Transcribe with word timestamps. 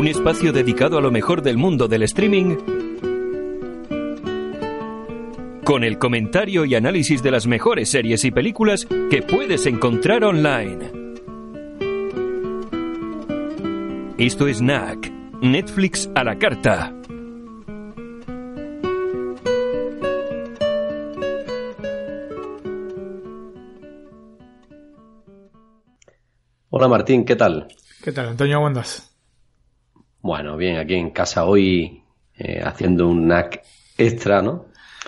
Un 0.00 0.08
espacio 0.08 0.50
dedicado 0.50 0.96
a 0.96 1.02
lo 1.02 1.10
mejor 1.10 1.42
del 1.42 1.58
mundo 1.58 1.86
del 1.86 2.04
streaming 2.04 2.56
con 5.62 5.84
el 5.84 5.98
comentario 5.98 6.64
y 6.64 6.74
análisis 6.74 7.22
de 7.22 7.30
las 7.30 7.46
mejores 7.46 7.90
series 7.90 8.24
y 8.24 8.30
películas 8.30 8.86
que 9.10 9.20
puedes 9.20 9.66
encontrar 9.66 10.24
online. 10.24 10.90
Esto 14.16 14.48
es 14.48 14.62
NAC, 14.62 15.12
Netflix 15.42 16.08
a 16.14 16.24
la 16.24 16.38
carta. 16.38 16.94
Hola 26.70 26.88
Martín, 26.88 27.26
¿qué 27.26 27.36
tal? 27.36 27.68
¿Qué 28.02 28.12
tal, 28.12 28.28
Antonio? 28.28 28.56
¿Cómo 28.56 28.68
andas? 28.68 29.09
Bueno, 30.22 30.56
bien, 30.56 30.76
aquí 30.76 30.94
en 30.94 31.10
casa 31.10 31.44
hoy 31.44 32.02
eh, 32.36 32.60
haciendo 32.64 33.08
un 33.08 33.26
NAC 33.26 33.62
extra, 33.98 34.42
¿no? 34.42 34.66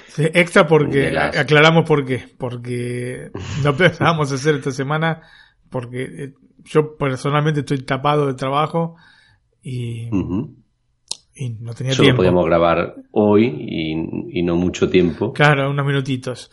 Sí, 0.09 0.25
extra 0.35 0.67
porque, 0.67 1.11
las... 1.11 1.37
aclaramos 1.37 1.87
por 1.87 2.05
qué, 2.05 2.25
porque 2.39 3.31
no 3.63 3.77
pensábamos 3.77 4.31
hacer 4.33 4.57
esta 4.57 4.71
semana, 4.71 5.23
porque 5.71 6.03
eh, 6.03 6.35
yo 6.65 6.97
personalmente 6.97 7.61
estoy 7.61 7.79
tapado 7.83 8.27
de 8.27 8.35
trabajo 8.35 8.97
y, 9.63 10.09
uh 10.09 10.11
-huh. 10.11 10.55
y 11.35 11.51
no 11.61 11.75
tenía 11.75 11.93
Solo 11.95 12.07
tiempo. 12.07 12.19
podíamos 12.19 12.45
grabar 12.47 12.95
hoy 13.13 13.47
y, 13.47 14.39
y, 14.39 14.43
no 14.43 14.57
mucho 14.57 14.89
tiempo. 14.89 15.33
Claro, 15.33 15.71
unos 15.71 15.87
minutitos. 15.87 16.51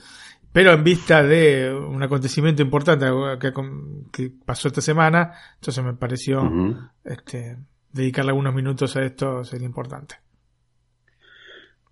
Pero 0.51 0.71
en 0.71 0.83
vista 0.83 1.21
de 1.21 1.71
un 1.73 2.01
acontecimiento 2.01 2.61
importante 2.61 3.05
que, 3.39 3.51
que 4.11 4.31
pasó 4.45 4.67
esta 4.69 4.81
semana, 4.81 5.33
entonces 5.55 5.83
me 5.83 5.93
pareció 5.93 6.41
uh 6.41 6.45
-huh. 6.45 6.89
este, 7.03 7.57
dedicarle 7.91 8.31
algunos 8.31 8.53
minutos 8.53 8.95
a 8.95 9.03
esto 9.03 9.43
sería 9.43 9.65
importante. 9.65 10.15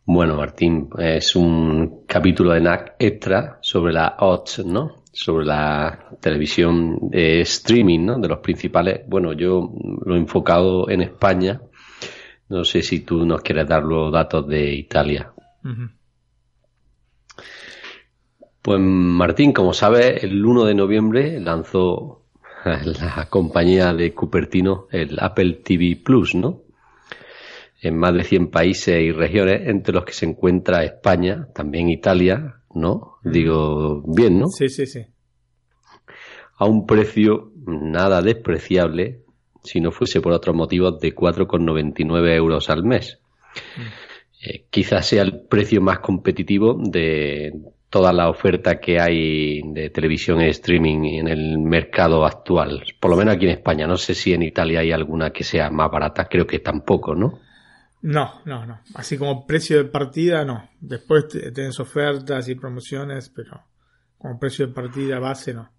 Bueno, 0.05 0.37
Martín, 0.37 0.89
es 0.97 1.35
un 1.35 2.05
capítulo 2.07 2.53
de 2.53 2.61
NAC 2.61 2.95
extra 2.97 3.59
sobre 3.61 3.91
la 3.91 4.15
odds, 4.19 4.65
¿no? 4.65 5.03
Sobre 5.11 5.45
la 5.45 6.11
televisión 6.21 7.09
de 7.09 7.41
streaming, 7.41 8.05
¿no? 8.05 8.17
De 8.17 8.29
los 8.29 8.39
principales. 8.39 9.01
Bueno, 9.05 9.33
yo 9.33 9.69
lo 10.05 10.15
he 10.15 10.17
enfocado 10.17 10.89
en 10.89 11.01
España. 11.01 11.59
No 12.47 12.63
sé 12.63 12.83
si 12.83 13.01
tú 13.01 13.25
nos 13.25 13.41
quieres 13.41 13.67
dar 13.67 13.83
los 13.83 14.09
datos 14.09 14.47
de 14.47 14.73
Italia. 14.73 15.33
Uh 15.65 15.67
-huh. 15.67 15.91
Pues 18.61 18.79
Martín, 18.79 19.51
como 19.51 19.73
sabes, 19.73 20.23
el 20.23 20.45
1 20.45 20.65
de 20.65 20.75
noviembre 20.75 21.39
lanzó 21.39 22.26
la 22.67 23.27
compañía 23.29 23.93
de 23.93 24.13
Cupertino 24.13 24.87
el 24.91 25.17
Apple 25.19 25.61
TV 25.63 25.99
Plus, 26.03 26.35
¿no? 26.35 26.67
en 27.81 27.97
más 27.97 28.13
de 28.13 28.23
100 28.23 28.49
países 28.49 29.01
y 29.01 29.11
regiones, 29.11 29.67
entre 29.67 29.93
los 29.93 30.05
que 30.05 30.13
se 30.13 30.25
encuentra 30.25 30.83
España, 30.83 31.47
también 31.53 31.89
Italia, 31.89 32.61
¿no? 32.73 33.17
Digo, 33.23 34.03
bien, 34.07 34.39
¿no? 34.39 34.47
Sí, 34.47 34.69
sí, 34.69 34.85
sí. 34.87 35.05
A 36.57 36.65
un 36.65 36.87
precio 36.87 37.51
nada 37.65 38.21
despreciable, 38.21 39.21
si 39.63 39.79
no 39.79 39.91
fuese 39.91 40.21
por 40.21 40.33
otros 40.33 40.55
motivos, 40.55 40.99
de 40.99 41.15
4,99 41.15 42.35
euros 42.35 42.69
al 42.69 42.83
mes. 42.83 43.19
Mm. 43.75 44.49
Eh, 44.49 44.65
quizás 44.69 45.05
sea 45.05 45.23
el 45.23 45.41
precio 45.41 45.81
más 45.81 45.99
competitivo 45.99 46.79
de 46.79 47.53
toda 47.97 48.13
la 48.13 48.29
oferta 48.29 48.79
que 48.79 48.99
hay 48.99 49.59
de 49.73 49.89
televisión 49.89 50.39
y 50.41 50.49
streaming 50.49 51.03
en 51.19 51.27
el 51.27 51.57
mercado 51.57 52.27
actual, 52.27 52.83
por 52.99 53.09
lo 53.09 53.17
menos 53.17 53.35
aquí 53.35 53.45
en 53.45 53.53
España. 53.53 53.87
No 53.87 53.97
sé 53.97 54.13
si 54.13 54.33
en 54.33 54.43
Italia 54.43 54.81
hay 54.81 54.91
alguna 54.91 55.31
que 55.31 55.43
sea 55.43 55.71
más 55.71 55.89
barata, 55.89 56.25
creo 56.29 56.45
que 56.45 56.59
tampoco, 56.59 57.15
¿no? 57.15 57.39
No, 58.03 58.41
no, 58.45 58.67
no. 58.67 58.81
Así 58.93 59.17
como 59.17 59.47
precio 59.47 59.77
de 59.77 59.85
partida, 59.85 60.45
no. 60.45 60.69
Después 60.79 61.27
tenés 61.27 61.79
ofertas 61.79 62.47
y 62.49 62.53
promociones, 62.53 63.31
pero 63.35 63.63
como 64.19 64.39
precio 64.39 64.67
de 64.67 64.73
partida 64.73 65.17
base, 65.17 65.55
no. 65.55 65.71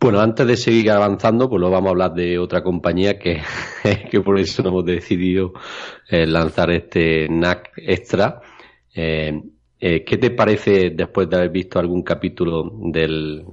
Bueno, 0.00 0.20
antes 0.20 0.46
de 0.46 0.56
seguir 0.56 0.90
avanzando, 0.90 1.50
pues 1.50 1.60
lo 1.60 1.68
vamos 1.68 1.88
a 1.88 1.90
hablar 1.90 2.14
de 2.14 2.38
otra 2.38 2.62
compañía 2.62 3.18
que, 3.18 3.42
que 4.10 4.20
por 4.22 4.38
eso 4.38 4.66
hemos 4.66 4.86
decidido 4.86 5.52
eh, 6.08 6.26
lanzar 6.26 6.70
este 6.70 7.28
NAC 7.28 7.72
extra. 7.76 8.40
Eh, 8.94 9.38
eh, 9.78 10.04
¿Qué 10.04 10.16
te 10.16 10.30
parece 10.30 10.90
después 10.90 11.28
de 11.28 11.36
haber 11.36 11.50
visto 11.50 11.78
algún 11.78 12.02
capítulo 12.02 12.70
del, 12.92 13.44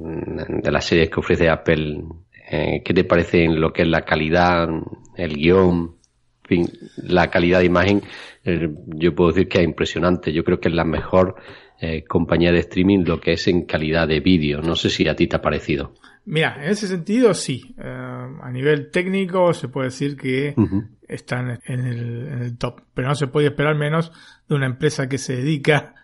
de 0.48 0.72
las 0.72 0.86
series 0.86 1.10
que 1.10 1.20
ofrece 1.20 1.50
Apple? 1.50 2.04
¿Qué 2.50 2.94
te 2.94 3.04
parece 3.04 3.46
en 3.46 3.60
lo 3.60 3.74
que 3.74 3.82
es 3.82 3.88
la 3.88 4.02
calidad, 4.02 4.70
el 5.18 5.36
guion? 5.36 5.96
En 6.44 6.48
fin, 6.48 6.70
la 6.98 7.30
calidad 7.30 7.60
de 7.60 7.66
imagen, 7.66 8.02
eh, 8.44 8.70
yo 8.88 9.16
puedo 9.16 9.32
decir 9.32 9.48
que 9.48 9.60
es 9.60 9.64
impresionante. 9.64 10.34
Yo 10.34 10.44
creo 10.44 10.60
que 10.60 10.68
es 10.68 10.76
la 10.76 10.84
mejor 10.84 11.36
eh, 11.80 12.04
compañía 12.04 12.52
de 12.52 12.60
streaming 12.60 13.06
lo 13.06 13.22
que 13.22 13.34
es 13.34 13.48
en 13.48 13.66
calidad 13.66 14.08
de 14.08 14.20
vídeo. 14.20 14.62
No 14.62 14.76
sé 14.76 14.90
si 14.90 15.08
a 15.08 15.16
ti 15.16 15.28
te 15.28 15.38
ha 15.38 15.42
parecido. 15.42 15.94
Mira, 16.26 16.58
en 16.62 16.72
ese 16.72 16.88
sentido 16.88 17.34
sí. 17.34 17.76
Uh, 17.78 18.42
a 18.42 18.52
nivel 18.52 18.92
técnico 18.92 19.54
se 19.54 19.70
puede 19.70 19.88
decir 19.88 20.18
que 20.18 20.54
uh 20.56 20.62
-huh. 20.62 20.88
están 21.08 21.60
en 21.66 21.80
el, 21.80 22.28
en 22.28 22.42
el, 22.44 22.58
top, 22.58 22.82
pero 22.94 23.08
no 23.08 23.16
se 23.16 23.28
puede 23.28 23.48
esperar 23.48 23.76
menos 23.76 24.12
de 24.48 24.56
una 24.56 24.66
empresa 24.66 25.08
que 25.08 25.18
se 25.18 25.38
dedica 25.38 25.96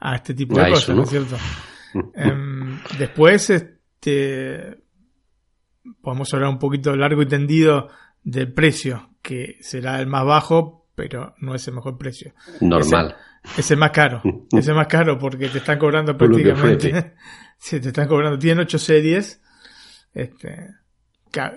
a 0.00 0.16
este 0.16 0.34
tipo 0.34 0.58
de 0.58 0.70
cosas, 0.70 0.88
¿no? 0.90 0.96
¿no 0.96 1.02
es 1.02 1.10
cierto? 1.10 1.36
um, 1.94 2.78
después, 2.98 3.50
este, 3.50 4.82
podemos 6.00 6.32
hablar 6.34 6.50
un 6.50 6.58
poquito 6.58 6.96
largo 6.96 7.22
y 7.22 7.26
tendido 7.26 7.88
del 8.22 8.52
precio, 8.52 9.10
que 9.22 9.58
será 9.60 10.00
el 10.00 10.06
más 10.06 10.24
bajo, 10.24 10.88
pero 10.94 11.34
no 11.38 11.54
es 11.54 11.66
el 11.68 11.74
mejor 11.74 11.98
precio. 11.98 12.34
Normal. 12.60 13.16
Es 13.56 13.70
el 13.70 13.78
más 13.78 13.90
caro. 13.90 14.22
es 14.52 14.68
el 14.68 14.74
más 14.74 14.86
caro 14.86 15.18
porque 15.18 15.48
te 15.48 15.58
están 15.58 15.78
cobrando 15.78 16.16
prácticamente. 16.16 17.14
sí, 17.58 17.80
te 17.80 17.88
están 17.88 18.08
cobrando. 18.08 18.38
Tienen 18.38 18.64
ocho 18.64 18.78
series. 18.78 19.40
Este, 20.12 20.74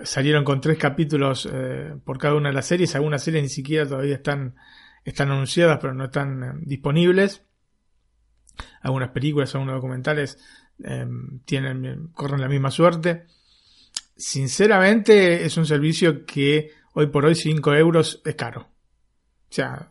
salieron 0.04 0.44
con 0.44 0.60
tres 0.60 0.78
capítulos 0.78 1.48
eh, 1.52 1.94
por 2.04 2.18
cada 2.18 2.34
una 2.34 2.48
de 2.48 2.54
las 2.54 2.66
series. 2.66 2.94
Algunas 2.94 3.22
series 3.22 3.42
ni 3.42 3.48
siquiera 3.48 3.86
todavía 3.86 4.16
están, 4.16 4.54
están 5.04 5.30
anunciadas, 5.30 5.78
pero 5.80 5.94
no 5.94 6.04
están 6.04 6.42
eh, 6.42 6.52
disponibles. 6.62 7.42
Algunas 8.82 9.10
películas, 9.10 9.54
algunos 9.54 9.76
documentales 9.76 10.38
eh, 10.82 11.06
tienen, 11.44 12.08
corren 12.14 12.40
la 12.40 12.48
misma 12.48 12.70
suerte 12.70 13.26
sinceramente 14.16 15.44
es 15.44 15.56
un 15.56 15.66
servicio 15.66 16.24
que 16.24 16.70
hoy 16.92 17.06
por 17.08 17.24
hoy 17.24 17.34
5 17.34 17.74
euros 17.74 18.20
es 18.24 18.34
caro. 18.34 18.62
O 18.62 19.54
sea, 19.54 19.90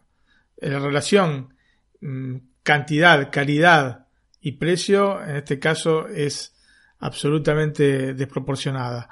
la 0.57 0.79
relación 0.79 1.53
mm, 2.01 2.35
cantidad, 2.63 3.31
calidad 3.31 4.07
y 4.41 4.53
precio 4.53 5.21
en 5.23 5.37
este 5.37 5.59
caso 5.59 6.07
es 6.07 6.55
absolutamente 6.99 8.13
desproporcionada. 8.13 9.09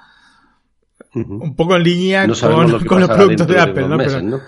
Uh 1.13 1.19
-huh. 1.19 1.44
Un 1.44 1.56
poco 1.56 1.75
en 1.75 1.83
línea 1.83 2.27
no 2.27 2.33
con, 2.36 2.86
con 2.86 3.01
los 3.01 3.09
productos 3.09 3.47
de 3.47 3.59
Apple, 3.59 3.83
de 3.83 3.89
¿no? 3.89 3.97
Meses, 3.97 4.24
Pero. 4.24 4.42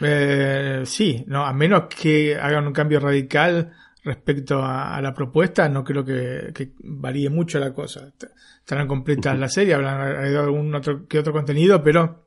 Eh, 0.00 0.82
sí, 0.86 1.24
no, 1.26 1.44
a 1.44 1.52
menos 1.52 1.84
que 1.88 2.36
hagan 2.36 2.66
un 2.66 2.72
cambio 2.72 3.00
radical 3.00 3.72
respecto 4.08 4.62
a, 4.62 4.96
a, 4.96 5.02
la 5.02 5.12
propuesta, 5.12 5.68
no 5.68 5.84
creo 5.84 6.02
que, 6.04 6.50
que, 6.54 6.72
varíe 6.78 7.28
mucho 7.28 7.58
la 7.58 7.74
cosa. 7.74 8.10
Estarán 8.58 8.88
completas 8.88 9.34
uh 9.34 9.36
-huh. 9.36 9.40
la 9.40 9.48
serie, 9.48 9.74
habrán 9.74 10.00
agregado 10.00 10.46
algún 10.46 10.74
otro 10.74 11.06
que 11.06 11.18
otro 11.18 11.32
contenido, 11.32 11.82
pero 11.82 12.26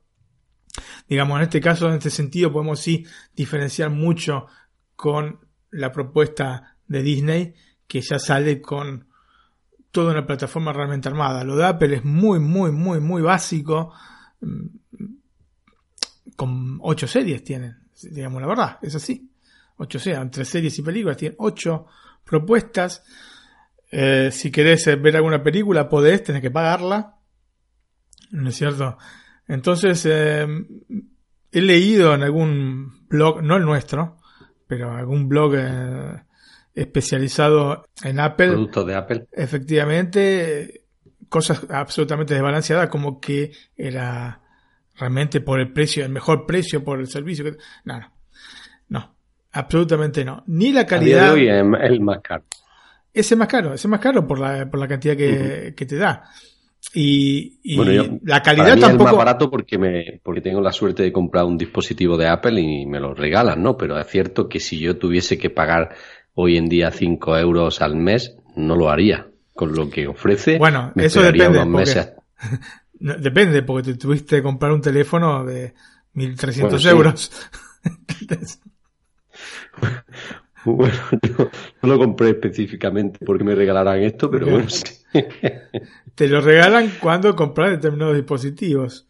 digamos, 1.09 1.37
en 1.37 1.43
este 1.43 1.59
caso, 1.59 1.87
en 1.87 1.95
este 1.95 2.11
sentido, 2.11 2.51
podemos 2.51 2.79
sí 2.79 3.05
diferenciar 3.35 3.89
mucho 3.89 4.45
con 4.95 5.39
la 5.71 5.91
propuesta 5.91 6.77
de 6.87 7.01
Disney, 7.01 7.53
que 7.87 8.01
ya 8.01 8.19
sale 8.19 8.61
con 8.61 9.07
toda 9.91 10.11
una 10.11 10.25
plataforma 10.25 10.71
realmente 10.71 11.09
armada. 11.09 11.43
Lo 11.43 11.55
de 11.55 11.65
Apple 11.65 11.95
es 11.95 12.05
muy, 12.05 12.39
muy, 12.39 12.71
muy, 12.71 12.99
muy 12.99 13.21
básico. 13.23 13.91
Con 16.35 16.79
ocho 16.81 17.07
series 17.07 17.43
tienen, 17.43 17.75
digamos 18.03 18.39
la 18.41 18.47
verdad, 18.47 18.79
es 18.81 18.95
así 18.95 19.30
8 19.81 19.99
sea, 19.99 20.21
entre 20.21 20.45
series 20.45 20.77
y 20.77 20.83
películas, 20.83 21.17
tienen 21.17 21.35
8 21.39 21.87
propuestas. 22.23 23.03
Eh, 23.91 24.29
si 24.31 24.51
querés 24.51 24.85
ver 25.01 25.15
alguna 25.15 25.41
película, 25.41 25.89
podés, 25.89 26.23
tenés 26.23 26.41
que 26.41 26.51
pagarla. 26.51 27.17
¿No 28.29 28.49
es 28.49 28.55
cierto? 28.55 28.97
Entonces, 29.47 30.05
eh, 30.05 30.47
he 31.51 31.61
leído 31.61 32.13
en 32.13 32.21
algún 32.21 33.07
blog, 33.09 33.41
no 33.41 33.57
el 33.57 33.65
nuestro, 33.65 34.17
pero 34.67 34.91
algún 34.91 35.27
blog 35.27 35.55
eh, 35.57 36.23
especializado 36.75 37.85
en 38.03 38.19
Apple. 38.19 38.49
Productos 38.49 38.85
de 38.85 38.95
Apple. 38.95 39.27
Efectivamente, 39.31 40.85
cosas 41.27 41.65
absolutamente 41.69 42.35
desbalanceadas, 42.35 42.89
como 42.89 43.19
que 43.19 43.51
era 43.75 44.41
realmente 44.95 45.41
por 45.41 45.59
el 45.59 45.73
precio, 45.73 46.05
el 46.05 46.11
mejor 46.11 46.45
precio 46.45 46.83
por 46.83 46.99
el 46.99 47.07
servicio. 47.07 47.43
No, 47.83 47.99
no, 47.99 47.99
no, 47.99 48.10
absolutamente 49.51 50.25
no. 50.25 50.43
Ni 50.47 50.71
la 50.71 50.85
calidad. 50.85 51.37
es 51.37 51.91
el 51.91 52.01
más 52.01 52.19
caro. 52.21 52.43
Ese 53.13 53.33
es 53.33 53.37
más 53.37 53.47
caro, 53.47 53.73
ese 53.73 53.87
es 53.87 53.89
más 53.89 53.99
caro 53.99 54.25
por 54.25 54.39
la, 54.39 54.69
por 54.69 54.79
la 54.79 54.87
cantidad 54.87 55.17
que, 55.17 55.73
que 55.75 55.85
te 55.85 55.97
da. 55.97 56.23
Y, 56.93 57.59
la 58.23 58.41
calidad 58.41 58.77
tampoco. 58.77 59.03
es 59.03 59.11
más 59.11 59.15
barato 59.15 59.49
porque, 59.49 59.77
me, 59.77 60.19
porque 60.23 60.41
tengo 60.41 60.61
la 60.61 60.71
suerte 60.71 61.03
de 61.03 61.11
comprar 61.11 61.45
un 61.45 61.57
dispositivo 61.57 62.17
de 62.17 62.27
Apple 62.27 62.59
y 62.59 62.85
me 62.85 62.99
lo 62.99 63.13
regalan, 63.13 63.61
¿no? 63.61 63.77
Pero 63.77 63.99
es 63.99 64.07
cierto 64.07 64.49
que 64.49 64.59
si 64.59 64.79
yo 64.79 64.97
tuviese 64.97 65.37
que 65.37 65.49
pagar 65.49 65.95
hoy 66.33 66.57
en 66.57 66.67
día 66.67 66.91
5 66.91 67.37
euros 67.37 67.81
al 67.81 67.95
mes, 67.95 68.35
no 68.55 68.75
lo 68.75 68.89
haría. 68.89 69.27
Con 69.53 69.73
lo 69.75 69.89
que 69.89 70.07
ofrece. 70.07 70.57
Bueno, 70.57 70.91
eso 70.95 71.21
depende. 71.21 71.59
depende, 72.93 73.61
porque 73.63 73.91
te 73.91 73.97
tuviste 73.97 74.37
que 74.37 74.43
comprar 74.43 74.71
un 74.71 74.81
teléfono 74.81 75.45
de 75.45 75.73
1.300 76.15 76.89
euros. 76.89 77.31
Bueno, 80.63 80.93
no 81.81 81.89
lo 81.89 81.97
compré 81.97 82.29
específicamente 82.29 83.25
porque 83.25 83.43
me 83.43 83.55
regalaran 83.55 83.99
esto, 84.03 84.29
pero 84.29 84.45
bueno, 84.45 84.67
Te 86.15 86.27
lo 86.27 86.41
regalan 86.41 86.91
cuando 86.99 87.35
compras 87.35 87.71
determinados 87.71 88.15
dispositivos. 88.15 89.07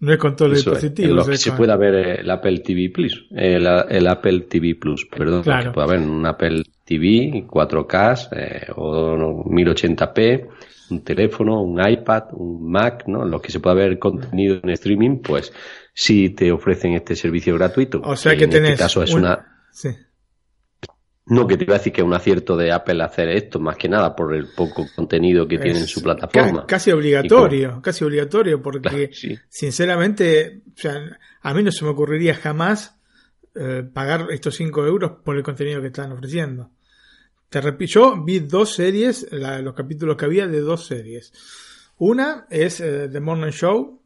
No 0.00 0.12
es 0.12 0.18
con 0.18 0.36
todos 0.36 0.50
los 0.50 0.64
dispositivos. 0.64 1.28
que 1.28 1.36
se 1.36 1.52
puede 1.52 1.76
ver 1.76 2.20
el 2.20 2.30
Apple 2.30 2.58
TV 2.60 2.90
Plus, 2.90 3.26
el, 3.30 3.66
Apple 3.66 4.40
TV 4.48 4.74
Plus, 4.74 5.06
perdón, 5.06 5.42
claro. 5.42 5.72
puede 5.72 5.86
haber 5.86 6.00
un 6.00 6.26
Apple 6.26 6.62
TV 6.84 7.46
4K 7.46 8.28
eh, 8.32 8.66
o 8.76 9.44
1080p, 9.44 10.48
un 10.90 11.04
teléfono, 11.04 11.62
un 11.62 11.80
iPad, 11.86 12.24
un 12.32 12.70
Mac, 12.70 13.04
¿no? 13.06 13.24
Los 13.24 13.40
que 13.40 13.52
se 13.52 13.60
puede 13.60 13.76
ver 13.76 13.98
contenido 13.98 14.60
en 14.62 14.70
streaming, 14.70 15.18
pues 15.18 15.52
sí 15.94 16.30
te 16.30 16.52
ofrecen 16.52 16.92
este 16.92 17.16
servicio 17.16 17.54
gratuito. 17.54 18.02
O 18.04 18.16
sea 18.16 18.36
que, 18.36 18.44
en 18.44 18.52
este 18.52 18.76
caso 18.76 19.02
es 19.02 19.14
una 19.14 19.62
sí. 19.70 19.88
No, 21.26 21.46
que 21.46 21.56
te 21.56 21.64
iba 21.64 21.74
a 21.74 21.78
decir 21.78 21.92
que 21.92 22.02
es 22.02 22.06
un 22.06 22.12
acierto 22.12 22.54
de 22.54 22.70
Apple 22.70 23.02
hacer 23.02 23.30
esto, 23.30 23.58
más 23.58 23.76
que 23.76 23.88
nada 23.88 24.14
por 24.14 24.34
el 24.34 24.48
poco 24.54 24.86
contenido 24.94 25.48
que 25.48 25.58
tiene 25.58 25.78
en 25.78 25.86
su 25.86 26.02
plataforma. 26.02 26.66
Casi 26.66 26.90
obligatorio, 26.90 27.80
casi 27.80 28.04
obligatorio, 28.04 28.60
porque 28.60 29.10
sinceramente, 29.48 30.60
o 30.68 30.78
sea, 30.78 31.18
a 31.40 31.54
mí 31.54 31.62
no 31.62 31.72
se 31.72 31.84
me 31.84 31.92
ocurriría 31.92 32.34
jamás 32.34 33.00
eh, 33.54 33.84
pagar 33.90 34.26
estos 34.30 34.54
5 34.56 34.84
euros 34.84 35.12
por 35.24 35.36
el 35.36 35.42
contenido 35.42 35.80
que 35.80 35.86
están 35.86 36.12
ofreciendo. 36.12 36.70
Te 37.48 37.60
repito, 37.60 37.92
yo 37.92 38.22
vi 38.22 38.40
dos 38.40 38.74
series, 38.74 39.26
los 39.30 39.74
capítulos 39.74 40.16
que 40.16 40.26
había 40.26 40.46
de 40.46 40.60
dos 40.60 40.84
series. 40.86 41.32
Una 41.98 42.46
es 42.50 42.80
eh, 42.80 43.08
The 43.10 43.20
Morning 43.20 43.50
Show. 43.50 44.02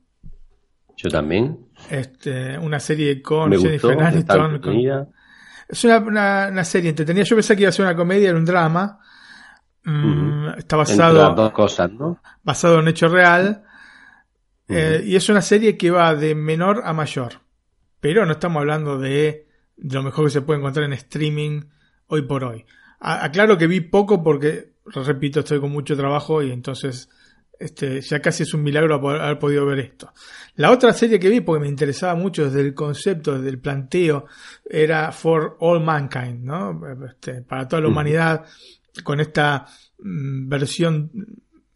Yo 0.97 1.09
también. 1.09 1.67
Este, 1.91 2.59
una 2.59 2.79
serie 2.79 3.21
con 3.23 3.50
Jennifer 3.50 4.00
Aniston. 4.00 4.61
Es 5.69 5.85
una, 5.85 5.99
una, 5.99 6.65
serie 6.65 6.91
entretenida. 6.91 7.25
Yo 7.25 7.37
pensé 7.37 7.55
que 7.55 7.62
iba 7.62 7.69
a 7.69 7.73
ser 7.73 7.85
una 7.85 7.94
comedia, 7.94 8.31
era 8.31 8.38
un 8.38 8.44
drama. 8.44 8.99
Mm, 9.85 10.49
está 10.56 10.76
basado. 10.76 11.35
dos 11.35 11.53
cosas, 11.53 11.93
¿no? 11.93 12.20
Basado 12.43 12.75
en 12.75 12.81
un 12.81 12.88
hecho 12.88 13.09
real. 13.09 13.65
Eh, 14.69 15.03
y 15.05 15.17
es 15.17 15.29
una 15.29 15.41
serie 15.41 15.76
que 15.76 15.91
va 15.91 16.15
de 16.15 16.35
menor 16.35 16.82
a 16.85 16.93
mayor. 16.93 17.41
Pero 18.00 18.25
no 18.26 18.32
estamos 18.32 18.61
hablando 18.61 18.99
de, 18.99 19.47
lo 19.76 20.03
mejor 20.03 20.26
que 20.26 20.31
se 20.31 20.43
puede 20.43 20.61
encontrar 20.61 20.85
en 20.87 20.93
streaming 20.93 21.62
hoy 22.06 22.23
por 22.23 22.44
hoy. 22.44 22.64
aclaro 23.00 23.59
que 23.59 23.67
vi 23.67 23.81
poco 23.81 24.23
porque, 24.23 24.75
repito, 24.87 25.41
estoy 25.41 25.61
con 25.61 25.71
mucho 25.71 25.97
trabajo 25.97 26.43
y 26.43 26.50
entonces 26.50 27.09
este, 27.58 28.00
ya 28.00 28.20
casi 28.20 28.44
es 28.44 28.55
un 28.55 28.62
milagro 28.62 28.94
haber 28.94 29.38
podido 29.38 29.66
ver 29.66 29.81
esto. 29.81 30.12
La 30.56 30.70
otra 30.70 30.93
serie 30.93 31.19
que 31.19 31.28
vi, 31.28 31.40
porque 31.40 31.62
me 31.62 31.69
interesaba 31.69 32.14
mucho 32.14 32.44
desde 32.44 32.60
el 32.60 32.75
concepto, 32.75 33.37
desde 33.37 33.49
el 33.49 33.58
planteo, 33.58 34.26
era 34.69 35.10
For 35.12 35.56
All 35.60 35.82
Mankind, 35.82 36.44
¿no? 36.44 36.81
Este, 37.06 37.43
para 37.43 37.66
toda 37.66 37.82
la 37.82 37.88
humanidad, 37.88 38.44
con 39.02 39.20
esta 39.20 39.66
mm, 39.99 40.49
versión, 40.49 41.10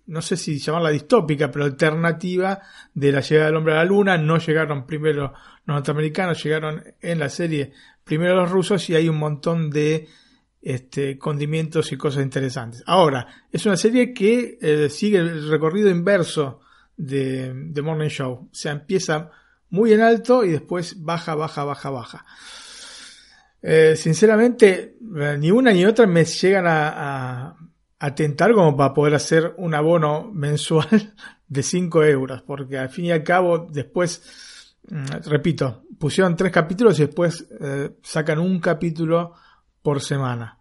no 0.07 0.23
sé 0.23 0.37
si 0.37 0.59
llamarla 0.59 0.91
distópica, 0.91 1.51
pero 1.51 1.65
alternativa 1.65 2.61
de 2.95 3.13
la 3.13 3.21
llegada 3.21 3.47
del 3.47 3.57
hombre 3.57 3.75
a 3.75 3.79
la 3.79 3.85
luna. 3.85 4.19
No 4.19 4.39
llegaron 4.39 4.87
primero 4.87 5.23
los 5.23 5.33
norteamericanos, 5.67 6.43
llegaron 6.43 6.83
en 7.01 7.19
la 7.19 7.29
serie 7.29 7.73
primero 8.05 8.37
los 8.37 8.51
rusos 8.51 8.89
y 8.91 8.95
hay 8.95 9.09
un 9.09 9.19
montón 9.19 9.71
de 9.71 10.09
este, 10.63 11.19
condimentos 11.19 11.91
y 11.91 11.97
cosas 11.97 12.23
interesantes. 12.23 12.85
Ahora, 12.87 13.27
es 13.51 13.67
una 13.67 13.77
serie 13.77 14.15
que 14.15 14.59
eh, 14.63 14.89
sigue 14.89 15.19
el 15.19 15.49
recorrido 15.49 15.91
inverso 15.91 16.61
de, 16.97 17.53
de, 17.53 17.83
Morning 17.83 18.09
Show. 18.09 18.33
O 18.33 18.49
sea, 18.53 18.71
empieza 18.71 19.31
muy 19.71 19.93
en 19.93 20.03
alto 20.03 20.45
y 20.45 20.51
después 20.51 21.03
baja, 21.03 21.35
baja, 21.35 21.65
baja, 21.65 21.91
baja. 21.91 22.25
Eh, 23.61 23.97
sinceramente, 23.97 24.99
eh, 25.17 25.37
ni 25.39 25.51
una 25.51 25.73
ni 25.73 25.85
otra 25.85 26.07
me 26.07 26.25
llegan 26.25 26.67
a, 26.69 27.57
a, 27.99 28.15
tentar 28.15 28.53
como 28.53 28.77
para 28.77 28.95
poder 28.95 29.15
hacer 29.15 29.55
un 29.59 29.75
abono 29.75 30.31
mensual 30.33 31.15
de 31.49 31.63
5 31.63 32.05
euros, 32.05 32.43
porque 32.43 32.79
al 32.79 32.89
fin 32.89 33.07
y 33.07 33.11
al 33.11 33.25
cabo, 33.25 33.67
después, 33.69 34.79
mm, 34.89 35.29
repito, 35.29 35.83
pusieron 35.99 36.37
tres 36.37 36.53
capítulos 36.53 37.01
y 37.01 37.07
después 37.07 37.49
sacan 38.03 38.39
un 38.39 38.61
capítulo 38.61 39.35
por 39.83 40.01
semana. 40.01 40.59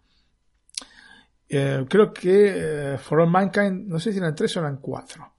Eh, 1.54 1.84
creo 1.86 2.12
que 2.14 2.94
eh, 2.94 2.98
For 2.98 3.20
All 3.20 3.30
Mankind, 3.30 3.86
no 3.86 4.00
sé 4.00 4.10
si 4.10 4.18
eran 4.18 4.34
tres 4.34 4.56
o 4.56 4.60
eran 4.60 4.78
cuatro, 4.78 5.34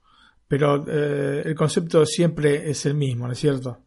pero 0.46 0.84
eh, 0.86 1.42
el 1.44 1.56
concepto 1.56 2.06
siempre 2.06 2.70
es 2.70 2.86
el 2.86 2.94
mismo, 2.94 3.26
¿no 3.26 3.32
es 3.32 3.38
cierto? 3.40 3.80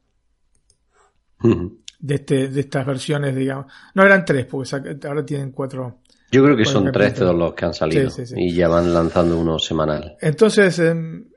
de, 1.40 2.16
este, 2.16 2.50
de 2.50 2.60
estas 2.60 2.86
versiones, 2.86 3.34
digamos. 3.34 3.72
No 3.94 4.04
eran 4.04 4.26
tres, 4.26 4.46
porque 4.46 4.98
ahora 5.08 5.26
tienen 5.26 5.52
cuatro. 5.52 6.02
Yo 6.30 6.44
creo 6.44 6.58
que 6.58 6.66
son 6.66 6.92
tres 6.92 7.14
todos 7.14 7.34
los 7.34 7.54
que 7.54 7.64
han 7.64 7.74
salido 7.74 8.12
y 8.36 8.54
ya 8.54 8.68
van 8.68 8.94
lanzando 8.94 9.40
uno 9.40 9.58
semanal. 9.58 10.18
Entonces, 10.20 10.78
em, 10.80 11.30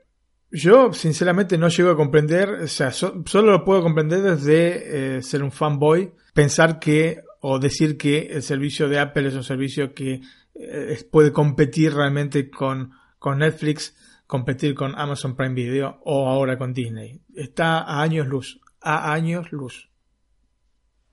yo 0.51 0.91
sinceramente 0.91 1.57
no 1.57 1.69
llego 1.69 1.91
a 1.91 1.95
comprender, 1.95 2.49
o 2.49 2.67
sea, 2.67 2.91
solo 2.91 3.51
lo 3.51 3.63
puedo 3.63 3.81
comprender 3.81 4.21
desde 4.21 5.21
ser 5.21 5.41
un 5.43 5.51
fanboy, 5.51 6.13
pensar 6.33 6.79
que 6.79 7.21
o 7.41 7.59
decir 7.59 7.97
que 7.97 8.27
el 8.31 8.43
servicio 8.43 8.87
de 8.87 8.99
Apple 8.99 9.27
es 9.27 9.35
un 9.35 9.43
servicio 9.43 9.93
que 9.93 10.21
eh, 10.55 11.03
puede 11.11 11.33
competir 11.33 11.93
realmente 11.93 12.49
con, 12.49 12.91
con 13.17 13.39
Netflix, 13.39 13.95
competir 14.27 14.75
con 14.75 14.93
Amazon 14.95 15.35
Prime 15.35 15.55
Video 15.55 15.99
o 16.05 16.29
ahora 16.29 16.57
con 16.57 16.73
Disney. 16.73 17.19
Está 17.35 17.79
a 17.79 18.01
años 18.01 18.27
luz, 18.27 18.61
a 18.79 19.11
años 19.11 19.51
luz. 19.51 19.89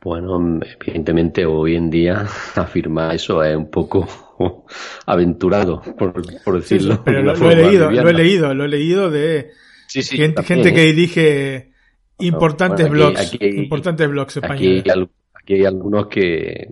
Bueno, 0.02 0.61
evidentemente 0.80 1.44
hoy 1.44 1.75
en 1.75 1.90
día 1.90 2.26
afirmar 2.54 3.14
eso 3.14 3.42
es 3.42 3.56
un 3.56 3.70
poco 3.70 4.06
aventurado, 5.06 5.82
por, 5.97 6.12
decirlo. 6.61 7.02
pero 7.04 7.23
lo, 7.23 7.50
he 7.50 7.56
leído, 7.56 7.90
lo 7.90 8.08
he 8.08 8.12
leído, 8.12 8.54
lo 8.54 8.64
he 8.64 8.68
leído 8.68 9.11
de 9.11 9.50
gente, 9.88 10.75
que 10.75 10.82
dirige 10.82 11.73
importantes 12.18 12.88
blogs, 12.90 13.35
importantes 13.40 14.08
blogs 14.08 14.37
españoles 14.37 14.85
hay 15.55 15.64
algunos 15.64 16.07
que, 16.09 16.69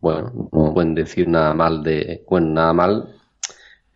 bueno, 0.00 0.48
no 0.52 0.74
pueden 0.74 0.94
decir 0.94 1.28
nada 1.28 1.54
mal 1.54 1.82
de, 1.82 2.24
bueno, 2.28 2.48
nada 2.48 2.72
mal 2.72 3.14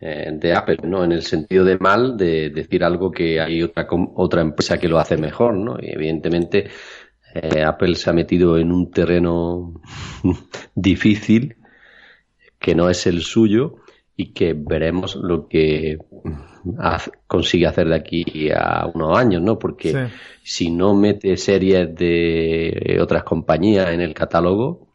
eh, 0.00 0.30
de 0.32 0.52
Apple, 0.54 0.78
¿no? 0.84 1.04
En 1.04 1.12
el 1.12 1.22
sentido 1.22 1.64
de 1.64 1.78
mal 1.78 2.16
de 2.16 2.50
decir 2.50 2.84
algo 2.84 3.10
que 3.10 3.40
hay 3.40 3.62
otra, 3.62 3.86
otra 4.14 4.42
empresa 4.42 4.78
que 4.78 4.88
lo 4.88 4.98
hace 4.98 5.16
mejor, 5.16 5.54
¿no? 5.54 5.78
Y 5.80 5.90
evidentemente 5.90 6.68
eh, 7.34 7.62
Apple 7.62 7.94
se 7.94 8.10
ha 8.10 8.12
metido 8.12 8.58
en 8.58 8.72
un 8.72 8.90
terreno 8.90 9.80
difícil 10.74 11.56
que 12.58 12.74
no 12.74 12.90
es 12.90 13.06
el 13.06 13.22
suyo 13.22 13.76
y 14.16 14.32
que 14.32 14.54
veremos 14.54 15.16
lo 15.16 15.48
que 15.48 15.98
consigue 17.26 17.66
hacer 17.66 17.88
de 17.88 17.96
aquí 17.96 18.50
a 18.50 18.86
unos 18.92 19.18
años, 19.18 19.42
¿no? 19.42 19.58
Porque 19.58 20.08
si 20.42 20.70
no 20.70 20.94
mete 20.94 21.36
series 21.36 21.94
de 21.94 22.98
otras 23.00 23.22
compañías 23.24 23.90
en 23.90 24.00
el 24.00 24.14
catálogo, 24.14 24.88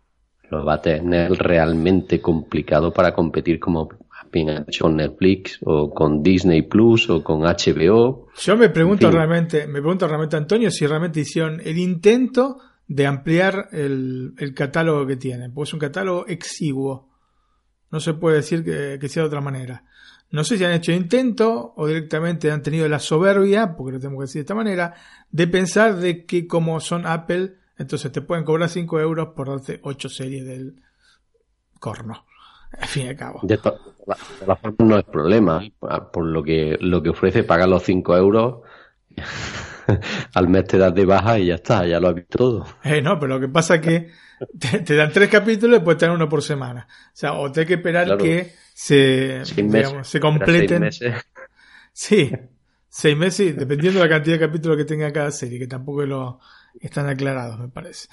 lo 0.49 0.65
va 0.65 0.75
a 0.75 0.81
tener 0.81 1.31
realmente 1.31 2.19
complicado 2.19 2.91
para 2.91 3.13
competir 3.13 3.59
como 3.59 3.89
bien 4.31 4.65
con 4.79 4.95
Netflix 4.95 5.59
o 5.63 5.93
con 5.93 6.23
Disney 6.23 6.61
Plus 6.63 7.09
o 7.09 7.23
con 7.23 7.41
HBO. 7.41 8.27
Yo 8.37 8.57
me 8.57 8.69
pregunto 8.69 9.11
realmente, 9.11 9.67
me 9.67 9.81
pregunto 9.81 10.07
realmente 10.07 10.37
Antonio 10.37 10.71
si 10.71 10.87
realmente 10.87 11.19
hicieron 11.19 11.61
el 11.63 11.77
intento 11.77 12.57
de 12.87 13.07
ampliar 13.07 13.69
el, 13.71 14.33
el 14.37 14.53
catálogo 14.53 15.05
que 15.05 15.17
tienen, 15.17 15.53
pues 15.53 15.69
es 15.69 15.73
un 15.73 15.79
catálogo 15.79 16.25
exiguo. 16.27 17.09
No 17.89 17.99
se 17.99 18.13
puede 18.13 18.37
decir 18.37 18.63
que, 18.63 18.97
que, 18.99 19.09
sea 19.09 19.23
de 19.23 19.27
otra 19.27 19.41
manera. 19.41 19.83
No 20.31 20.43
sé 20.43 20.57
si 20.57 20.63
han 20.63 20.71
hecho 20.71 20.91
intento 20.91 21.73
o 21.75 21.87
directamente 21.87 22.51
han 22.51 22.63
tenido 22.63 22.87
la 22.87 22.99
soberbia, 22.99 23.75
porque 23.75 23.93
lo 23.93 23.99
tengo 23.99 24.17
que 24.17 24.23
decir 24.23 24.39
de 24.39 24.43
esta 24.43 24.55
manera, 24.55 24.95
de 25.29 25.47
pensar 25.47 25.97
de 25.97 26.25
que 26.25 26.47
como 26.47 26.79
son 26.79 27.05
Apple, 27.05 27.55
entonces 27.77 28.11
te 28.11 28.21
pueden 28.21 28.45
cobrar 28.45 28.69
5 28.69 28.99
euros 28.99 29.29
por 29.35 29.49
darte 29.49 29.79
8 29.83 30.09
series 30.09 30.45
del 30.45 30.81
corno. 31.79 32.25
Al 32.79 32.87
fin 32.87 33.07
y 33.07 33.09
al 33.09 33.17
cabo. 33.17 33.41
De 33.43 33.57
todas 33.57 33.79
formas 34.39 34.73
no 34.79 34.97
es 34.97 35.03
problema. 35.03 35.61
Por 36.13 36.25
lo 36.25 36.41
que, 36.41 36.77
lo 36.79 37.03
que 37.03 37.09
ofrece, 37.09 37.43
pagar 37.43 37.67
los 37.67 37.83
5 37.83 38.15
euros 38.15 38.61
al 40.33 40.47
mes 40.47 40.65
te 40.65 40.77
das 40.77 40.93
de 40.93 41.05
baja 41.05 41.39
y 41.39 41.47
ya 41.47 41.55
está, 41.55 41.85
ya 41.85 41.99
lo 41.99 42.09
has 42.09 42.15
visto 42.15 42.37
todo. 42.37 42.65
Eh, 42.83 43.01
no, 43.01 43.19
pero 43.19 43.35
lo 43.35 43.39
que 43.41 43.49
pasa 43.49 43.75
es 43.75 43.81
que 43.81 44.11
te, 44.85 44.95
dan 44.95 45.11
tres 45.11 45.29
capítulos 45.29 45.79
y 45.79 45.83
puedes 45.83 45.99
tener 45.99 46.15
uno 46.15 46.27
por 46.29 46.41
semana. 46.41 46.87
O 46.89 47.11
sea, 47.13 47.33
o 47.33 47.51
te 47.51 47.61
hay 47.61 47.65
que 47.65 47.75
esperar 47.75 48.17
que 48.17 48.53
se, 48.73 49.41
se 49.45 50.19
completen. 50.19 50.91
Seis 50.91 51.11
meses. 51.11 51.25
Sí, 51.93 52.31
seis 52.87 53.17
meses, 53.17 53.55
dependiendo 53.55 53.99
de 53.99 54.05
la 54.05 54.09
cantidad 54.09 54.35
de 54.37 54.47
capítulos 54.47 54.77
que 54.77 54.85
tenga 54.85 55.11
cada 55.11 55.31
serie, 55.31 55.59
que 55.59 55.67
tampoco 55.67 56.05
lo 56.05 56.39
están 56.79 57.07
aclarados, 57.07 57.59
me 57.59 57.67
parece. 57.67 58.07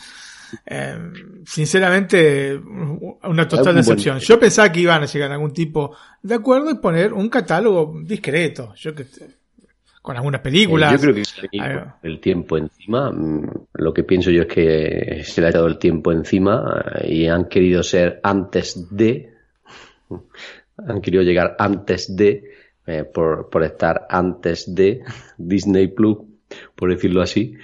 Eh, 0.66 0.98
sinceramente, 1.46 2.56
una 2.56 3.46
total 3.46 3.76
decepción. 3.76 4.18
Yo 4.18 4.38
pensaba 4.40 4.72
que 4.72 4.80
iban 4.80 5.02
a 5.02 5.06
llegar 5.06 5.30
a 5.30 5.34
algún 5.34 5.52
tipo 5.52 5.96
de 6.22 6.34
acuerdo 6.34 6.70
y 6.70 6.74
poner 6.74 7.12
un 7.12 7.28
catálogo 7.28 7.94
discreto. 8.02 8.74
Yo 8.74 8.94
que 8.94 9.06
con 10.08 10.16
algunas 10.16 10.40
películas. 10.40 10.94
Eh, 10.94 10.96
yo 10.96 11.12
creo 11.12 11.92
que 12.00 12.08
el 12.08 12.18
tiempo 12.18 12.56
encima. 12.56 13.10
Mm, 13.10 13.66
lo 13.74 13.92
que 13.92 14.04
pienso 14.04 14.30
yo 14.30 14.44
es 14.44 14.48
que 14.48 15.22
se 15.22 15.42
le 15.42 15.48
ha 15.48 15.50
echado 15.50 15.66
el 15.66 15.76
tiempo 15.76 16.12
encima 16.12 16.82
eh, 17.02 17.12
y 17.14 17.26
han 17.26 17.44
querido 17.44 17.82
ser 17.82 18.18
antes 18.22 18.88
de. 18.90 19.34
Han 20.78 21.02
querido 21.02 21.22
llegar 21.24 21.56
antes 21.58 22.16
de. 22.16 22.42
Eh, 22.86 23.04
por, 23.04 23.50
por 23.50 23.64
estar 23.64 24.06
antes 24.08 24.74
de 24.74 25.02
Disney 25.36 25.88
Plus, 25.88 26.16
por 26.74 26.88
decirlo 26.88 27.20
así. 27.20 27.58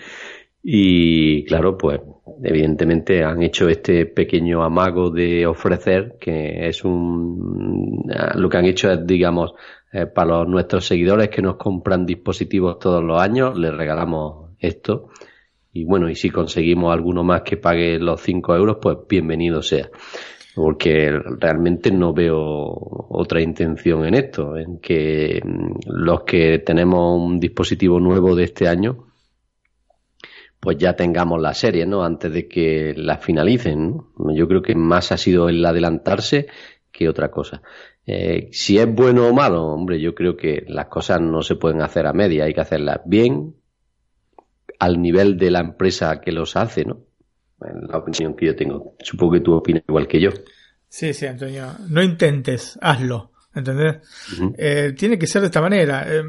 Y 0.63 1.45
claro, 1.47 1.79
pues 1.79 2.01
evidentemente 2.43 3.23
han 3.25 3.43
hecho 3.43 3.71
este 3.71 4.05
pequeño 4.05 4.63
amago 4.63 5.09
de 5.09 5.47
ofrecer, 5.47 6.17
que 6.21 6.69
es 6.69 6.85
un. 6.85 8.03
Lo 8.35 8.51
que 8.51 8.57
han 8.59 8.67
hecho 8.67 8.91
es, 8.91 9.07
digamos, 9.07 9.55
eh, 9.95 10.07
para 10.07 10.39
los, 10.39 10.49
nuestros 10.49 10.87
seguidores 10.87 11.29
que 11.29 11.41
nos 11.41 11.55
compran 11.55 12.05
dispositivos 12.05 12.81
todos 12.81 13.01
los 13.01 13.23
años, 13.23 13.57
les 13.57 13.73
regalamos 13.73 14.51
esto. 14.59 15.11
Y 15.73 15.85
bueno, 15.85 16.11
y 16.11 16.17
si 16.17 16.31
conseguimos 16.31 16.93
alguno 16.93 17.23
más 17.23 17.43
que 17.43 17.59
pague 17.59 18.01
los 18.01 18.21
5 18.21 18.57
euros, 18.57 18.79
pues 18.83 18.99
bienvenido 19.09 19.63
sea. 19.63 19.89
Porque 20.57 21.13
realmente 21.39 21.93
no 21.93 22.13
veo 22.13 22.37
otra 23.09 23.41
intención 23.41 24.05
en 24.05 24.15
esto, 24.15 24.57
en 24.57 24.81
que 24.81 25.41
mm, 25.45 25.79
los 25.87 26.25
que 26.25 26.59
tenemos 26.59 27.17
un 27.17 27.39
dispositivo 27.39 28.01
nuevo 28.01 28.35
de 28.35 28.45
este 28.45 28.67
año, 28.67 29.07
pues 30.59 30.77
ya 30.77 30.97
tengamos 30.97 31.41
la 31.41 31.55
serie, 31.55 31.87
¿no? 31.87 32.03
Antes 32.03 32.33
de 32.33 32.49
que 32.49 32.95
la 32.97 33.19
finalicen. 33.19 34.01
Yo 34.35 34.49
creo 34.49 34.63
que 34.63 34.75
más 34.75 35.13
ha 35.13 35.19
sido 35.19 35.49
el 35.49 35.65
adelantarse 35.65 36.49
que 36.91 37.09
otra 37.09 37.31
cosa. 37.31 37.63
Eh, 38.07 38.51
si 38.53 38.79
es 38.79 38.93
bueno 38.93 39.29
o 39.29 39.33
malo, 39.33 39.65
hombre, 39.65 40.01
yo 40.01 40.15
creo 40.15 40.37
que 40.37 40.65
las 40.69 40.87
cosas 40.87 41.21
no 41.21 41.43
se 41.43 41.57
pueden 41.57 41.81
hacer 41.81 42.07
a 42.07 42.13
media, 42.13 42.45
hay 42.45 42.55
que 42.55 42.61
hacerlas 42.61 43.01
bien 43.07 43.55
al 44.79 45.01
nivel 45.01 45.39
de 45.39 45.51
la 45.51 45.61
empresa 45.61 46.21
que 46.21 46.33
los 46.33 46.57
hace, 46.57 46.85
¿no? 46.85 47.01
En 47.63 47.87
la 47.89 47.99
opinión 47.99 48.35
que 48.35 48.47
yo 48.47 48.57
tengo. 48.57 48.95
Supongo 49.01 49.35
que 49.35 49.41
tú 49.41 49.55
opinas 49.55 49.83
igual 49.89 50.07
que 50.07 50.21
yo. 50.21 50.31
Sí, 50.89 51.15
sí, 51.15 51.27
Antonio. 51.27 51.67
No 51.89 52.03
intentes, 52.03 52.79
hazlo. 52.83 53.33
¿Entendés? 53.55 53.97
Eh, 54.59 54.95
tiene 54.99 55.19
que 55.19 55.27
ser 55.27 55.41
de 55.41 55.47
esta 55.47 55.61
manera. 55.61 56.05
Eh, 56.07 56.23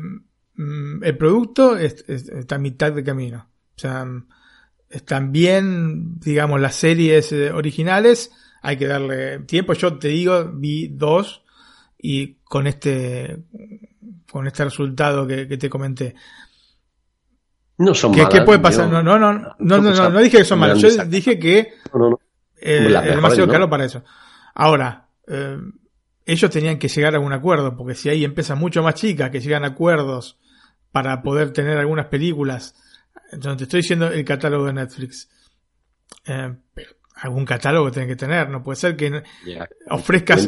mm, 0.55 1.03
el 1.03 1.17
producto 1.17 1.75
está 1.75 2.55
a 2.55 2.59
mitad 2.59 2.93
de 2.93 3.03
camino. 3.03 3.49
O 3.75 3.79
sea, 3.79 4.05
están 4.89 5.31
bien, 5.31 6.19
digamos, 6.19 6.61
las 6.61 6.75
series 6.75 7.33
originales. 7.33 8.31
Hay 8.61 8.77
que 8.77 8.87
darle 8.87 9.39
tiempo. 9.39 9.73
Yo 9.73 9.97
te 9.97 10.07
digo, 10.09 10.51
vi 10.53 10.87
dos 10.87 11.44
y 11.97 12.35
con 12.43 12.67
este 12.67 13.37
con 14.31 14.47
este 14.47 14.63
resultado 14.65 15.25
que, 15.27 15.45
te 15.45 15.69
comenté. 15.69 16.15
No 17.77 17.93
son 17.93 18.13
¿Qué, 18.13 18.25
¿Qué 18.29 18.41
puede 18.41 18.59
pasar? 18.59 18.89
no, 18.89 19.01
no, 19.03 19.17
no, 19.17 19.33
no, 19.33 19.55
no, 19.59 19.81
no, 19.81 20.09
no, 20.09 20.19
dije 20.19 20.39
que 20.39 20.45
son 20.45 20.59
malas. 20.59 20.79
Yo 20.79 20.89
dije 21.05 21.39
que 21.39 21.59
eh, 22.57 22.87
es 23.05 23.15
demasiado 23.15 23.49
caro 23.49 23.69
para 23.69 23.85
eso. 23.85 24.03
Ahora, 24.53 25.09
eh, 25.27 25.57
ellos 26.25 26.49
tenían 26.49 26.79
que 26.79 26.87
llegar 26.87 27.15
a 27.15 27.19
un 27.19 27.33
acuerdo, 27.33 27.75
porque 27.75 27.95
si 27.95 28.09
hay 28.09 28.23
empresas 28.23 28.57
mucho 28.57 28.81
más 28.81 28.95
chicas 28.95 29.29
que 29.29 29.39
llegan 29.39 29.63
a 29.63 29.67
acuerdos 29.67 30.39
para 30.91 31.21
poder 31.21 31.51
tener 31.51 31.77
algunas 31.77 32.07
películas, 32.07 32.75
entonces 33.31 33.57
te 33.57 33.63
estoy 33.65 33.81
diciendo 33.81 34.07
el 34.07 34.23
catálogo 34.25 34.65
de 34.65 34.73
Netflix. 34.73 35.29
Eh, 36.25 36.55
pero 36.73 36.91
algún 37.15 37.45
catálogo 37.45 37.91
tiene 37.91 38.07
que 38.07 38.15
tener, 38.15 38.49
no 38.49 38.61
puede 38.63 38.75
ser 38.75 38.95
que 38.95 39.23
ofrezcas... 39.89 40.41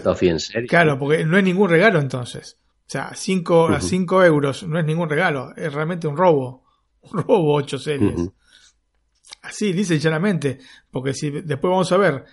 Claro, 0.67 0.99
porque 0.99 1.25
no 1.25 1.37
es 1.37 1.43
ningún 1.43 1.69
regalo 1.69 1.99
entonces. 1.99 2.57
O 2.87 2.89
sea, 2.89 3.11
cinco, 3.15 3.67
a 3.67 3.81
5 3.81 4.23
euros 4.23 4.63
no 4.63 4.79
es 4.79 4.85
ningún 4.85 5.09
regalo, 5.09 5.53
es 5.55 5.73
realmente 5.73 6.07
un 6.07 6.15
robo. 6.15 6.65
Un 7.09 7.21
robo 7.23 7.53
8 7.53 7.77
series. 7.77 8.29
Así, 9.43 9.71
dice 9.71 9.97
llanamente, 9.97 10.57
porque 10.91 11.13
si 11.13 11.29
después 11.29 11.71
vamos 11.71 11.89
a 11.93 11.97
ver 11.97 12.25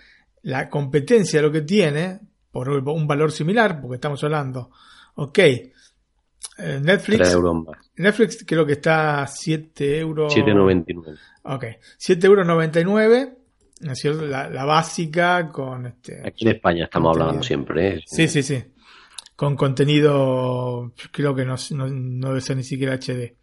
la 0.42 0.68
competencia 0.68 1.40
lo 1.40 1.52
que 1.52 1.62
tiene, 1.62 2.18
por 2.50 2.68
un 2.68 3.06
valor 3.06 3.30
similar, 3.30 3.80
porque 3.80 3.96
estamos 3.96 4.24
hablando, 4.24 4.70
ok, 5.14 5.38
eh, 5.38 6.80
Netflix, 6.82 7.36
Netflix 7.96 8.44
creo 8.44 8.66
que 8.66 8.72
está 8.72 9.22
a 9.22 9.26
7 9.28 9.98
euros. 9.98 10.34
7,99. 10.34 11.18
Ok, 11.44 11.64
7 11.98 12.26
euros 12.26 12.46
99 13.80 14.28
la, 14.28 14.64
básica 14.64 15.48
con 15.50 15.86
este. 15.86 16.22
Aquí 16.26 16.46
en 16.46 16.56
España 16.56 16.84
estamos 16.84 17.16
hablando 17.16 17.42
siempre. 17.42 17.88
¿eh? 17.88 18.00
Sí, 18.06 18.28
sí, 18.28 18.42
sí. 18.42 18.62
Con 19.36 19.56
contenido, 19.56 20.92
creo 21.10 21.34
que 21.34 21.44
no, 21.44 21.56
no, 21.72 22.28
debe 22.28 22.40
ser 22.40 22.56
ni 22.56 22.64
siquiera 22.64 22.94
HD. 22.94 23.34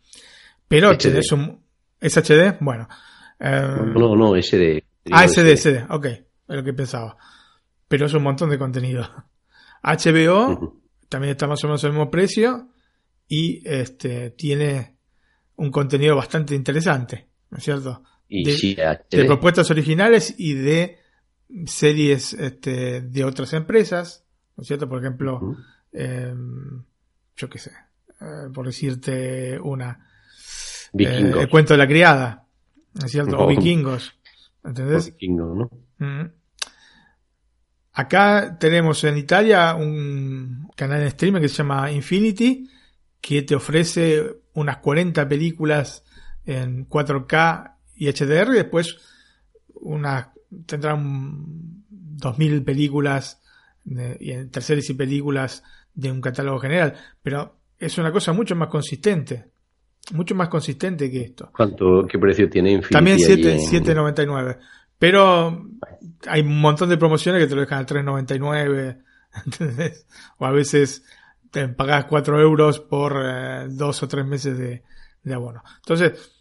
Pero 0.68 0.92
HD, 0.92 1.18
es 1.18 1.32
un. 1.32 1.62
¿Es 2.00 2.16
HD? 2.18 2.58
Bueno. 2.62 2.88
Eh, 3.40 3.62
no, 3.94 4.16
no, 4.16 4.42
SD. 4.42 4.84
Ah, 5.12 5.28
SD, 5.28 5.58
SD, 5.58 5.86
ok. 5.90 6.06
Es 6.06 6.24
lo 6.48 6.64
que 6.64 6.74
pensaba. 6.74 7.18
Pero 7.88 8.06
es 8.06 8.14
un 8.14 8.24
montón 8.24 8.50
de 8.50 8.58
contenido. 8.58 9.06
HBO 9.84 10.82
también 11.10 11.32
está 11.32 11.48
más 11.48 11.64
o 11.64 11.68
menos 11.68 11.84
al 11.84 11.92
mismo 11.92 12.10
precio 12.10 12.70
y 13.28 13.62
este 13.68 14.32
tiene 14.32 14.96
un 15.58 15.72
contenido 15.72 16.16
bastante 16.16 16.56
interesante, 16.56 17.28
¿no 17.50 17.58
es 17.58 17.64
cierto? 17.64 18.04
De, 18.32 19.26
propuestas 19.26 19.70
originales 19.70 20.34
y 20.38 20.54
de 20.54 20.98
series 21.66 22.34
este, 22.34 23.02
de 23.02 23.24
otras 23.26 23.52
empresas, 23.54 24.26
¿no 24.56 24.62
es 24.62 24.68
cierto? 24.68 24.88
Por 24.88 25.00
ejemplo, 25.00 25.58
em, 25.92 26.84
yo 27.36 27.50
qué 27.50 27.60
sé, 27.60 27.72
eh, 28.22 28.50
por 28.54 28.66
decirte 28.66 29.60
una, 29.60 30.08
eh, 30.98 31.34
el 31.40 31.50
cuento 31.50 31.74
de 31.74 31.78
la 31.78 31.88
criada, 31.88 32.48
¿no 32.94 33.06
es 33.06 33.12
cierto? 33.12 33.38
O 33.38 33.48
vikingos, 33.48 34.14
¿entendés? 34.64 35.14
¿no? 35.20 35.70
Acá 37.94 38.58
tenemos 38.58 39.04
en 39.04 39.18
Italia 39.18 39.76
un 39.76 40.70
canal 40.78 41.02
de 41.02 41.08
streaming 41.08 41.42
que 41.42 41.50
se 41.50 41.58
llama 41.58 41.92
Infinity, 41.92 42.70
que 43.20 43.42
te 43.42 43.56
ofrece 43.56 44.38
unas 44.54 44.78
40 44.78 45.28
películas 45.28 46.06
en 46.46 46.88
4K 46.88 47.76
y 48.02 48.12
HDR, 48.12 48.50
y 48.54 48.58
después 48.58 48.98
una, 49.76 50.34
tendrán 50.66 51.86
2.000 52.18 52.66
películas 52.66 53.40
y 54.20 54.32
en 54.32 54.50
terceras 54.50 54.90
y 54.90 54.96
películas 54.96 55.64
de 55.94 56.12
un 56.12 56.20
catálogo 56.20 56.58
general, 56.58 56.96
pero 57.22 57.60
es 57.78 57.96
una 58.00 58.12
cosa 58.12 58.34
mucho 58.34 58.56
más 58.56 58.70
consistente, 58.70 59.52
mucho 60.14 60.34
más 60.34 60.50
consistente 60.50 61.12
que 61.12 61.22
esto. 61.22 61.52
¿Cuánto, 61.56 62.08
qué 62.10 62.18
precio 62.18 62.50
tiene 62.50 62.72
Infinity? 62.72 62.92
También 62.92 63.18
7.99, 63.20 64.58
pero 64.98 65.64
hay 66.26 66.42
un 66.42 66.60
montón 66.60 66.90
de 66.90 66.98
promociones 66.98 67.40
que 67.40 67.48
te 67.48 67.54
lo 67.54 67.62
dejan 67.62 67.84
a 67.84 67.86
3.99, 67.86 69.04
O 70.40 70.46
a 70.48 70.52
veces 70.52 71.06
te 71.52 71.68
pagas 71.68 72.06
4 72.06 72.42
euros 72.42 72.80
por 72.80 73.16
eh, 73.24 73.68
dos 73.70 74.02
o 74.02 74.08
tres 74.08 74.26
meses 74.26 74.58
de, 74.58 74.82
de 75.22 75.34
abono. 75.36 75.62
Entonces, 75.78 76.41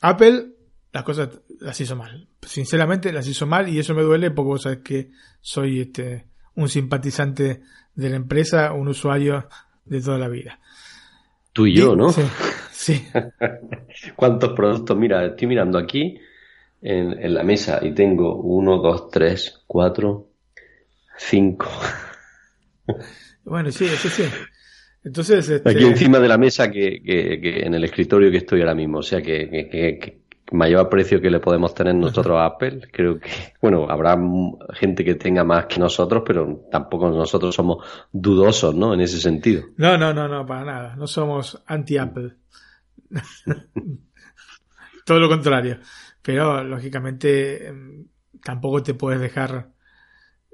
Apple 0.00 0.56
las 0.92 1.04
cosas 1.04 1.28
las 1.60 1.80
hizo 1.80 1.96
mal. 1.96 2.28
Sinceramente 2.42 3.12
las 3.12 3.26
hizo 3.28 3.46
mal 3.46 3.68
y 3.68 3.78
eso 3.78 3.94
me 3.94 4.02
duele 4.02 4.30
porque 4.30 4.48
vos 4.48 4.62
sabés 4.62 4.78
que 4.78 5.10
soy 5.40 5.80
este 5.80 6.26
un 6.54 6.68
simpatizante 6.68 7.60
de 7.94 8.10
la 8.10 8.16
empresa, 8.16 8.72
un 8.72 8.88
usuario 8.88 9.46
de 9.84 10.00
toda 10.00 10.18
la 10.18 10.28
vida. 10.28 10.58
Tú 11.52 11.66
y 11.66 11.74
yo, 11.74 11.94
¿no? 11.94 12.10
Sí. 12.10 12.22
sí. 12.70 13.08
¿Cuántos 14.16 14.52
productos? 14.52 14.96
Mira, 14.96 15.24
estoy 15.26 15.48
mirando 15.48 15.78
aquí. 15.78 16.18
en, 16.80 17.34
la 17.34 17.42
mesa 17.42 17.80
y 17.82 17.92
tengo 17.92 18.36
uno, 18.36 18.78
dos, 18.78 19.10
tres, 19.10 19.62
cuatro, 19.66 20.28
cinco. 21.16 21.68
Bueno, 23.44 23.70
sí, 23.70 23.86
sí, 23.88 24.08
sí. 24.08 24.24
Entonces, 25.06 25.48
este... 25.48 25.70
aquí 25.70 25.84
encima 25.84 26.18
de 26.18 26.26
la 26.26 26.36
mesa 26.36 26.68
que, 26.68 27.00
que, 27.00 27.60
en 27.64 27.74
el 27.74 27.84
escritorio 27.84 28.28
que 28.28 28.38
estoy 28.38 28.60
ahora 28.60 28.74
mismo, 28.74 28.98
o 28.98 29.02
sea 29.02 29.22
que, 29.22 29.48
que, 29.70 30.18
mayor 30.50 30.88
precio 30.88 31.20
que 31.20 31.30
le 31.30 31.38
podemos 31.38 31.72
tener 31.74 31.94
nosotros 31.94 32.36
a 32.36 32.46
Apple, 32.46 32.88
creo 32.92 33.20
que, 33.20 33.30
bueno, 33.62 33.86
habrá 33.88 34.18
gente 34.72 35.04
que 35.04 35.14
tenga 35.14 35.44
más 35.44 35.66
que 35.66 35.78
nosotros, 35.78 36.24
pero 36.26 36.66
tampoco 36.72 37.08
nosotros 37.08 37.54
somos 37.54 37.86
dudosos, 38.10 38.74
¿no? 38.74 38.94
En 38.94 39.00
ese 39.00 39.20
sentido. 39.20 39.62
No, 39.76 39.96
no, 39.96 40.12
no, 40.12 40.26
no, 40.26 40.44
para 40.44 40.64
nada. 40.64 40.96
No 40.96 41.06
somos 41.06 41.62
anti-Apple. 41.66 42.32
Todo 45.06 45.20
lo 45.20 45.28
contrario. 45.28 45.78
Pero, 46.20 46.64
lógicamente, 46.64 47.68
em, 47.68 48.06
tampoco 48.42 48.82
te 48.82 48.94
puedes 48.94 49.20
dejar, 49.20 49.68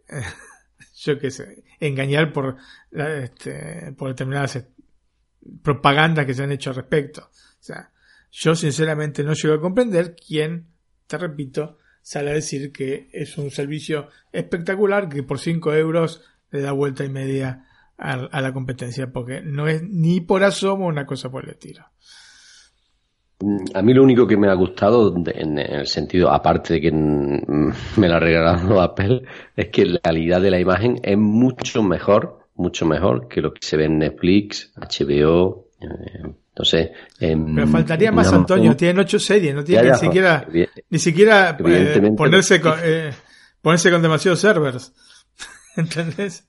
yo 1.04 1.18
qué 1.18 1.30
sé, 1.30 1.64
engañar 1.80 2.32
por, 2.32 2.56
este, 2.90 3.92
por 3.96 4.08
determinadas 4.08 4.64
propagandas 5.62 6.26
que 6.26 6.34
se 6.34 6.44
han 6.44 6.52
hecho 6.52 6.70
al 6.70 6.76
respecto. 6.76 7.22
O 7.22 7.62
sea, 7.64 7.90
yo 8.30 8.54
sinceramente 8.54 9.24
no 9.24 9.34
llego 9.34 9.54
a 9.54 9.60
comprender 9.60 10.14
quién, 10.14 10.68
te 11.06 11.18
repito, 11.18 11.78
sale 12.02 12.30
a 12.30 12.34
decir 12.34 12.72
que 12.72 13.08
es 13.12 13.36
un 13.36 13.50
servicio 13.50 14.08
espectacular 14.32 15.08
que 15.08 15.22
por 15.22 15.38
5 15.38 15.74
euros 15.74 16.24
le 16.50 16.60
da 16.60 16.72
vuelta 16.72 17.04
y 17.04 17.08
media 17.08 17.66
a, 17.96 18.40
la 18.40 18.52
competencia, 18.52 19.12
porque 19.12 19.42
no 19.42 19.68
es 19.68 19.82
ni 19.82 20.20
por 20.20 20.42
asomo 20.42 20.86
una 20.86 21.06
cosa 21.06 21.30
por 21.30 21.44
el 21.44 21.50
estilo. 21.50 21.84
A 23.74 23.82
mí 23.82 23.94
lo 23.94 24.02
único 24.02 24.26
que 24.26 24.36
me 24.36 24.48
ha 24.48 24.54
gustado, 24.54 25.14
en 25.26 25.58
el 25.58 25.86
sentido, 25.86 26.30
aparte 26.30 26.74
de 26.74 26.80
que 26.80 26.92
me 27.96 28.08
la 28.08 28.16
ha 28.16 28.20
regalado 28.20 28.80
Apple, 28.82 29.22
es 29.56 29.68
que 29.68 29.86
la 29.86 30.00
calidad 30.00 30.40
de 30.40 30.50
la 30.50 30.60
imagen 30.60 31.00
es 31.02 31.16
mucho 31.18 31.82
mejor, 31.82 32.46
mucho 32.54 32.86
mejor 32.86 33.28
que 33.28 33.40
lo 33.40 33.52
que 33.52 33.60
se 33.62 33.76
ve 33.76 33.86
en 33.86 33.98
Netflix, 33.98 34.72
HBO, 34.76 35.68
eh, 35.80 36.22
no 36.58 36.64
sé. 36.64 36.92
Pero 37.18 37.66
faltaría 37.66 38.12
más, 38.12 38.32
Antonio. 38.32 38.76
Tienen 38.76 38.98
ocho 38.98 39.18
series, 39.18 39.54
no 39.54 39.64
tienen 39.64 39.92
ni 39.92 39.98
siquiera, 39.98 40.46
ni 40.90 40.98
siquiera 40.98 41.56
eh, 41.64 42.12
ponerse, 42.16 42.60
con, 42.60 42.74
eh, 42.82 43.12
ponerse 43.60 43.90
con 43.90 44.02
demasiados 44.02 44.40
servers. 44.40 44.92
¿Entendés? 45.76 46.46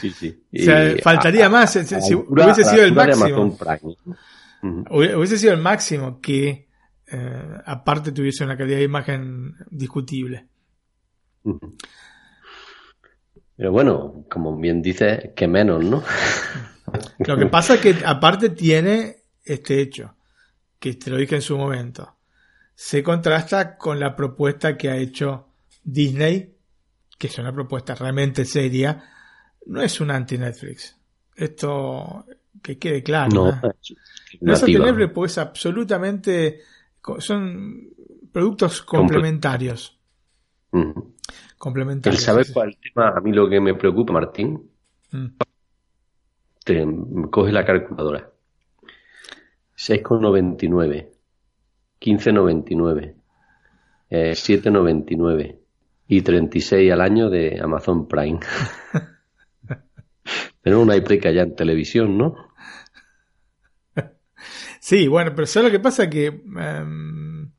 Sí, 0.00 0.10
sí. 0.10 0.44
O 0.52 0.62
sea, 0.62 0.94
faltaría 1.02 1.48
más. 1.48 1.72
si 1.72 2.14
hubiese 2.14 2.64
sido 2.64 2.84
el 2.84 2.92
máximo. 2.92 3.56
Hubiese 4.90 5.38
sido 5.38 5.52
el 5.52 5.60
máximo 5.60 6.20
que, 6.20 6.68
eh, 7.06 7.58
aparte, 7.66 8.12
tuviese 8.12 8.44
una 8.44 8.56
calidad 8.56 8.78
de 8.78 8.84
imagen 8.84 9.54
discutible. 9.70 10.46
Pero 13.56 13.72
bueno, 13.72 14.24
como 14.30 14.56
bien 14.56 14.80
dice, 14.80 15.32
que 15.36 15.46
menos, 15.46 15.84
¿no? 15.84 16.02
Lo 17.26 17.36
que 17.36 17.46
pasa 17.46 17.74
es 17.74 17.80
que 17.80 17.96
aparte 18.04 18.50
tiene 18.50 19.16
este 19.44 19.80
hecho, 19.80 20.16
que 20.78 20.94
te 20.94 21.10
lo 21.10 21.18
dije 21.18 21.36
en 21.36 21.42
su 21.42 21.58
momento, 21.58 22.16
se 22.74 23.02
contrasta 23.02 23.76
con 23.76 24.00
la 24.00 24.16
propuesta 24.16 24.76
que 24.76 24.90
ha 24.90 24.96
hecho 24.96 25.48
Disney, 25.82 26.56
que 27.18 27.26
es 27.26 27.38
una 27.38 27.52
propuesta 27.52 27.94
realmente 27.94 28.44
seria, 28.44 29.10
no 29.66 29.82
es 29.82 30.00
un 30.00 30.10
anti-Netflix. 30.10 30.96
Esto 31.36 32.24
que 32.64 32.78
quede 32.78 33.02
claro. 33.04 33.30
No, 33.30 33.60
no 34.40 34.52
es 34.52 34.62
anti-Netflix, 34.62 35.12
pues 35.12 35.38
absolutamente 35.38 36.62
son 37.18 37.90
productos 38.32 38.82
complementarios. 38.82 40.00
Complementarios. 41.58 42.20
El 42.20 42.24
saber 42.24 42.46
cuál 42.52 42.76
tema, 42.82 43.10
a 43.10 43.20
mí 43.20 43.32
lo 43.32 43.48
que 43.48 43.60
me 43.60 43.74
preocupa, 43.74 44.12
Martín, 44.12 44.70
mm 45.12 45.26
te 46.64 46.84
coge 47.30 47.52
la 47.52 47.64
calculadora. 47.64 48.30
6,99, 49.76 51.08
15,99, 52.00 53.14
eh, 54.10 54.30
7,99 54.32 55.58
y 56.08 56.22
36 56.22 56.92
al 56.92 57.00
año 57.00 57.28
de 57.28 57.60
Amazon 57.60 58.08
Prime. 58.08 58.40
Pero 60.62 60.80
una 60.80 60.96
hipoteca 60.96 61.30
ya 61.30 61.42
en 61.42 61.54
televisión, 61.54 62.16
¿no? 62.16 62.53
Sí, 64.84 65.08
bueno, 65.08 65.32
pero 65.34 65.46
¿sabes 65.46 65.72
lo 65.72 65.78
que 65.78 65.82
pasa? 65.82 66.10
Que 66.10 66.26
em, 66.26 67.50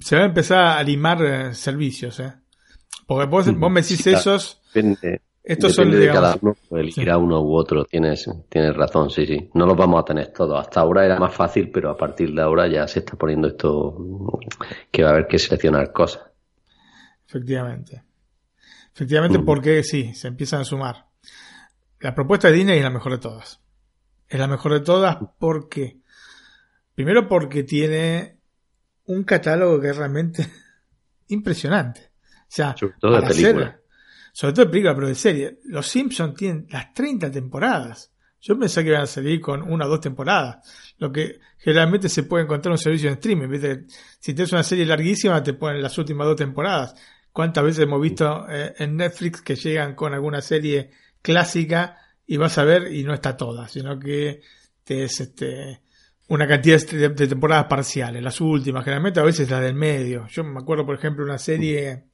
se 0.00 0.16
va 0.16 0.24
a 0.24 0.26
empezar 0.26 0.78
a 0.78 0.82
limar 0.82 1.24
eh, 1.24 1.54
servicios, 1.54 2.20
¿eh? 2.20 2.30
Porque 3.06 3.24
vos, 3.24 3.46
vos 3.58 3.72
me 3.72 3.80
decís 3.80 4.06
esos... 4.06 4.60
Estos 5.42 5.74
Depende 5.74 5.98
de 5.98 6.08
cada 6.08 6.36
uno, 6.42 6.56
elegirá 6.72 7.14
sí. 7.14 7.20
uno 7.22 7.40
u 7.40 7.56
otro. 7.56 7.86
Tienes, 7.86 8.28
tienes 8.50 8.76
razón, 8.76 9.08
sí, 9.08 9.24
sí. 9.24 9.48
No 9.54 9.64
los 9.64 9.78
vamos 9.78 10.02
a 10.02 10.04
tener 10.04 10.30
todos. 10.30 10.60
Hasta 10.60 10.80
ahora 10.80 11.06
era 11.06 11.18
más 11.18 11.34
fácil, 11.34 11.70
pero 11.70 11.88
a 11.88 11.96
partir 11.96 12.34
de 12.34 12.42
ahora 12.42 12.68
ya 12.68 12.86
se 12.86 12.98
está 12.98 13.16
poniendo 13.16 13.48
esto 13.48 14.38
que 14.90 15.04
va 15.04 15.08
a 15.08 15.12
haber 15.12 15.26
que 15.26 15.38
seleccionar 15.38 15.90
cosas. 15.90 16.22
Efectivamente. 17.26 18.02
Efectivamente, 18.92 19.38
mm. 19.38 19.44
porque 19.46 19.82
sí, 19.82 20.12
se 20.12 20.28
empiezan 20.28 20.60
a 20.60 20.64
sumar. 20.64 21.06
La 22.00 22.14
propuesta 22.14 22.48
de 22.48 22.54
Disney 22.54 22.76
es 22.76 22.84
la 22.84 22.90
mejor 22.90 23.12
de 23.12 23.18
todas. 23.18 23.65
Es 24.28 24.38
la 24.38 24.48
mejor 24.48 24.72
de 24.72 24.80
todas 24.80 25.18
porque, 25.38 26.00
primero 26.94 27.28
porque 27.28 27.62
tiene 27.62 28.38
un 29.06 29.24
catálogo 29.24 29.80
que 29.80 29.90
es 29.90 29.96
realmente 29.96 30.46
impresionante. 31.28 32.12
O 32.42 32.46
sea, 32.48 32.76
Sobre 32.76 32.94
todo 33.00 33.20
de 33.20 33.26
películas 33.26 33.76
sobre 34.36 34.52
todo 34.52 34.66
de 34.66 34.70
película, 34.70 34.94
pero 34.94 35.08
de 35.08 35.14
serie. 35.14 35.60
Los 35.64 35.86
Simpsons 35.86 36.34
tienen 36.34 36.66
las 36.68 36.92
30 36.92 37.30
temporadas. 37.30 38.12
Yo 38.38 38.58
pensé 38.58 38.82
que 38.82 38.90
iban 38.90 39.00
a 39.00 39.06
salir 39.06 39.40
con 39.40 39.62
una 39.62 39.86
o 39.86 39.88
dos 39.88 40.00
temporadas. 40.02 40.58
Lo 40.98 41.10
que 41.10 41.40
generalmente 41.56 42.10
se 42.10 42.24
puede 42.24 42.44
encontrar 42.44 42.68
en 42.70 42.72
un 42.72 42.78
servicio 42.78 43.08
de 43.08 43.14
streaming. 43.14 43.86
Si 44.20 44.34
tienes 44.34 44.52
una 44.52 44.62
serie 44.62 44.84
larguísima, 44.84 45.42
te 45.42 45.54
ponen 45.54 45.80
las 45.80 45.96
últimas 45.96 46.26
dos 46.26 46.36
temporadas. 46.36 46.94
¿Cuántas 47.32 47.64
veces 47.64 47.84
hemos 47.84 47.98
visto 47.98 48.46
eh, 48.50 48.74
en 48.76 48.98
Netflix 48.98 49.40
que 49.40 49.56
llegan 49.56 49.94
con 49.94 50.12
alguna 50.12 50.42
serie 50.42 50.90
clásica 51.22 51.96
y 52.26 52.36
vas 52.36 52.58
a 52.58 52.64
ver 52.64 52.92
y 52.92 53.04
no 53.04 53.14
está 53.14 53.36
toda, 53.36 53.68
sino 53.68 53.98
que 53.98 54.42
te 54.84 55.04
es 55.04 55.20
este, 55.20 55.82
una 56.28 56.46
cantidad 56.46 56.80
de, 56.80 57.08
de 57.10 57.26
temporadas 57.26 57.66
parciales, 57.66 58.22
las 58.22 58.40
últimas, 58.40 58.84
generalmente 58.84 59.20
a 59.20 59.24
veces 59.24 59.50
las 59.50 59.60
del 59.60 59.74
medio. 59.74 60.26
Yo 60.28 60.44
me 60.44 60.60
acuerdo, 60.60 60.84
por 60.84 60.96
ejemplo, 60.96 61.24
una 61.24 61.38
serie 61.38 62.06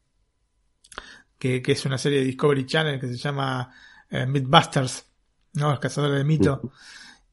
que, 1.43 1.73
es 1.73 1.85
una 1.87 1.99
serie 1.99 2.21
de 2.21 2.27
Discovery 2.27 2.65
Channel 2.67 3.01
que 3.01 3.09
se 3.09 3.17
llama 3.17 3.75
eh, 4.09 4.27
Mythbusters, 4.27 5.07
¿no? 5.55 5.71
Los 5.71 5.81
cazadores 5.81 6.19
de 6.19 6.25
mito. 6.25 6.73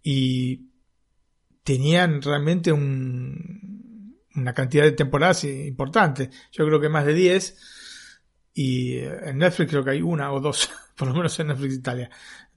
Y 0.01 0.67
tenían 1.63 2.19
realmente 2.19 2.71
un, 2.71 4.17
una 4.33 4.53
cantidad 4.55 4.83
de 4.83 4.93
temporadas 4.93 5.43
importante. 5.43 6.31
Yo 6.51 6.65
creo 6.65 6.79
que 6.79 6.89
más 6.89 7.05
de 7.05 7.13
10. 7.13 7.57
Y 8.55 8.95
eh, 8.95 9.29
en 9.29 9.37
Netflix 9.37 9.69
creo 9.69 9.83
que 9.83 9.91
hay 9.91 10.01
una 10.01 10.31
o 10.33 10.39
dos, 10.39 10.71
por 10.97 11.09
lo 11.09 11.13
menos 11.13 11.39
en 11.39 11.47
Netflix 11.47 11.75
Italia. 11.75 12.09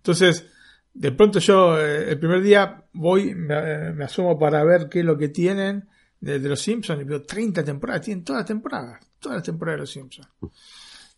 Entonces, 0.03 0.47
de 0.93 1.13
pronto 1.13 1.39
yo 1.39 1.79
eh, 1.79 2.11
el 2.11 2.19
primer 2.19 2.43
día 2.43 2.85
voy, 2.93 3.35
me, 3.35 4.05
asomo 4.05 4.39
para 4.39 4.65
ver 4.65 4.89
qué 4.89 5.01
es 5.01 5.05
lo 5.05 5.17
que 5.17 5.29
tienen 5.29 5.89
de, 6.21 6.39
de 6.39 6.49
los 6.49 6.61
Simpsons 6.61 7.01
y 7.01 7.05
veo 7.05 7.23
30 7.23 7.65
temporadas, 7.65 8.03
tienen 8.03 8.25
todas 8.25 8.41
las 8.41 8.49
temporadas, 8.49 9.01
todas 9.19 9.37
las 9.37 9.45
temporadas 9.45 9.79
de 9.79 9.83
los 9.83 9.91
Simpsons. 9.91 10.29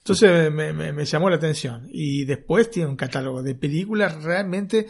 Entonces 0.04 0.52
me, 0.52 1.04
llamó 1.06 1.30
la 1.30 1.36
atención. 1.36 1.88
Y 1.90 2.26
después 2.26 2.70
tiene 2.70 2.90
un 2.90 2.96
catálogo 2.96 3.42
de 3.42 3.54
películas 3.54 4.22
realmente, 4.22 4.86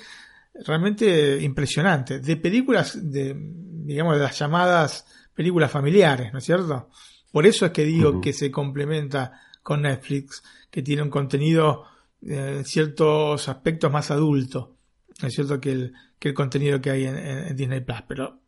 realmente 0.66 1.40
impresionante. 1.40 2.18
De 2.18 2.36
películas, 2.36 2.98
de, 3.00 3.32
digamos, 3.38 4.16
de 4.16 4.22
las 4.24 4.36
llamadas 4.36 5.06
películas 5.32 5.70
familiares, 5.70 6.32
¿no 6.32 6.40
es 6.40 6.44
cierto? 6.44 6.90
Por 7.30 7.46
eso 7.46 7.66
es 7.66 7.72
que 7.72 7.84
digo 7.84 8.20
que 8.20 8.32
se 8.32 8.50
complementa 8.50 9.40
con 9.62 9.82
Netflix, 9.82 10.42
que 10.68 10.82
tiene 10.82 11.02
un 11.02 11.10
contenido 11.10 11.84
eh, 12.26 12.62
ciertos 12.64 13.48
aspectos 13.48 13.90
más 13.90 14.10
adulto. 14.10 14.76
¿No 15.22 15.28
es 15.28 15.34
cierto? 15.34 15.60
Que 15.60 15.72
el, 15.72 15.92
que 16.18 16.30
el 16.30 16.34
contenido 16.34 16.80
que 16.80 16.90
hay 16.90 17.04
en 17.04 17.54
Disney 17.56 17.80
Plus. 17.80 18.02
Pero 18.08 18.40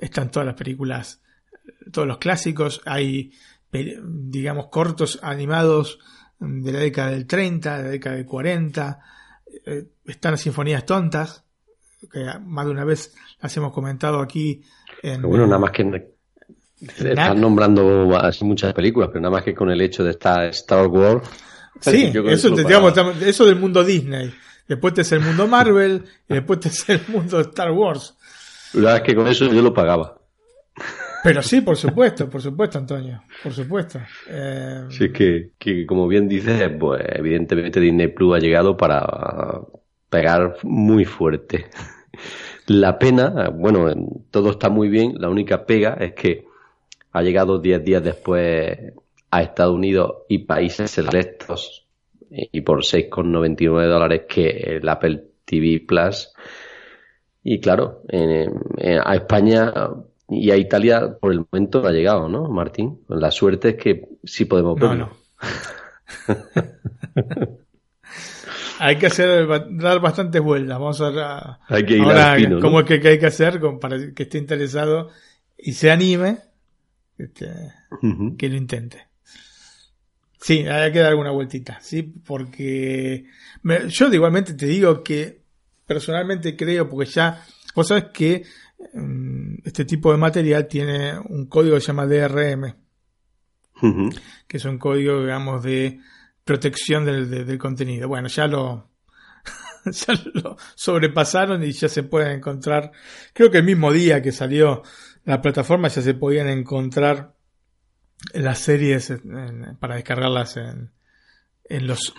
están 0.00 0.30
todas 0.30 0.46
las 0.46 0.54
películas, 0.54 1.22
todos 1.90 2.06
los 2.06 2.18
clásicos. 2.18 2.82
Hay 2.84 3.32
digamos, 3.72 4.66
cortos 4.66 5.18
animados 5.22 5.98
de 6.38 6.72
la 6.72 6.78
década 6.80 7.10
del 7.10 7.26
30, 7.26 7.78
de 7.78 7.82
la 7.84 7.88
década 7.90 8.16
del 8.16 8.26
40. 8.26 9.00
Eh, 9.66 9.84
están 10.06 10.32
las 10.32 10.40
sinfonías 10.40 10.84
tontas, 10.84 11.44
que 12.10 12.24
más 12.44 12.64
de 12.66 12.72
una 12.72 12.84
vez 12.84 13.14
las 13.40 13.56
hemos 13.56 13.72
comentado 13.72 14.20
aquí. 14.20 14.62
En, 15.02 15.22
bueno, 15.22 15.46
nada 15.46 15.58
más 15.58 15.70
que 15.70 16.14
están 16.80 17.40
nombrando 17.40 18.16
así 18.16 18.44
muchas 18.44 18.72
películas, 18.72 19.10
pero 19.10 19.20
nada 19.20 19.32
más 19.32 19.44
que 19.44 19.54
con 19.54 19.70
el 19.70 19.80
hecho 19.80 20.02
de 20.02 20.10
estar 20.10 20.44
Star 20.46 20.86
Wars. 20.86 21.28
Sí, 21.80 22.12
eso, 22.26 22.50
digamos, 22.50 22.92
eso 23.22 23.46
del 23.46 23.56
mundo 23.56 23.82
Disney. 23.82 24.32
Después 24.68 24.94
te 24.94 25.00
es 25.00 25.12
el 25.12 25.20
mundo 25.20 25.48
Marvel 25.48 26.04
y 26.28 26.34
después 26.34 26.60
te 26.60 26.68
es 26.68 26.88
el 26.88 27.00
mundo 27.08 27.40
Star 27.40 27.70
Wars. 27.70 28.16
La 28.74 28.80
verdad 28.80 28.96
es 28.98 29.02
que 29.02 29.14
con 29.14 29.26
eso 29.26 29.46
yo 29.46 29.62
lo 29.62 29.72
pagaba. 29.72 30.18
Pero 31.22 31.42
sí, 31.42 31.60
por 31.60 31.76
supuesto, 31.76 32.28
por 32.30 32.40
supuesto, 32.40 32.78
Antonio, 32.78 33.22
por 33.42 33.52
supuesto. 33.52 33.98
Eh... 34.28 34.86
Sí, 34.90 35.04
es 35.04 35.12
que, 35.12 35.50
que, 35.58 35.84
como 35.86 36.08
bien 36.08 36.28
dices, 36.28 36.70
pues 36.78 37.02
evidentemente 37.08 37.80
Disney 37.80 38.08
Plus 38.08 38.36
ha 38.36 38.38
llegado 38.38 38.76
para 38.76 39.60
pegar 40.08 40.56
muy 40.62 41.04
fuerte. 41.04 41.66
La 42.66 42.98
pena, 42.98 43.50
bueno, 43.52 43.92
todo 44.30 44.50
está 44.50 44.68
muy 44.68 44.88
bien, 44.88 45.14
la 45.18 45.28
única 45.28 45.66
pega 45.66 45.94
es 45.94 46.12
que 46.12 46.46
ha 47.12 47.22
llegado 47.22 47.58
10 47.58 47.84
días 47.84 48.02
después 48.02 48.78
a 49.30 49.42
Estados 49.42 49.74
Unidos 49.74 50.22
y 50.28 50.38
países 50.38 50.90
selectos 50.90 51.86
y 52.30 52.60
por 52.60 52.80
6,99 52.80 53.88
dólares 53.88 54.22
que 54.28 54.48
el 54.48 54.88
Apple 54.88 55.24
TV 55.44 55.84
Plus. 55.86 56.32
Y 57.42 57.60
claro, 57.60 58.02
a 59.04 59.14
España 59.14 59.72
y 60.28 60.50
a 60.50 60.56
Italia 60.56 61.16
por 61.20 61.32
el 61.32 61.44
momento 61.50 61.82
no 61.82 61.88
ha 61.88 61.92
llegado, 61.92 62.28
¿no, 62.28 62.48
Martín? 62.48 63.00
La 63.08 63.30
suerte 63.30 63.70
es 63.70 63.76
que 63.76 64.08
sí 64.24 64.44
podemos 64.44 64.78
verlo. 64.78 65.10
hay 68.78 68.96
que 68.96 69.06
hacer 69.06 69.46
dar 69.72 70.00
bastantes 70.00 70.40
vueltas. 70.40 70.78
Vamos 70.78 71.00
a 71.00 71.58
hay 71.66 71.84
que 71.84 71.96
ir 71.96 72.02
ahora, 72.02 72.36
cómo 72.60 72.80
es 72.80 72.86
que, 72.86 73.08
hay 73.08 73.18
que 73.18 73.26
hacer 73.26 73.60
para 73.80 73.96
que 74.14 74.22
esté 74.22 74.38
interesado 74.38 75.10
y 75.56 75.72
se 75.72 75.90
anime, 75.90 76.38
este, 77.18 77.48
que 78.38 78.48
lo 78.48 78.56
intente. 78.56 79.09
Sí, 80.40 80.66
hay 80.66 80.90
que 80.90 81.00
dar 81.00 81.10
alguna 81.10 81.32
vueltita, 81.32 81.78
sí, 81.82 82.02
porque 82.02 83.26
yo 83.88 84.12
igualmente 84.12 84.54
te 84.54 84.66
digo 84.66 85.02
que 85.02 85.42
personalmente 85.84 86.56
creo, 86.56 86.88
porque 86.88 87.10
ya, 87.10 87.44
vos 87.74 87.88
sabes 87.88 88.04
que 88.12 88.44
mm, 88.94 89.56
este 89.64 89.84
tipo 89.84 90.10
de 90.10 90.16
material 90.16 90.66
tiene 90.66 91.18
un 91.18 91.46
código 91.46 91.74
que 91.74 91.82
se 91.82 91.88
llama 91.88 92.06
DRM, 92.06 92.74
que 94.46 94.56
es 94.56 94.64
un 94.64 94.78
código, 94.78 95.20
digamos, 95.20 95.62
de 95.62 96.00
protección 96.44 97.04
del, 97.04 97.58
contenido. 97.58 98.08
Bueno, 98.08 98.28
ya 98.28 98.46
lo, 98.46 98.88
ya 99.84 100.14
lo 100.32 100.56
sobrepasaron 100.74 101.62
y 101.64 101.72
ya 101.72 101.88
se 101.88 102.02
pueden 102.02 102.32
encontrar, 102.32 102.92
creo 103.34 103.50
que 103.50 103.58
el 103.58 103.64
mismo 103.64 103.92
día 103.92 104.22
que 104.22 104.32
salió 104.32 104.82
la 105.24 105.42
plataforma 105.42 105.88
ya 105.88 106.00
se 106.00 106.14
podían 106.14 106.48
encontrar 106.48 107.34
las 108.34 108.58
series 108.58 109.12
para 109.78 109.96
descargarlas 109.96 110.56
en, 110.56 110.90
en 111.64 111.86
los 111.86 112.14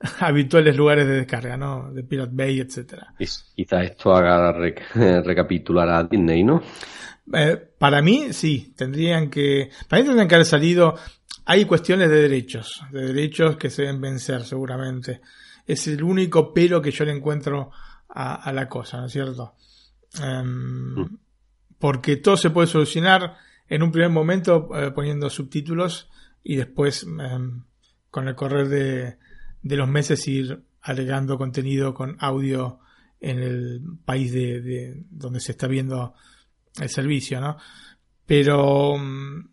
habituales 0.20 0.76
lugares 0.76 1.06
de 1.06 1.14
descarga, 1.14 1.56
¿no? 1.56 1.92
De 1.92 2.02
Pirate 2.02 2.32
Bay, 2.32 2.60
etcétera. 2.60 3.14
Quizá 3.18 3.82
esto 3.82 4.14
haga 4.14 4.52
recapitular 5.24 5.88
a 5.88 6.04
Disney, 6.04 6.44
¿no? 6.44 6.62
Eh, 7.32 7.56
para 7.78 8.02
mí, 8.02 8.32
sí, 8.32 8.72
tendrían 8.76 9.30
que, 9.30 9.70
para 9.88 10.02
mí 10.02 10.06
tendrían 10.06 10.28
que 10.28 10.34
haber 10.34 10.46
salido, 10.46 10.96
hay 11.44 11.64
cuestiones 11.64 12.08
de 12.10 12.22
derechos, 12.22 12.82
de 12.90 13.06
derechos 13.12 13.56
que 13.56 13.70
se 13.70 13.82
deben 13.82 14.00
vencer 14.00 14.42
seguramente. 14.42 15.20
Es 15.66 15.86
el 15.86 16.02
único 16.02 16.52
pero 16.52 16.80
que 16.82 16.90
yo 16.90 17.04
le 17.04 17.12
encuentro 17.12 17.70
a, 18.08 18.50
la 18.52 18.68
cosa, 18.68 18.98
¿no 18.98 19.06
es 19.06 19.12
cierto? 19.12 19.54
Em, 20.20 20.94
mm. 20.94 21.18
Porque 21.78 22.16
todo 22.16 22.36
se 22.36 22.50
puede 22.50 22.66
solucionar 22.66 23.36
en 23.70 23.84
un 23.84 23.92
primer 23.92 24.10
momento 24.10 24.68
eh, 24.74 24.90
poniendo 24.90 25.30
subtítulos 25.30 26.10
y 26.42 26.56
después 26.56 27.04
em, 27.04 27.62
con 28.10 28.28
el 28.28 28.34
correr 28.34 28.68
de, 28.68 29.76
los 29.76 29.88
meses 29.88 30.26
ir 30.26 30.60
agregando 30.82 31.38
contenido 31.38 31.94
con 31.94 32.16
audio 32.18 32.80
en 33.20 33.38
el 33.38 33.82
país 34.04 34.32
de, 34.32 35.04
donde 35.08 35.40
se 35.40 35.52
está 35.52 35.68
viendo 35.68 36.14
el 36.80 36.88
servicio, 36.88 37.40
¿no? 37.40 37.58
Pero, 38.26 38.96
em, 38.96 39.48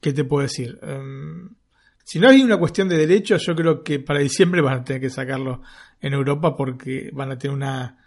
¿qué 0.00 0.12
te 0.12 0.24
puedo 0.24 0.42
decir? 0.42 0.78
Em, 0.82 1.54
si 2.02 2.18
no 2.18 2.28
hay 2.28 2.42
una 2.42 2.58
cuestión 2.58 2.88
de 2.88 2.96
derechos, 2.96 3.44
yo 3.46 3.54
creo 3.54 3.84
que 3.84 4.00
para 4.00 4.18
diciembre 4.18 4.60
van 4.62 4.80
a 4.80 4.84
tener 4.84 5.00
que 5.00 5.10
sacarlo 5.10 5.62
en 6.00 6.14
Europa 6.14 6.56
porque 6.56 7.10
van 7.12 7.30
a 7.30 7.38
tener 7.38 7.56
una 7.56 7.98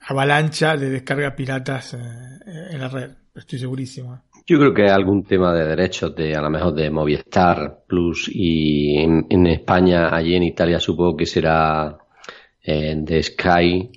avalancha 0.00 0.76
de 0.76 0.88
descargas 0.88 1.34
piratas 1.34 1.92
eh, 1.92 1.98
en 2.70 2.80
la 2.80 2.88
red. 2.88 3.21
Estoy 3.34 3.58
segurísimo. 3.58 4.22
Yo 4.46 4.58
creo 4.58 4.74
que 4.74 4.82
hay 4.82 4.90
algún 4.90 5.24
tema 5.24 5.54
de 5.54 5.66
derechos 5.66 6.14
de 6.14 6.34
a 6.34 6.42
lo 6.42 6.50
mejor 6.50 6.74
de 6.74 6.90
Movistar 6.90 7.84
Plus 7.86 8.28
y 8.32 8.98
en, 8.98 9.46
España, 9.46 10.14
allí 10.14 10.34
en 10.34 10.42
Italia 10.42 10.80
supongo 10.80 11.16
que 11.16 11.26
será 11.26 11.96
eh, 12.62 12.94
de 12.96 13.22
Sky 13.22 13.90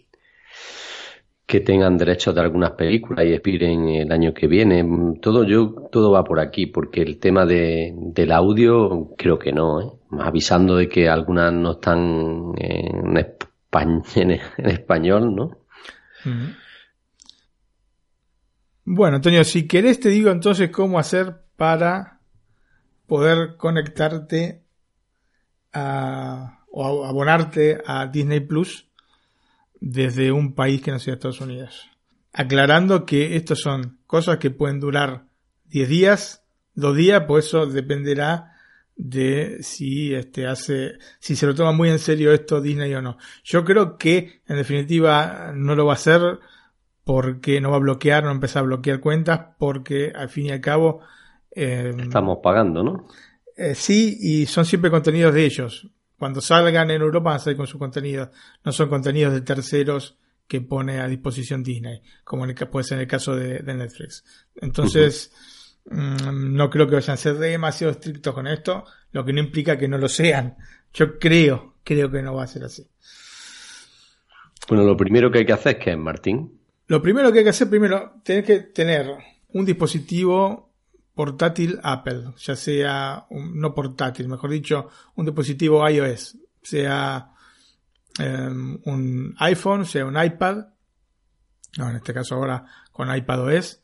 que 1.45 1.60
tengan 1.60 1.98
derechos 1.98 2.34
de 2.34 2.41
algunas 2.41 2.71
películas 2.71 3.26
y 3.26 3.34
expiren 3.34 3.88
el 3.89 4.12
año 4.12 4.34
que 4.34 4.48
viene. 4.48 4.84
Todo 5.21 5.43
yo 5.43 5.88
todo 5.91 6.12
va 6.12 6.24
por 6.24 6.39
aquí 6.39 6.67
porque 6.67 7.02
el 7.02 7.19
tema 7.19 7.45
de, 7.45 7.93
del 7.95 8.32
audio 8.32 9.13
creo 9.17 9.38
que 9.38 9.52
no, 9.52 9.82
¿eh? 9.82 9.91
avisando 10.19 10.76
de 10.76 10.88
que 10.89 11.08
algunas 11.08 11.54
no 11.54 11.74
están 11.74 12.54
en, 12.58 13.17
en, 13.17 14.32
español, 14.58 15.36
¿no? 15.36 15.58
Bueno, 18.88 19.15
Antonio, 19.15 19.43
si 19.43 19.67
querés 19.67 20.00
te 20.00 20.10
digo 20.10 20.30
entonces 20.30 20.69
cómo 20.69 21.00
hacer 21.00 21.41
para 21.56 22.19
poder 23.08 23.58
conectarte 23.58 24.62
a, 25.74 26.63
o 26.71 27.04
abonarte 27.04 27.82
a 27.84 28.06
Disney 28.06 28.41
Plus 28.41 28.88
desde 29.82 30.32
un 30.32 30.54
país 30.54 30.84
que 30.84 30.91
no 30.91 31.00
sea 31.00 31.15
Estados 31.15 31.41
Unidos. 31.41 31.89
Aclarando 32.32 33.08
que 33.08 33.36
estas 33.36 33.60
son 33.60 33.98
cosas 34.06 34.38
que 34.38 34.52
pueden 34.52 34.80
durar 34.80 35.26
10 35.69 35.89
días, 35.89 36.43
2 36.76 36.95
días, 36.95 37.24
pues 37.28 37.45
eso 37.48 37.65
dependerá 37.65 38.54
de 38.95 39.63
si 39.63 40.13
este 40.13 40.45
hace 40.45 41.00
si 41.19 41.36
se 41.36 41.48
lo 41.48 41.56
toma 41.56 41.71
muy 41.71 41.89
en 41.89 42.00
serio 42.00 42.32
esto 42.32 42.62
Disney 42.62 42.93
o 42.93 43.02
no. 43.02 43.17
Yo 43.43 43.65
creo 43.65 43.98
que 43.98 44.41
en 44.48 44.58
definitiva 44.58 45.54
no 45.56 45.74
lo 45.76 45.88
va 45.88 45.93
a 45.93 45.95
hacer 45.95 46.39
porque 47.05 47.61
no 47.61 47.69
va 47.69 47.77
a 47.77 47.79
bloquear, 47.79 48.23
no 48.23 48.29
va 48.29 48.33
a 48.33 48.35
empezar 48.35 48.63
a 48.63 48.65
bloquear 48.65 48.99
cuentas, 48.99 49.39
porque 49.57 50.11
al 50.13 50.27
fin 50.27 50.47
y 50.47 50.51
al 50.51 50.59
cabo... 50.59 51.01
Em, 51.51 51.99
Estamos 51.99 52.39
pagando, 52.43 52.83
¿no? 52.83 53.07
Eh, 53.55 53.75
sí, 53.75 54.17
y 54.19 54.45
son 54.47 54.65
siempre 54.65 54.91
contenidos 54.91 55.33
de 55.33 55.45
ellos. 55.45 55.87
Cuando 56.17 56.41
salgan 56.41 56.89
en 56.89 57.01
Europa 57.01 57.29
van 57.29 57.35
a 57.35 57.39
salir 57.39 57.57
con 57.57 57.67
sus 57.67 57.79
contenidos. 57.79 58.29
No 58.63 58.71
son 58.71 58.89
contenidos 58.89 59.33
de 59.33 59.41
terceros 59.41 60.17
que 60.47 60.61
pone 60.61 60.99
a 60.99 61.07
disposición 61.07 61.63
Disney, 61.63 62.01
como 62.23 62.43
en 62.43 62.51
el, 62.51 62.67
puede 62.67 62.83
ser 62.83 62.97
en 62.97 63.01
el 63.03 63.07
caso 63.07 63.35
de, 63.35 63.61
Netflix. 63.61 64.23
Entonces, 64.55 65.31
mm, 65.85 66.55
no 66.55 66.69
creo 66.71 66.87
que 66.87 66.95
vayan 66.95 67.13
a 67.13 67.17
ser 67.17 67.35
demasiado 67.35 67.91
estrictos 67.91 68.33
con 68.33 68.47
esto, 68.47 68.83
lo 69.11 69.23
que 69.23 69.33
no 69.33 69.39
implica 69.39 69.77
que 69.77 69.87
no 69.87 69.97
lo 69.97 70.09
sean. 70.09 70.57
Yo 70.93 71.19
creo, 71.19 71.75
creo 71.83 72.09
que 72.09 72.21
no 72.23 72.33
va 72.33 72.43
a 72.43 72.47
ser 72.47 72.63
así. 72.63 72.87
Bueno, 74.67 74.83
lo 74.83 74.97
primero 74.97 75.31
que 75.31 75.39
hay 75.39 75.45
que 75.45 75.53
hacer 75.53 75.77
es 75.77 75.83
que, 75.83 75.95
Martín, 75.95 76.64
lo 76.88 77.02
primero 77.02 77.32
que 77.32 77.39
hay 77.39 77.43
que 77.43 77.50
hacer, 77.50 77.69
primero, 77.69 78.21
tener 78.24 78.43
que 78.43 78.60
tener 78.60 79.12
un 79.50 79.65
dispositivo 79.65 80.71
portátil 81.13 81.80
Apple, 81.82 82.34
ya 82.38 82.56
sea 82.56 83.26
no 83.30 83.74
portátil, 83.74 84.28
mejor 84.28 84.52
dicho, 84.52 84.89
un 85.15 85.26
dispositivo 85.26 85.88
iOS, 85.89 86.38
sea 86.62 87.32
em, 88.19 88.80
un 88.84 89.34
iPhone, 89.39 89.86
sea 89.86 90.06
un 90.06 90.21
iPad, 90.21 90.65
no, 91.78 91.89
en 91.89 91.95
este 91.95 92.13
caso 92.13 92.36
ahora 92.36 92.65
con 92.91 93.13
iPad 93.15 93.48
OS, 93.48 93.82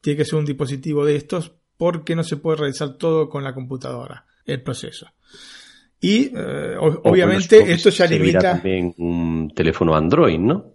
tiene 0.00 0.18
que 0.18 0.24
ser 0.24 0.38
un 0.38 0.44
dispositivo 0.44 1.04
de 1.04 1.16
estos 1.16 1.52
porque 1.76 2.14
no 2.14 2.22
se 2.22 2.36
puede 2.36 2.58
realizar 2.58 2.96
todo 2.96 3.28
con 3.28 3.42
la 3.42 3.54
computadora, 3.54 4.26
el 4.44 4.62
proceso. 4.62 5.08
Y 6.00 6.32
eh, 6.36 6.76
obviamente 6.78 7.72
esto 7.72 7.88
ya 7.88 8.06
limita. 8.06 8.40
también 8.40 8.94
un 8.98 9.50
teléfono 9.54 9.96
Android, 9.96 10.38
¿no? 10.38 10.73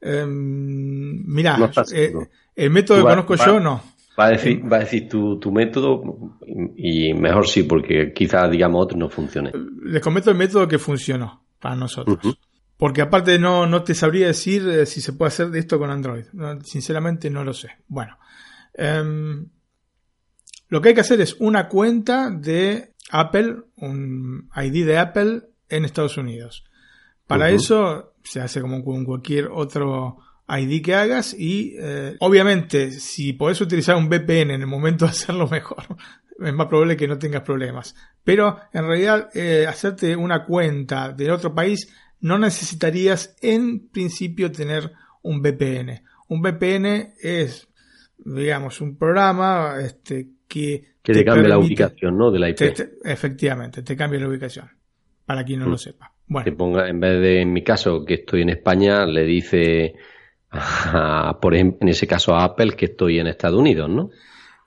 Eh, 0.00 0.24
mira, 0.26 1.70
eh, 1.92 2.12
el 2.54 2.70
método 2.70 2.98
que 2.98 3.02
conozco 3.02 3.34
yo 3.36 3.60
no. 3.60 3.82
Va 4.18 4.26
a 4.26 4.30
decir, 4.30 4.60
va 4.70 4.78
a 4.78 4.80
decir 4.80 5.08
tu, 5.08 5.38
tu 5.38 5.52
método 5.52 6.02
y 6.76 7.14
mejor 7.14 7.46
sí, 7.46 7.62
porque 7.62 8.12
quizás, 8.12 8.50
digamos, 8.50 8.82
otro 8.82 8.98
no 8.98 9.08
funcione. 9.08 9.52
Les 9.84 10.02
comento 10.02 10.30
el 10.30 10.36
método 10.36 10.66
que 10.66 10.78
funcionó 10.78 11.44
para 11.60 11.76
nosotros. 11.76 12.36
Porque 12.76 13.02
aparte 13.02 13.38
no, 13.38 13.66
no 13.66 13.82
te 13.82 13.94
sabría 13.94 14.28
decir 14.28 14.68
eh, 14.68 14.86
si 14.86 15.00
se 15.00 15.12
puede 15.12 15.28
hacer 15.28 15.54
esto 15.56 15.78
con 15.78 15.90
Android. 15.90 16.24
sinceramente 16.64 17.30
no 17.30 17.44
lo 17.44 17.52
sé. 17.52 17.70
Bueno. 17.86 18.18
Em, 18.74 19.48
lo 20.68 20.80
que 20.80 20.90
hay 20.90 20.94
que 20.94 21.00
hacer 21.00 21.20
es 21.20 21.36
una 21.40 21.68
cuenta 21.68 22.30
de 22.30 22.94
Apple, 23.10 23.56
un 23.76 24.48
ID 24.54 24.86
de 24.86 24.98
Apple 24.98 25.42
en 25.68 25.84
Estados 25.84 26.16
Unidos. 26.16 26.64
Para 27.26 27.50
eso 27.50 28.14
se 28.28 28.40
hace 28.40 28.60
como 28.60 28.84
con 28.84 29.04
cualquier 29.04 29.46
otro 29.46 30.18
ID 30.48 30.82
que 30.82 30.94
hagas 30.94 31.34
y 31.34 31.76
eh, 31.78 32.16
obviamente 32.20 32.90
si 32.90 33.32
podés 33.32 33.60
utilizar 33.60 33.96
un 33.96 34.08
VPN 34.08 34.50
en 34.50 34.60
el 34.60 34.66
momento 34.66 35.04
de 35.04 35.10
hacerlo 35.12 35.48
mejor, 35.48 35.84
es 36.38 36.52
más 36.52 36.66
probable 36.66 36.96
que 36.96 37.08
no 37.08 37.18
tengas 37.18 37.42
problemas. 37.42 37.94
Pero 38.24 38.58
en 38.72 38.86
realidad 38.86 39.30
eh, 39.34 39.66
hacerte 39.66 40.14
una 40.16 40.44
cuenta 40.44 41.12
de 41.12 41.30
otro 41.30 41.54
país 41.54 41.92
no 42.20 42.38
necesitarías 42.38 43.36
en 43.40 43.88
principio 43.88 44.50
tener 44.50 44.92
un 45.22 45.40
VPN. 45.40 46.02
Un 46.28 46.42
VPN 46.42 47.14
es 47.20 47.68
digamos, 48.18 48.80
un 48.80 48.96
programa 48.96 49.76
este, 49.80 50.28
que... 50.46 50.96
Que 51.02 51.12
te, 51.12 51.24
cambie 51.24 51.48
la 51.48 51.58
ubicación, 51.58 52.18
¿no? 52.18 52.30
De 52.30 52.38
la 52.38 52.50
IP. 52.50 52.60
efectivamente, 53.02 53.82
te 53.82 53.96
cambia 53.96 54.20
la 54.20 54.28
ubicación, 54.28 54.68
para 55.24 55.44
quien 55.44 55.60
no 55.60 55.66
lo 55.66 55.76
mm. 55.76 55.78
sepa. 55.78 56.12
Bueno. 56.28 56.44
Que 56.44 56.52
ponga, 56.52 56.88
en 56.88 57.00
vez 57.00 57.20
de, 57.20 57.40
en 57.40 57.52
mi 57.52 57.62
caso, 57.62 58.04
que 58.04 58.14
estoy 58.14 58.42
en 58.42 58.50
España, 58.50 59.06
le 59.06 59.24
dice, 59.24 59.94
por 61.40 61.54
ejemplo, 61.54 61.78
en 61.82 61.88
ese 61.88 62.06
caso 62.06 62.34
a 62.34 62.44
Apple 62.44 62.72
que 62.76 62.86
estoy 62.86 63.18
en 63.18 63.26
Estados 63.26 63.58
Unidos, 63.58 63.88
¿no? 63.88 64.10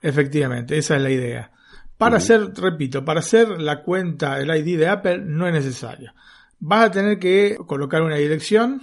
Efectivamente, 0.00 0.76
esa 0.76 0.96
es 0.96 1.02
la 1.02 1.10
idea. 1.10 1.52
Para 1.96 2.16
hacer, 2.16 2.52
repito, 2.56 3.04
para 3.04 3.20
hacer 3.20 3.60
la 3.60 3.84
cuenta, 3.84 4.40
el 4.40 4.50
ID 4.50 4.76
de 4.76 4.88
Apple 4.88 5.18
no 5.24 5.46
es 5.46 5.52
necesario. 5.52 6.12
Vas 6.58 6.86
a 6.86 6.90
tener 6.90 7.18
que 7.20 7.56
colocar 7.66 8.02
una 8.02 8.16
dirección 8.16 8.82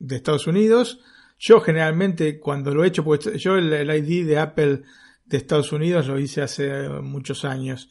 de 0.00 0.16
Estados 0.16 0.48
Unidos. 0.48 1.00
Yo 1.38 1.60
generalmente 1.60 2.40
cuando 2.40 2.74
lo 2.74 2.82
he 2.82 2.88
hecho, 2.88 3.04
pues 3.04 3.32
yo 3.36 3.56
el, 3.56 3.88
ID 3.88 4.26
de 4.26 4.38
Apple 4.38 4.82
de 5.24 5.36
Estados 5.36 5.70
Unidos 5.72 6.08
lo 6.08 6.18
hice 6.18 6.42
hace 6.42 6.88
muchos 6.88 7.44
años 7.44 7.90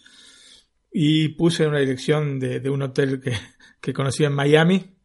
y 0.91 1.29
puse 1.29 1.65
una 1.65 1.79
dirección 1.79 2.39
de, 2.39 2.69
un 2.69 2.81
hotel 2.81 3.21
que, 3.21 3.31
que 3.81 3.93
conocí 3.93 4.23
en 4.23 4.33
Miami. 4.33 4.95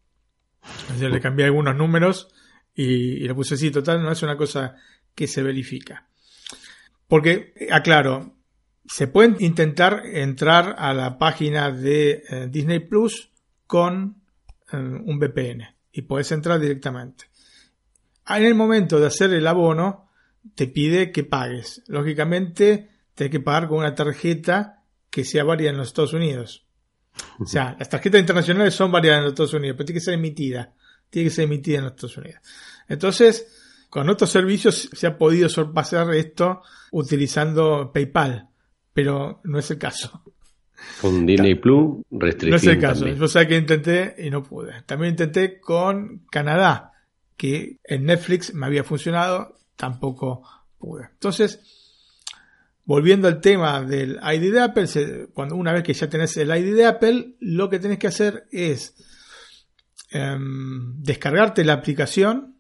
Le 0.99 1.21
cambié 1.21 1.47
algunos 1.47 1.77
números 1.77 2.29
y, 2.75 2.85
y, 3.25 3.29
lo 3.29 3.35
puse 3.35 3.55
así. 3.55 3.71
Total, 3.71 4.03
no 4.03 4.13
es 4.13 4.23
una 4.23 4.37
cosa 4.37 4.77
que 5.15 5.27
se 5.27 5.43
verifica. 5.43 6.09
Porque, 7.09 7.53
aclaro, 7.71 8.37
se 8.87 9.07
puede 9.07 9.37
intentar 9.45 10.03
entrar 10.07 10.75
a 10.79 10.93
la 10.93 11.19
página 11.19 11.71
de 11.71 12.23
eh, 12.29 12.49
Disney 12.51 12.81
Plus 12.81 13.31
con 13.67 14.23
eh, 14.73 14.77
un 14.77 15.19
VPN 15.19 15.77
y 15.93 16.03
puedes 16.03 16.33
entrar 16.33 16.59
directamente. 16.59 17.27
En 18.27 18.45
el 18.45 18.55
momento 18.55 18.99
de 18.99 19.07
hacer 19.07 19.33
el 19.33 19.47
abono, 19.47 20.09
te 20.55 20.67
pide 20.67 21.13
que 21.13 21.25
pagues. 21.25 21.83
Lógicamente, 21.87 22.89
tienes 23.15 23.31
que 23.31 23.41
pagar 23.41 23.69
con 23.69 23.79
una 23.79 23.95
tarjeta 23.95 24.85
que 25.11 25.25
sea 25.25 25.45
válida 25.45 25.71
en 25.71 25.77
los 25.77 25.89
Estados 25.89 26.15
Unidos. 26.15 26.67
O 27.39 27.47
sea, 27.47 27.77
las 27.79 27.89
tarjetas 27.89 28.21
internacionales 28.21 28.75
son 28.75 28.91
válidas 28.91 29.19
en 29.19 29.23
los 29.25 29.33
Estados 29.33 29.55
Unidos, 29.55 29.77
pero 29.77 29.87
tiene 29.87 30.01
que 30.01 30.05
ser 30.05 30.15
emitida. 30.15 30.73
Tiene 31.11 31.29
que 31.29 31.35
ser 31.35 31.45
emitida 31.45 31.79
en 31.79 31.85
los 31.85 31.93
Estados 31.93 32.17
Unidos. 32.17 32.41
Entonces, 32.89 33.85
con 33.91 34.09
otros 34.09 34.31
servicios 34.31 34.89
se 34.93 35.07
ha 35.07 35.19
podido 35.19 35.49
sorpasar 35.49 36.13
esto 36.15 36.63
utilizando 36.91 37.91
PayPal 37.93 38.49
pero 38.93 39.41
no 39.45 39.59
es 39.59 39.71
el 39.71 39.79
caso. 39.79 40.23
Con 41.01 41.25
Disney 41.27 41.55
Plus, 41.55 42.03
restricción. 42.11 42.51
No 42.51 42.57
es 42.57 42.67
el 42.67 42.81
caso. 42.81 43.07
Yo 43.07 43.29
sé 43.29 43.47
que 43.47 43.57
intenté 43.57 44.15
y 44.19 44.31
no 44.31 44.43
pude. 44.43 44.83
También 44.83 45.13
intenté 45.13 45.61
con 45.61 46.27
Canadá, 46.31 46.93
que 47.37 47.79
en 47.85 48.05
Netflix 48.05 48.53
me 48.53 48.67
había 48.67 48.85
funcionado, 48.85 49.57
tampoco 49.77 50.43
pude. 50.79 51.09
Entonces, 51.13 51.61
volviendo 52.85 53.29
al 53.29 53.41
tema 53.41 53.83
del 53.83 54.19
ID 54.23 54.53
de 54.53 54.61
Apple, 54.61 55.29
cuando 55.33 55.57
una 55.57 55.73
vez 55.73 55.83
que 55.83 55.95
ya 55.95 56.09
tenés 56.09 56.37
el 56.37 56.51
ID 56.51 56.75
de 56.75 56.87
Apple, 56.87 57.37
lo 57.41 57.69
que 57.69 57.79
tenés 57.79 57.99
que 57.99 58.09
hacer 58.09 58.47
es 58.51 58.95
em, 60.11 61.01
descargarte 61.03 61.65
la 61.65 61.75
aplicación, 61.75 62.57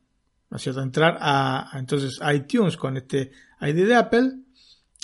¿no 0.51 0.57
es 0.57 0.63
cierto? 0.63 0.83
Entrar 0.83 1.19
a, 1.21 1.75
a 1.75 1.79
entonces 1.79 2.21
iTunes 2.35 2.77
con 2.77 2.97
este 2.97 3.33
ID 3.61 3.87
de 3.87 3.95
Apple. 3.95 4.33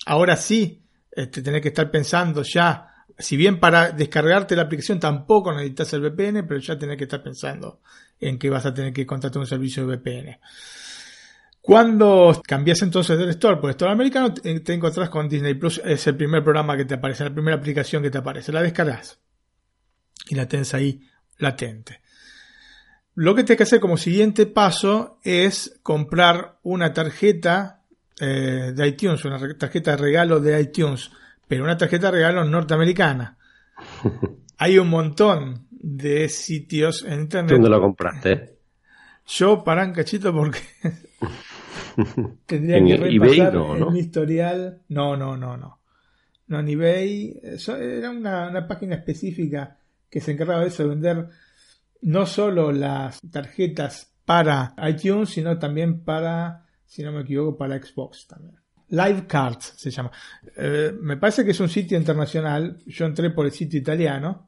Ahora 0.07 0.37
sí, 0.37 0.83
este, 1.11 1.43
tener 1.43 1.61
que 1.61 1.69
estar 1.69 1.91
pensando 1.91 2.43
ya, 2.43 2.89
si 3.19 3.37
bien 3.37 3.59
para 3.59 3.91
descargarte 3.91 4.55
la 4.55 4.63
aplicación 4.63 5.01
tampoco 5.01 5.53
necesitas 5.53 5.93
el 5.95 6.03
VPN, 6.03 6.47
pero 6.47 6.61
ya 6.61 6.79
tener 6.79 6.97
que 6.97 7.05
estar 7.05 7.23
pensando 7.23 7.81
en 8.21 8.39
que 8.39 8.49
vas 8.49 8.67
a 8.67 8.73
tener 8.73 8.93
que 8.93 9.05
contratar 9.05 9.41
un 9.41 9.47
servicio 9.47 9.85
de 9.85 9.97
VPN. 9.97 10.39
Cuando 11.69 12.41
cambias 12.47 12.81
entonces 12.81 13.19
del 13.19 13.29
store 13.29 13.59
por 13.59 13.69
el 13.69 13.73
store 13.73 13.93
americano, 13.93 14.33
te 14.33 14.73
encontrás 14.73 15.11
con 15.11 15.29
Disney 15.29 15.53
Plus, 15.53 15.83
es 15.85 16.07
el 16.07 16.17
primer 16.17 16.43
programa 16.43 16.79
que 16.79 16.87
te 16.87 16.95
aparece, 16.95 17.25
la 17.25 17.35
primera 17.35 17.59
aplicación 17.59 18.03
que 18.03 18.09
te 18.09 18.17
aparece, 18.17 18.53
la 18.53 18.63
descargas 18.63 19.21
y 20.31 20.35
la 20.35 20.49
tienes 20.49 20.73
ahí 20.73 21.03
latente. 21.37 22.01
Lo 23.17 23.35
que 23.35 23.45
tienes 23.45 23.59
que 23.59 23.63
hacer 23.65 23.81
como 23.81 23.99
siguiente 23.99 24.47
paso 24.47 25.19
es 25.23 25.79
comprar 25.83 26.59
una 26.63 26.95
tarjeta 26.95 27.83
eh, 28.19 28.73
de 28.75 28.89
iTunes, 28.89 29.23
una 29.27 29.39
tarjeta 29.59 29.91
de 29.91 29.99
regalo 29.99 30.41
de 30.41 30.59
iTunes, 30.59 31.11
pero 31.47 31.65
una 31.65 31.77
tarjeta 31.77 32.07
de 32.07 32.13
regalo 32.13 32.47
norteamericana. 32.47 33.37
Hay 34.57 34.79
un 34.79 34.89
montón 34.89 35.67
de 35.71 36.31
sitios 36.31 37.05
en 37.05 37.21
internet. 37.21 37.53
¿Dónde 37.53 37.69
lo 37.69 37.79
compraste? 37.79 38.57
Yo 39.27 39.63
para 39.63 39.85
un 39.85 39.93
cachito 39.93 40.33
porque 40.33 40.61
tendría 42.47 42.85
que 42.85 42.97
repasar 42.97 43.55
en 43.55 43.93
mi 43.93 44.01
historial. 44.01 44.83
No, 44.89 45.17
no, 45.17 45.37
no, 45.37 45.57
no. 45.57 45.81
No, 46.47 46.61
en 46.61 46.69
eBay 46.69 47.41
era 47.43 48.11
una, 48.11 48.49
una 48.49 48.67
página 48.67 48.97
específica 48.97 49.79
que 50.09 50.21
se 50.21 50.33
encargaba 50.33 50.63
de 50.63 50.69
eso, 50.69 50.83
de 50.85 50.89
vender 50.89 51.29
no 52.01 52.25
solo 52.25 52.73
las 52.73 53.21
tarjetas 53.31 54.15
para 54.25 54.75
iTunes, 54.89 55.29
sino 55.31 55.59
también 55.59 56.05
para 56.05 56.69
si 56.89 57.03
no 57.03 57.13
me 57.13 57.21
equivoco, 57.21 57.57
para 57.57 57.81
Xbox 57.81 58.27
también. 58.27 58.59
Live 58.89 59.27
Cards 59.27 59.75
se 59.77 59.91
llama. 59.91 60.11
Eh, 60.57 60.93
me 60.99 61.19
parece 61.19 61.45
que 61.45 61.51
es 61.51 61.61
un 61.61 61.69
sitio 61.69 61.99
internacional. 61.99 62.79
Yo 62.87 63.05
entré 63.05 63.31
por 63.31 63.45
el 63.45 63.53
sitio 63.53 63.79
italiano. 63.79 64.47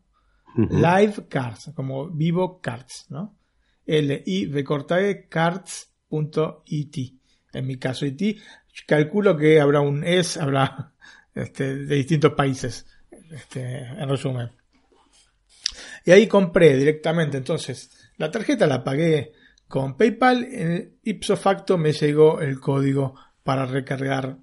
Live 0.57 1.29
Cards, 1.29 1.71
como 1.77 2.11
vivo 2.11 2.61
cards, 2.61 3.07
¿no? 3.11 3.39
L-I 3.87 4.47
v 4.47 4.65
e 4.99 5.29
cards.it. 5.29 7.20
En 7.53 7.67
mi 7.67 7.77
caso, 7.77 8.07
IT. 8.07 8.39
Calculo 8.87 9.37
que 9.37 9.61
habrá 9.61 9.81
un 9.81 10.05
ES, 10.05 10.37
habrá 10.37 10.93
este, 11.35 11.77
de 11.77 11.97
distintos 11.97 12.33
países. 12.35 12.87
Este, 13.31 13.79
en 13.79 14.09
resumen. 14.09 14.51
Y 16.05 16.11
ahí 16.11 16.27
compré 16.27 16.77
directamente. 16.77 17.37
Entonces, 17.37 17.91
la 18.17 18.31
tarjeta 18.31 18.67
la 18.67 18.83
pagué 18.83 19.33
con 19.69 19.97
PayPal, 19.97 20.45
en 20.51 20.99
ipso 21.05 21.37
facto 21.37 21.79
me 21.79 21.93
llegó 21.93 22.41
el 22.41 22.59
código 22.59 23.15
para 23.45 23.67
recargar 23.67 24.37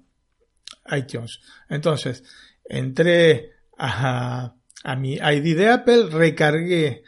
iTunes. 0.90 1.40
Entonces, 1.68 2.24
entré 2.64 3.52
a, 3.76 4.54
mi 4.96 5.14
ID 5.16 5.56
de 5.56 5.68
Apple, 5.68 6.06
recargué 6.10 7.02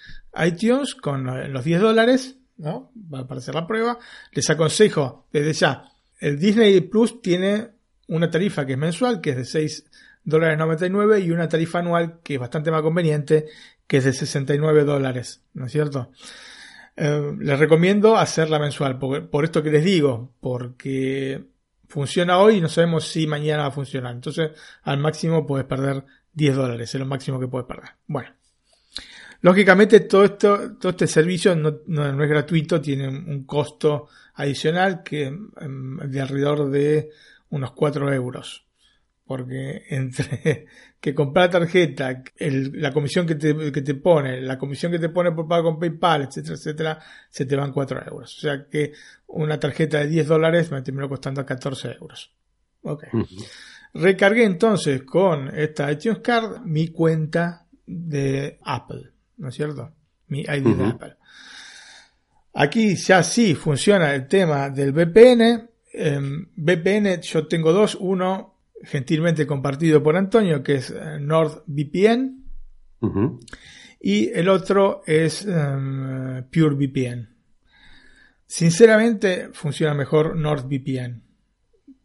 iTunes 0.45 0.95
con 0.95 1.53
los 1.53 1.65
10 1.65 1.81
dólares, 1.81 2.37
¿no? 2.59 2.93
Para 3.11 3.39
hacer 3.39 3.55
la 3.55 3.67
prueba. 3.67 3.99
Les 4.33 4.51
aconsejo 4.51 5.27
desde 5.33 5.55
ya, 5.55 5.90
el 6.21 6.39
Disney 6.39 6.81
Plus 6.83 7.21
tiene 7.21 7.69
una 8.09 8.31
tarifa 8.31 8.67
que 8.67 8.73
es 8.73 8.79
mensual, 8.79 9.21
que 9.21 9.31
es 9.31 9.37
de 9.37 9.45
6 9.45 9.87
dólares 10.25 10.59
99 10.59 11.21
y 11.21 11.31
una 11.31 11.49
tarifa 11.49 11.79
anual 11.79 12.21
que 12.23 12.35
es 12.35 12.41
bastante 12.41 12.71
más 12.71 12.83
conveniente, 12.83 13.47
que 13.87 13.97
es 13.97 14.05
de 14.05 14.13
69 14.13 14.85
dólares, 14.85 15.43
¿no 15.55 15.67
es 15.67 15.73
cierto? 15.73 16.13
Eh, 16.97 17.33
les 17.39 17.59
recomiendo 17.59 18.17
hacerla 18.17 18.59
mensual, 18.59 18.99
por, 18.99 19.45
esto 19.45 19.63
que 19.63 19.71
les 19.71 19.85
digo, 19.85 20.35
porque 20.41 21.45
funciona 21.89 22.39
hoy 22.39 22.57
y 22.57 22.61
no 22.61 22.69
sabemos 22.69 23.09
si 23.09 23.27
mañana 23.27 23.63
va 23.63 23.69
a 23.69 23.73
funcionar. 23.73 24.15
Entonces, 24.15 24.51
al 24.83 24.99
máximo 24.99 25.47
puedes 25.47 25.67
perder 25.67 26.05
10 26.35 26.57
dólares, 26.57 26.95
es 26.95 27.01
lo 27.01 27.07
máximo 27.07 27.41
que 27.41 27.49
puedes 27.49 27.67
perder. 27.67 27.91
Bueno, 28.07 28.31
lógicamente 29.41 30.01
todo 30.01 30.25
esto, 30.25 30.77
todo 30.79 30.91
este 30.91 31.07
servicio 31.07 31.57
no, 31.57 31.79
no, 31.87 32.23
es 32.23 32.29
gratuito, 32.29 32.81
tiene 32.81 33.09
un 33.09 33.45
costo 33.45 34.09
adicional 34.41 35.03
que 35.03 35.25
em, 35.25 35.97
de 35.99 36.21
alrededor 36.21 36.71
de 36.71 37.11
unos 37.51 37.73
4 37.73 38.13
euros 38.13 38.67
porque 39.31 39.85
entre 39.91 40.67
que 41.01 41.15
comprar 41.15 41.49
tarjeta, 41.49 42.25
la 42.41 42.93
comisión 42.93 43.29
que 43.29 43.37
te, 43.37 43.71
que 43.71 43.81
te, 43.81 43.95
pone, 43.95 44.41
la 44.41 44.59
comisión 44.59 44.91
que 44.91 44.99
te 44.99 45.09
pone 45.09 45.31
por 45.31 45.47
pago 45.47 45.71
con 45.71 45.79
PayPal, 45.79 46.23
etcétera, 46.23 46.57
etcétera, 46.57 46.99
se 47.29 47.47
te 47.47 47.55
van 47.55 47.73
4 47.73 48.07
euros. 48.09 48.37
O 48.39 48.41
sea 48.41 48.67
que 48.69 48.93
una 49.29 49.61
tarjeta 49.61 49.99
de 49.99 50.09
10 50.09 50.27
dólares 50.27 50.73
me 50.73 50.83
terminó 50.83 51.09
costando 51.09 51.47
14 51.47 51.93
euros. 52.01 52.33
Ok. 52.83 53.05
Recargué 53.95 54.43
entonces 54.43 55.05
con 55.05 55.57
esta 55.57 55.93
iTunes 55.93 56.19
Card 56.19 56.63
mi 56.65 56.89
cuenta 56.89 57.69
de 57.87 58.59
Apple, 58.65 59.13
¿no 59.37 59.51
es 59.51 59.55
cierto? 59.55 59.93
Mi 60.27 60.41
ID 60.41 60.75
de 60.75 60.85
Apple. 60.87 61.17
Aquí 62.55 62.97
ya 62.97 63.23
sí 63.23 63.55
funciona 63.55 64.15
el 64.15 64.27
tema 64.27 64.71
del 64.71 64.93
VPN. 64.93 65.69
Em, 65.93 66.47
VPN 66.57 67.21
yo 67.21 67.47
tengo 67.47 67.73
dos. 67.73 67.97
Uno 68.01 68.61
gentilmente 68.83 69.47
compartido 69.47 70.03
por 70.03 70.17
Antonio, 70.17 70.63
que 70.63 70.77
es 70.77 70.91
eh, 70.91 71.19
NordVPN. 71.21 72.37
Y 74.01 74.31
el 74.31 74.49
otro 74.49 75.03
es 75.07 75.45
um, 75.45 76.43
PureVPN. 76.51 77.29
Sinceramente, 78.47 79.51
funciona 79.53 79.95
mejor 79.95 80.37
NordVPN. 80.37 81.23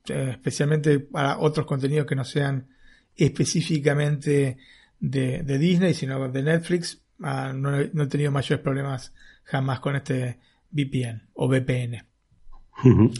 Eh, 0.08 0.30
especialmente 0.32 1.00
para 1.00 1.40
otros 1.40 1.66
contenidos 1.66 2.06
que 2.06 2.16
no 2.16 2.24
sean 2.24 2.68
específicamente 3.16 4.58
de, 5.00 5.58
Disney, 5.58 5.94
sino 5.94 6.30
de 6.30 6.44
Netflix. 6.44 7.02
Ah, 7.22 7.54
no, 7.56 7.80
he 7.80 8.08
tenido 8.08 8.32
mayores 8.32 8.64
problemas 8.64 9.14
jamás 9.46 9.80
con 9.80 9.96
este 9.96 10.40
VPN 10.72 11.30
o 11.34 11.48
VPN. 11.48 12.06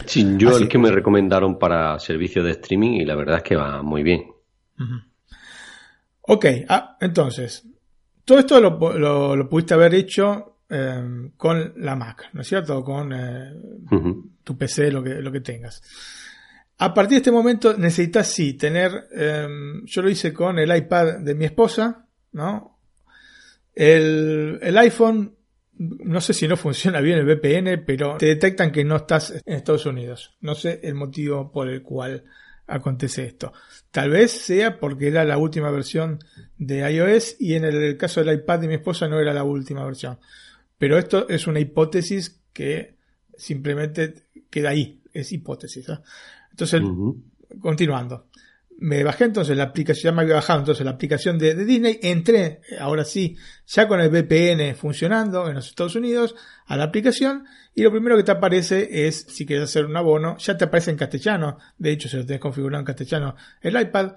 Sí, 0.04 0.34
yo 0.36 0.56
el 0.58 0.68
que 0.68 0.78
me 0.78 0.90
recomendaron 0.90 1.58
para 1.58 1.98
servicio 1.98 2.42
de 2.42 2.52
streaming 2.52 3.00
y 3.00 3.04
la 3.04 3.16
verdad 3.16 3.38
es 3.38 3.42
que 3.42 3.56
va 3.56 3.82
muy 3.82 4.02
bien. 4.02 4.26
Ok, 6.20 6.46
ah, 6.68 6.98
entonces, 7.00 7.66
todo 8.24 8.38
esto 8.38 8.60
lo, 8.60 9.48
pudiste 9.48 9.74
haber 9.74 9.94
hecho 9.94 10.58
em, 10.68 11.30
con 11.36 11.72
la 11.76 11.96
Mac, 11.96 12.28
¿no 12.34 12.42
es 12.42 12.48
cierto? 12.48 12.84
Con 12.84 13.12
eh, 13.14 13.54
tu 14.44 14.58
PC, 14.58 14.90
lo 14.90 15.02
que, 15.02 15.14
lo 15.14 15.32
que 15.32 15.40
tengas. 15.40 15.80
A 16.78 16.92
partir 16.92 17.12
de 17.12 17.16
este 17.18 17.32
momento 17.32 17.74
necesitas 17.78 18.26
sí 18.26 18.54
tener, 18.54 19.08
em, 19.12 19.86
yo 19.86 20.02
lo 20.02 20.10
hice 20.10 20.34
con 20.34 20.58
el 20.58 20.76
iPad 20.76 21.20
de 21.20 21.34
mi 21.34 21.46
esposa, 21.46 22.06
¿no? 22.32 22.78
El, 23.72 24.58
el 24.60 24.78
iPhone 24.78 25.35
no 25.78 26.20
sé 26.20 26.32
si 26.32 26.48
no 26.48 26.56
funciona 26.56 27.00
bien 27.00 27.18
el 27.18 27.26
VPN, 27.26 27.84
pero 27.84 28.16
te 28.16 28.26
detectan 28.26 28.72
que 28.72 28.84
no 28.84 28.96
estás 28.96 29.42
en 29.44 29.54
Estados 29.54 29.86
Unidos. 29.86 30.36
No 30.40 30.54
sé 30.54 30.80
el 30.82 30.94
motivo 30.94 31.52
por 31.52 31.68
el 31.68 31.82
cual 31.82 32.24
acontece 32.66 33.24
esto. 33.24 33.52
Tal 33.90 34.10
vez 34.10 34.32
sea 34.32 34.80
porque 34.80 35.08
era 35.08 35.24
la 35.24 35.38
última 35.38 35.70
versión 35.70 36.18
de 36.58 36.90
iOS 36.90 37.36
y 37.38 37.54
en 37.54 37.64
el 37.64 37.96
caso 37.96 38.22
del 38.22 38.38
iPad 38.38 38.60
de 38.60 38.68
mi 38.68 38.74
esposa 38.74 39.08
no 39.08 39.20
era 39.20 39.32
la 39.32 39.44
última 39.44 39.84
versión. 39.84 40.18
Pero 40.78 40.98
esto 40.98 41.28
es 41.28 41.46
una 41.46 41.60
hipótesis 41.60 42.42
que 42.52 42.96
simplemente 43.36 44.26
queda 44.50 44.70
ahí, 44.70 45.02
es 45.12 45.32
hipótesis. 45.32 45.86
Entonces, 46.50 46.82
continuando 47.60 48.28
me 48.78 49.02
bajé 49.04 49.24
entonces 49.24 49.56
la 49.56 49.64
aplicación, 49.64 50.12
ya 50.12 50.16
me 50.16 50.22
había 50.22 50.34
bajado 50.34 50.60
entonces 50.60 50.84
la 50.84 50.92
aplicación 50.92 51.38
de, 51.38 51.54
Disney, 51.64 51.98
entré, 52.02 52.60
ahora 52.78 53.04
sí, 53.04 53.36
ya 53.66 53.88
con 53.88 54.00
el 54.00 54.10
VPN 54.10 54.74
funcionando 54.74 55.48
en 55.48 55.54
los 55.54 55.68
Estados 55.68 55.96
Unidos, 55.96 56.34
a 56.66 56.76
la 56.76 56.84
aplicación, 56.84 57.44
y 57.74 57.82
lo 57.82 57.90
primero 57.90 58.16
que 58.16 58.22
te 58.22 58.32
aparece 58.32 59.06
es, 59.06 59.26
si 59.28 59.46
quieres 59.46 59.64
hacer 59.64 59.86
un 59.86 59.96
abono, 59.96 60.36
ya 60.38 60.56
te 60.56 60.64
aparece 60.64 60.90
en 60.90 60.98
castellano, 60.98 61.58
de 61.78 61.92
hecho 61.92 62.08
si 62.08 62.16
lo 62.16 62.26
tienes 62.26 62.40
configurado 62.40 62.80
en 62.80 62.86
castellano 62.86 63.36
el 63.62 63.80
iPad, 63.80 64.12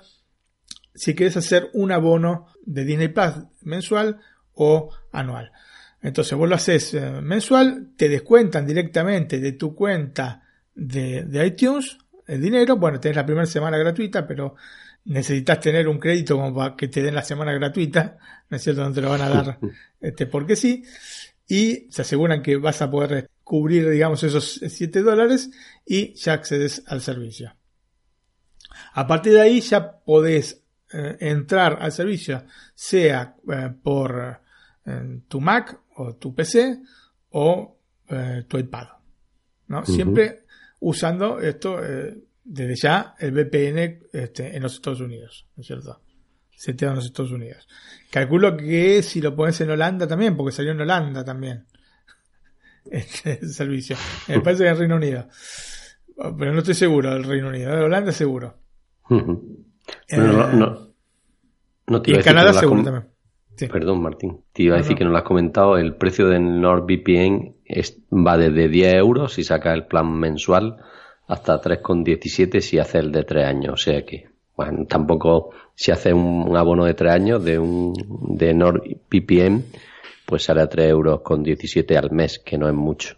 si 0.94 1.16
quieres 1.16 1.38
hacer 1.38 1.70
un 1.74 1.92
abono 1.92 2.48
de 2.66 2.84
Disney 2.84 3.08
Plus 3.08 3.46
mensual 3.62 4.20
o 4.54 4.92
anual. 5.12 5.52
Entonces 6.02 6.38
vos 6.38 6.50
lo 6.50 6.56
haces 6.56 6.94
eh, 6.94 7.22
mensual, 7.22 7.92
te 7.96 8.10
descuentan 8.10 8.66
directamente 8.66 9.40
de 9.40 9.54
tu 9.54 9.76
cuenta 9.76 10.44
de, 10.76 11.24
de 11.24 11.46
iTunes, 11.46 11.98
el 12.30 12.42
dinero. 12.42 12.78
Bueno, 12.78 13.00
tenés 13.00 13.16
la 13.18 13.26
primera 13.26 13.46
semana 13.46 13.78
gratuita, 13.78 14.26
pero 14.26 14.56
necesitas 15.06 15.60
tener 15.60 15.88
un 15.88 16.00
crédito 16.00 16.36
como 16.36 16.54
para 16.54 16.76
que 16.76 16.88
te 16.88 17.02
den 17.02 17.16
la 17.16 17.24
semana 17.24 17.52
gratuita, 17.54 18.18
¿no 18.50 18.58
es 18.58 18.64
cierto? 18.64 18.84
No 18.84 18.94
te 18.94 19.02
lo 19.02 19.10
van 19.10 19.22
a 19.22 19.30
dar 19.30 19.60
este, 20.00 20.26
porque 20.28 20.56
sí. 20.56 20.84
Y 21.48 21.88
se 21.90 22.04
aseguran 22.04 22.44
que 22.44 22.58
vas 22.58 22.82
a 22.82 22.92
poder 22.92 23.30
cubrir, 23.44 23.90
digamos, 23.90 24.22
esos 24.24 24.62
7 24.68 25.02
dólares 25.02 25.50
y 25.86 26.14
ya 26.14 26.34
accedes 26.34 26.84
al 26.86 27.02
servicio. 27.02 27.56
A 28.94 29.08
partir 29.08 29.34
de 29.34 29.42
ahí 29.42 29.62
ya 29.62 30.00
podés 30.00 30.62
eh, 30.94 31.18
entrar 31.20 31.80
al 31.82 31.92
servicio, 31.92 32.46
sea 32.76 33.36
eh, 33.52 33.74
por 33.82 34.42
eh, 34.86 35.22
tu 35.28 35.42
Mac 35.42 35.80
o 35.96 36.16
tu 36.16 36.36
PC 36.36 36.80
o 37.32 37.76
tu 38.48 38.58
iPad. 38.58 38.88
¿no? 39.68 39.86
Siempre 39.86 40.46
usando 40.80 41.40
esto, 41.40 41.84
eh, 41.84 42.18
desde 42.44 42.76
ya, 42.76 43.16
el 43.20 43.32
VPN 43.32 44.08
este, 44.12 44.56
en 44.56 44.64
los 44.64 44.74
Estados 44.74 45.02
Unidos, 45.02 45.46
¿no 45.56 45.62
es 45.62 45.68
cierto? 45.68 46.02
Seteado 46.52 46.94
en 46.94 46.98
los 46.98 47.06
Estados 47.06 47.32
Unidos. 47.32 47.68
Calculo 48.12 48.58
que 48.58 49.02
si 49.02 49.22
lo 49.22 49.36
pones 49.36 49.60
en 49.62 49.72
Holanda 49.72 50.08
también, 50.08 50.36
porque 50.36 50.52
salió 50.52 50.72
en 50.72 50.82
Holanda 50.82 51.24
también 51.24 51.66
este 52.92 53.48
servicio. 53.48 53.96
Me 54.28 54.42
parece 54.42 54.64
que 54.64 54.70
en 54.70 54.78
Reino 54.78 54.96
Unido. 54.96 55.28
Pero 56.16 56.52
no 56.52 56.60
estoy 56.60 56.74
seguro 56.74 57.14
del 57.14 57.24
Reino 57.24 57.48
Unido. 57.48 57.74
De 57.76 57.84
Holanda 57.84 58.12
seguro. 58.12 58.58
Eh, 59.10 60.18
no, 60.18 60.94
y 62.06 62.14
en 62.14 62.22
Canadá 62.22 62.54
seguro 62.54 62.84
también. 62.84 63.09
Perdón, 63.68 64.02
Martín. 64.02 64.42
Te 64.54 64.64
iba 64.64 64.76
a 64.76 64.80
decir 64.80 64.96
que 64.96 65.04
no 65.04 65.12
lo 65.12 65.18
has 65.18 65.24
comentado. 65.24 65.78
El 65.78 65.96
precio 65.96 66.28
del 66.28 66.62
NordVPN 66.62 67.56
es, 67.66 68.00
va 68.12 68.38
desde 68.38 68.70
10 68.70 68.94
euros 68.96 69.34
si 69.34 69.44
saca 69.44 69.74
el 69.74 69.86
plan 69.86 70.12
mensual 70.12 70.78
hasta 71.28 71.62
3,17 71.62 72.60
si 72.62 72.80
hace 72.80 73.00
el 73.00 73.12
de 73.12 73.24
3 73.24 73.46
años. 73.46 73.74
O 73.74 73.78
sea 73.78 74.06
que, 74.06 74.30
bueno, 74.56 74.86
tampoco 74.86 75.52
si 75.76 75.92
hace 75.92 76.14
un, 76.14 76.56
abono 76.56 76.86
de 76.86 76.94
3 76.94 77.14
años 77.14 77.44
de 77.44 77.60
un 77.60 77.94
de 78.38 78.54
NordVPN, 78.54 79.66
pues 80.26 80.44
sale 80.44 80.62
a 80.62 80.68
3 80.68 80.90
euros 80.90 81.22
con 81.22 81.44
17 81.44 81.98
al 81.98 82.12
mes, 82.12 82.40
que 82.40 82.58
no 82.58 82.68
es 82.68 82.76
mucho. 82.76 83.16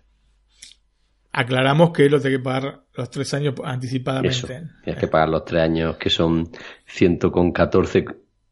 Aclaramos 1.33 1.91
que 1.91 2.09
lo 2.09 2.19
tiene 2.19 2.37
que 2.37 2.43
pagar 2.43 2.81
los 2.93 3.09
3 3.09 3.33
años 3.35 3.55
anticipadamente. 3.63 4.67
tienes 4.83 4.99
que 4.99 5.07
pagar 5.07 5.29
los 5.29 5.45
3 5.45 5.63
años 5.63 5.95
que 5.97 6.09
son 6.09 6.49
114 6.85 8.05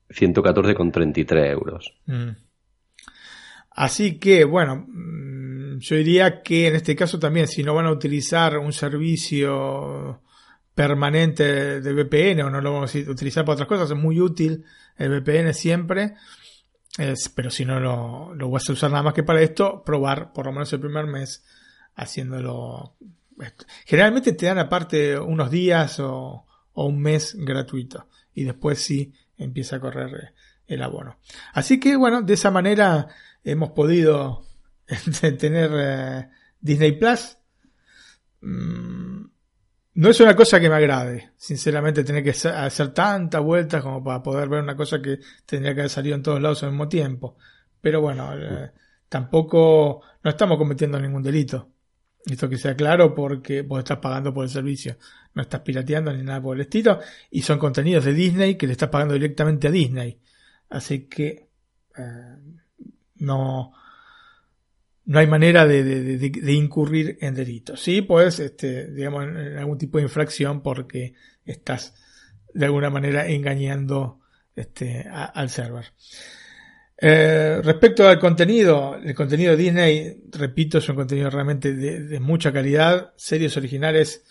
114,33 0.10 1.52
euros. 1.52 1.94
Mm. 2.06 2.30
Así 3.72 4.20
que, 4.20 4.44
bueno, 4.44 4.86
mm, 4.88 5.80
yo 5.80 5.96
diría 5.96 6.42
que 6.42 6.68
en 6.68 6.76
este 6.76 6.96
caso 6.96 7.20
también, 7.20 7.48
si 7.48 7.64
no 7.64 7.74
van 7.74 7.86
a 7.86 7.92
utilizar 7.92 8.58
un 8.58 8.74
servicio 8.74 10.22
permanente 10.76 11.82
de 11.82 11.94
VPN 11.94 12.42
o 12.44 12.50
no 12.50 12.62
lo 12.62 12.74
vamos 12.74 12.96
a 12.96 13.00
utilizar 13.12 13.46
para 13.46 13.54
otras 13.54 13.68
cosas, 13.68 13.92
es 13.92 13.98
muy 13.98 14.20
útil 14.20 14.64
el 14.98 15.10
VPN 15.10 15.54
siempre. 15.54 16.16
pero 17.36 17.52
si 17.52 17.66
no 17.66 17.80
lo, 17.80 18.34
lo 18.34 18.50
vas 18.50 18.70
a 18.70 18.74
usar 18.74 18.92
nada 18.92 19.04
más 19.04 19.14
que 19.14 19.24
para 19.24 19.42
esto, 19.42 19.84
probar 19.84 20.34
por 20.34 20.46
lo 20.46 20.52
menos 20.52 20.72
el 20.74 20.80
primer 20.80 21.06
mes 21.06 21.46
haciéndolo. 21.96 22.96
Generalmente 23.86 24.34
te 24.34 24.46
dan 24.46 24.60
aparte 24.60 25.18
unos 25.18 25.52
días 25.52 26.00
o, 26.00 26.46
o 26.74 26.86
un 26.86 27.02
mes 27.02 27.36
gratuito 27.38 28.08
y 28.34 28.44
después 28.44 28.80
sí 28.80 29.14
empieza 29.40 29.78
a 29.78 29.80
correr 29.80 30.34
el 30.68 30.84
abono. 30.84 31.18
Así 31.54 31.80
que 31.80 31.96
bueno, 31.96 32.22
de 32.22 32.34
esa 32.34 32.52
manera 32.52 33.08
hemos 33.44 33.72
podido 33.72 34.46
tener 35.40 35.72
eh, 35.74 36.30
Disney 36.60 36.92
Plus. 36.94 37.38
Mm, 38.42 39.26
no 39.96 40.10
es 40.10 40.20
una 40.22 40.36
cosa 40.36 40.60
que 40.60 40.70
me 40.70 40.76
agrade, 40.76 41.32
sinceramente, 41.36 42.04
tener 42.04 42.24
que 42.24 42.30
hacer 42.30 42.94
tantas 42.94 43.42
vueltas 43.42 43.84
como 43.84 44.04
para 44.04 44.24
poder 44.24 44.48
ver 44.48 44.62
una 44.62 44.76
cosa 44.76 45.02
que 45.02 45.20
tendría 45.46 45.74
que 45.74 45.82
haber 45.82 45.90
salido 45.90 46.16
en 46.16 46.24
todos 46.24 46.42
lados 46.42 46.64
al 46.64 46.70
mismo 46.70 46.88
tiempo. 46.88 47.36
Pero 47.82 48.00
bueno, 48.00 48.32
eh, 48.34 48.72
tampoco 49.10 50.02
no 50.24 50.30
estamos 50.30 50.58
cometiendo 50.58 51.00
ningún 51.00 51.24
delito. 51.24 51.70
Esto 52.30 52.50
que 52.50 52.58
sea 52.58 52.76
claro 52.76 53.16
porque 53.16 53.64
vos 53.64 53.80
estás 53.80 53.98
pagando 53.98 54.34
por 54.34 54.44
el 54.44 54.50
servicio, 54.50 54.98
no 55.34 55.42
estás 55.42 55.62
pirateando 55.62 56.14
ni 56.14 56.24
nada 56.24 56.42
por 56.42 56.56
el 56.56 56.62
estilo, 56.62 57.00
y 57.32 57.42
son 57.42 57.58
contenidos 57.58 58.06
de 58.06 58.14
Disney 58.14 58.56
que 58.56 58.68
le 58.68 58.74
estás 58.74 58.90
pagando 58.90 59.16
directamente 59.16 59.68
a 59.68 59.72
Disney. 59.72 60.20
Así 60.70 61.08
que 61.08 61.50
eh, 61.98 62.36
no, 63.16 63.74
no 65.06 65.20
hay 65.20 65.26
manera 65.28 65.66
de, 65.66 66.54
incurrir 66.54 67.18
en 67.22 67.34
delitos. 67.34 67.82
Sí, 67.82 68.04
pues, 68.04 68.40
este, 68.40 68.92
digamos, 68.92 69.24
en, 69.24 69.58
algún 69.58 69.78
tipo 69.78 69.98
de 69.98 70.04
infracción 70.04 70.62
porque 70.62 71.16
estás 71.46 71.96
de 72.54 72.66
alguna 72.66 72.92
manera 72.92 73.28
engañando 73.28 74.20
este, 74.56 75.08
al 75.10 75.50
server. 75.50 75.94
Eh, 77.02 77.62
respecto 77.64 78.08
al 78.08 78.20
contenido, 78.20 79.00
el 79.02 79.16
contenido 79.16 79.52
de 79.56 79.64
Disney, 79.64 80.18
repito, 80.32 80.80
es 80.80 80.90
un 80.90 80.98
contenido 80.98 81.30
realmente 81.30 81.74
de, 81.74 82.20
mucha 82.20 82.52
calidad, 82.52 83.14
series 83.16 83.56
originales 83.56 84.26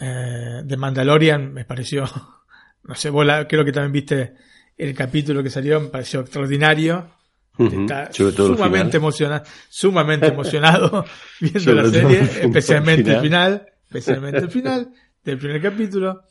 eh, 0.00 0.62
de 0.64 0.76
Mandalorian, 0.78 1.52
me 1.52 1.66
pareció, 1.66 2.04
no 2.84 2.94
sé, 2.94 3.10
vos 3.10 3.26
creo 3.48 3.64
que 3.66 3.72
también 3.72 3.92
viste 3.92 4.34
el 4.78 4.94
capítulo 4.94 5.42
que 5.42 5.50
salió, 5.50 5.80
me 5.80 5.88
pareció 5.88 6.20
extraordinario. 6.20 7.18
Está 7.58 8.12
sumamente 8.12 8.98
emocionado, 8.98 9.44
sumamente 9.68 10.26
emocionado 10.28 11.04
viendo 11.40 11.74
la 11.74 11.90
serie, 11.90 12.20
especialmente 12.40 13.10
el 13.10 13.20
final, 13.20 13.66
especialmente 13.84 14.38
el 14.38 14.50
final 14.50 14.92
del 15.24 15.38
primer 15.38 15.60
capítulo. 15.60 16.22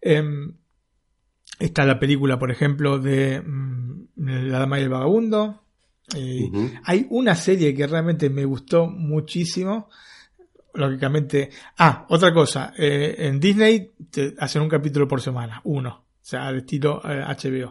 Em, 0.00 0.54
Está 1.62 1.84
la 1.84 2.00
película, 2.00 2.38
por 2.40 2.50
ejemplo, 2.50 2.98
de 2.98 3.40
mm, 3.40 4.06
La 4.16 4.58
Dama 4.58 4.80
y 4.80 4.82
el 4.82 4.88
Vagabundo. 4.88 5.62
Eh, 6.16 6.50
hay 6.84 7.06
una 7.10 7.36
serie 7.36 7.72
que 7.72 7.86
realmente 7.86 8.28
me 8.30 8.44
gustó 8.44 8.88
muchísimo. 8.88 9.88
Lógicamente. 10.74 11.50
Ah, 11.78 12.04
otra 12.08 12.34
cosa. 12.34 12.74
Eh, 12.76 13.14
en 13.18 13.38
Disney 13.38 13.92
te 14.10 14.34
hacen 14.38 14.62
un 14.62 14.68
capítulo 14.68 15.06
por 15.06 15.20
semana. 15.20 15.60
Uno. 15.64 15.90
O 15.90 16.24
sea, 16.24 16.48
al 16.48 16.58
estilo 16.58 17.00
HBO. 17.00 17.48
Eh, 17.48 17.68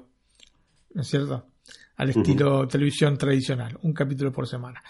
¿No 0.93 1.01
es 1.01 1.07
cierto? 1.09 1.47
Al 1.97 2.11
estilo 2.11 2.67
televisión 2.69 3.17
tradicional. 3.17 3.77
Un 3.81 3.91
capítulo 3.91 4.31
por 4.31 4.47
semana. 4.47 4.81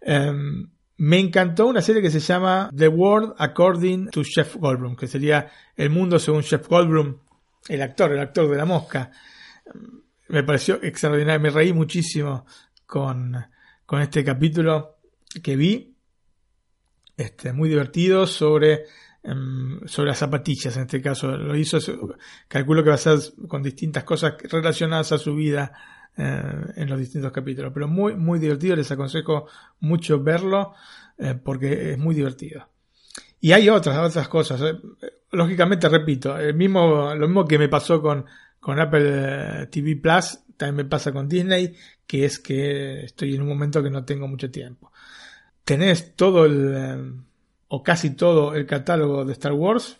Em, 0.00 0.66
me 0.96 1.18
encantó 1.18 1.66
una 1.66 1.82
serie 1.82 2.00
que 2.00 2.10
se 2.10 2.20
llama 2.20 2.70
The 2.74 2.88
World 2.88 3.34
According 3.36 4.08
to 4.08 4.22
Chef 4.24 4.56
Goldblum, 4.56 4.96
que 4.96 5.06
sería 5.06 5.50
El 5.76 5.90
mundo 5.90 6.18
según 6.18 6.42
Chef 6.42 6.66
Goldblum, 6.66 7.16
el 7.68 7.82
actor, 7.82 8.12
el 8.12 8.20
actor 8.20 8.48
de 8.48 8.56
la 8.56 8.64
mosca. 8.64 9.10
Me 10.28 10.42
pareció 10.42 10.82
extraordinario, 10.82 11.40
me 11.40 11.50
reí 11.50 11.72
muchísimo 11.72 12.46
con, 12.86 13.36
con 13.86 14.00
este 14.00 14.24
capítulo 14.24 14.98
que 15.42 15.56
vi. 15.56 15.86
este, 17.16 17.52
muy 17.52 17.68
divertido 17.68 18.26
sobre, 18.26 18.86
em, 19.22 19.80
sobre 19.86 20.08
las 20.08 20.18
zapatillas, 20.18 20.74
en 20.76 20.82
este 20.82 21.02
caso. 21.02 21.36
Lo 21.36 21.54
hizo, 21.54 21.78
calculo 22.48 22.82
que 22.82 22.88
va 22.88 22.94
a 22.94 22.98
ser 22.98 23.18
con 23.46 23.62
distintas 23.62 24.04
cosas 24.04 24.34
relacionadas 24.50 25.12
a 25.12 25.18
su 25.18 25.34
vida 25.34 25.72
eh, 26.16 26.42
en 26.76 26.88
los 26.88 26.98
distintos 26.98 27.30
capítulos. 27.30 27.72
Pero 27.74 27.88
muy, 27.88 28.14
muy 28.14 28.38
divertido, 28.38 28.76
les 28.76 28.90
aconsejo 28.90 29.48
mucho 29.80 30.22
verlo 30.22 30.74
eh, 31.18 31.34
porque 31.34 31.92
es 31.92 31.98
muy 31.98 32.14
divertido. 32.14 32.68
Y 33.40 33.52
hay 33.52 33.68
otras, 33.68 33.98
otras 33.98 34.28
cosas. 34.28 34.60
Eh. 34.62 34.78
Lógicamente, 35.32 35.88
repito, 35.88 36.36
el 36.36 36.54
mismo, 36.54 37.14
lo 37.14 37.26
mismo 37.26 37.46
que 37.46 37.58
me 37.58 37.68
pasó 37.68 38.02
con, 38.02 38.26
con 38.58 38.78
Apple 38.78 39.68
TV 39.68 39.96
Plus, 39.96 40.40
también 40.56 40.76
me 40.76 40.84
pasa 40.84 41.12
con 41.12 41.28
Disney, 41.28 41.74
que 42.06 42.24
es 42.24 42.38
que 42.38 43.04
estoy 43.04 43.34
en 43.34 43.42
un 43.42 43.48
momento 43.48 43.82
que 43.82 43.90
no 43.90 44.04
tengo 44.04 44.28
mucho 44.28 44.50
tiempo. 44.50 44.92
Tenés 45.64 46.16
todo 46.16 46.44
el, 46.44 47.22
o 47.68 47.82
casi 47.82 48.10
todo 48.10 48.54
el 48.54 48.66
catálogo 48.66 49.24
de 49.24 49.32
Star 49.32 49.52
Wars. 49.52 49.98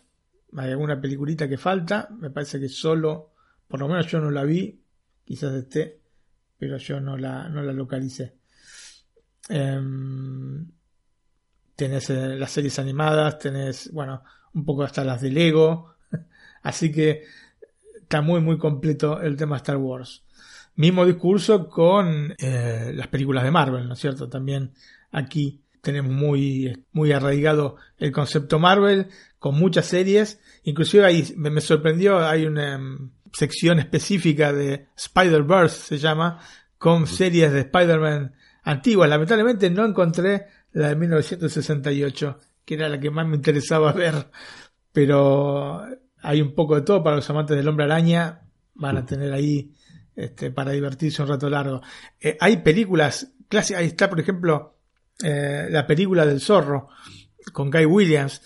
Hay 0.56 0.70
alguna 0.70 1.00
peliculita 1.00 1.48
que 1.48 1.56
falta. 1.56 2.08
Me 2.18 2.30
parece 2.30 2.58
que 2.58 2.68
solo, 2.68 3.30
por 3.68 3.80
lo 3.80 3.88
menos 3.88 4.06
yo 4.08 4.20
no 4.20 4.30
la 4.30 4.44
vi. 4.44 4.82
Quizás 5.24 5.54
esté, 5.54 6.00
pero 6.58 6.76
yo 6.76 7.00
no 7.00 7.16
la, 7.16 7.48
no 7.48 7.62
la 7.62 7.72
localicé. 7.72 8.34
Em, 9.48 10.66
tenés 11.80 12.10
eh, 12.10 12.36
las 12.36 12.50
series 12.50 12.78
animadas, 12.78 13.38
tenés, 13.38 13.90
bueno, 13.90 14.22
un 14.52 14.66
poco 14.66 14.82
hasta 14.82 15.02
las 15.02 15.22
de 15.22 15.30
Lego. 15.30 15.94
Así 16.62 16.92
que 16.92 17.22
está 18.02 18.20
muy, 18.20 18.42
muy 18.42 18.58
completo 18.58 19.18
el 19.22 19.34
tema 19.34 19.56
Star 19.56 19.78
Wars. 19.78 20.22
Mismo 20.76 21.06
discurso 21.06 21.70
con 21.70 22.34
eh, 22.36 22.92
las 22.94 23.08
películas 23.08 23.44
de 23.44 23.50
Marvel, 23.50 23.88
¿no 23.88 23.94
es 23.94 23.98
cierto? 23.98 24.28
También 24.28 24.74
aquí 25.10 25.62
tenemos 25.80 26.12
muy, 26.12 26.84
muy 26.92 27.12
arraigado 27.12 27.76
el 27.96 28.12
concepto 28.12 28.58
Marvel, 28.58 29.06
con 29.38 29.54
muchas 29.54 29.86
series. 29.86 30.38
Inclusive 30.64 31.06
ahí 31.06 31.32
me, 31.38 31.62
sorprendió, 31.62 32.18
hay 32.18 32.44
una 32.44 32.74
em, 32.74 33.10
sección 33.32 33.78
específica 33.78 34.52
de 34.52 34.88
Spider-Verse, 34.98 35.80
se 35.80 35.96
llama, 35.96 36.40
con 36.76 37.06
series 37.06 37.50
de 37.54 37.60
Spider-Man 37.60 38.34
antiguas. 38.64 39.08
Lamentablemente 39.08 39.70
no 39.70 39.86
encontré 39.86 40.46
la 40.72 40.88
de 40.88 40.96
1968, 40.96 42.38
que 42.64 42.74
era 42.74 42.88
la 42.88 43.00
que 43.00 43.10
más 43.10 43.26
me 43.26 43.36
interesaba 43.36 43.92
ver, 43.94 44.30
pero 44.92 45.82
hay 46.22 46.40
un 46.40 46.54
poco 46.54 46.76
de 46.76 46.82
todo 46.82 47.02
para 47.02 47.16
los 47.16 47.30
amantes 47.30 47.56
del 47.56 47.68
hombre 47.68 47.84
araña, 47.84 48.42
van 48.74 48.96
a 48.96 49.06
tener 49.06 49.32
ahí 49.32 49.72
este, 50.14 50.50
para 50.50 50.72
divertirse 50.72 51.22
un 51.22 51.28
rato 51.28 51.48
largo. 51.48 51.80
Eh, 52.20 52.36
hay 52.40 52.58
películas 52.58 53.32
clásicas, 53.48 53.80
ahí 53.80 53.86
está 53.86 54.08
por 54.08 54.20
ejemplo 54.20 54.78
eh, 55.22 55.68
la 55.70 55.86
película 55.86 56.24
del 56.24 56.40
zorro 56.40 56.88
con 57.52 57.70
Guy 57.70 57.86
Williams, 57.86 58.42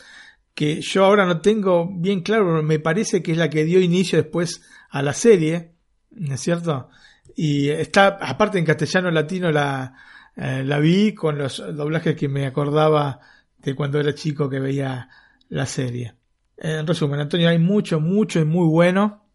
que 0.55 0.81
yo 0.81 1.05
ahora 1.05 1.27
no 1.27 1.41
tengo 1.41 1.89
bien 1.93 2.23
claro, 2.23 2.47
pero 2.47 2.63
me 2.63 2.79
parece 2.79 3.23
que 3.23 3.33
es 3.33 3.39
la 3.39 3.51
que 3.51 3.65
dio 3.65 3.81
inicio 3.81 4.23
después 4.23 4.63
a 4.91 5.03
la 5.03 5.13
serie, 5.13 5.75
¿no 6.11 6.35
es 6.35 6.41
cierto? 6.41 6.89
Y 7.37 7.71
está, 7.71 8.07
aparte 8.07 8.59
en 8.59 8.65
castellano 8.65 9.11
latino 9.11 9.51
la, 9.51 9.95
eh, 10.37 10.63
la 10.65 10.79
vi 10.79 11.15
con 11.15 11.39
los 11.39 11.63
doblajes 11.77 12.17
que 12.17 12.29
me 12.29 12.47
acordaba 12.47 13.21
de 13.59 13.75
cuando 13.75 14.01
era 14.01 14.15
chico 14.15 14.49
que 14.49 14.61
veía 14.61 15.09
la 15.49 15.67
serie. 15.67 16.15
En 16.57 16.87
resumen, 16.87 17.21
Antonio, 17.21 17.49
hay 17.49 17.59
mucho, 17.59 18.01
mucho 18.01 18.41
y 18.41 18.45
muy 18.45 18.69
bueno, 18.69 19.27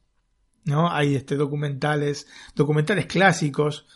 ¿no? 0.65 0.91
Hay 0.91 1.15
este 1.15 1.35
documentales, 1.35 2.27
documentales 2.55 3.05
clásicos, 3.05 3.87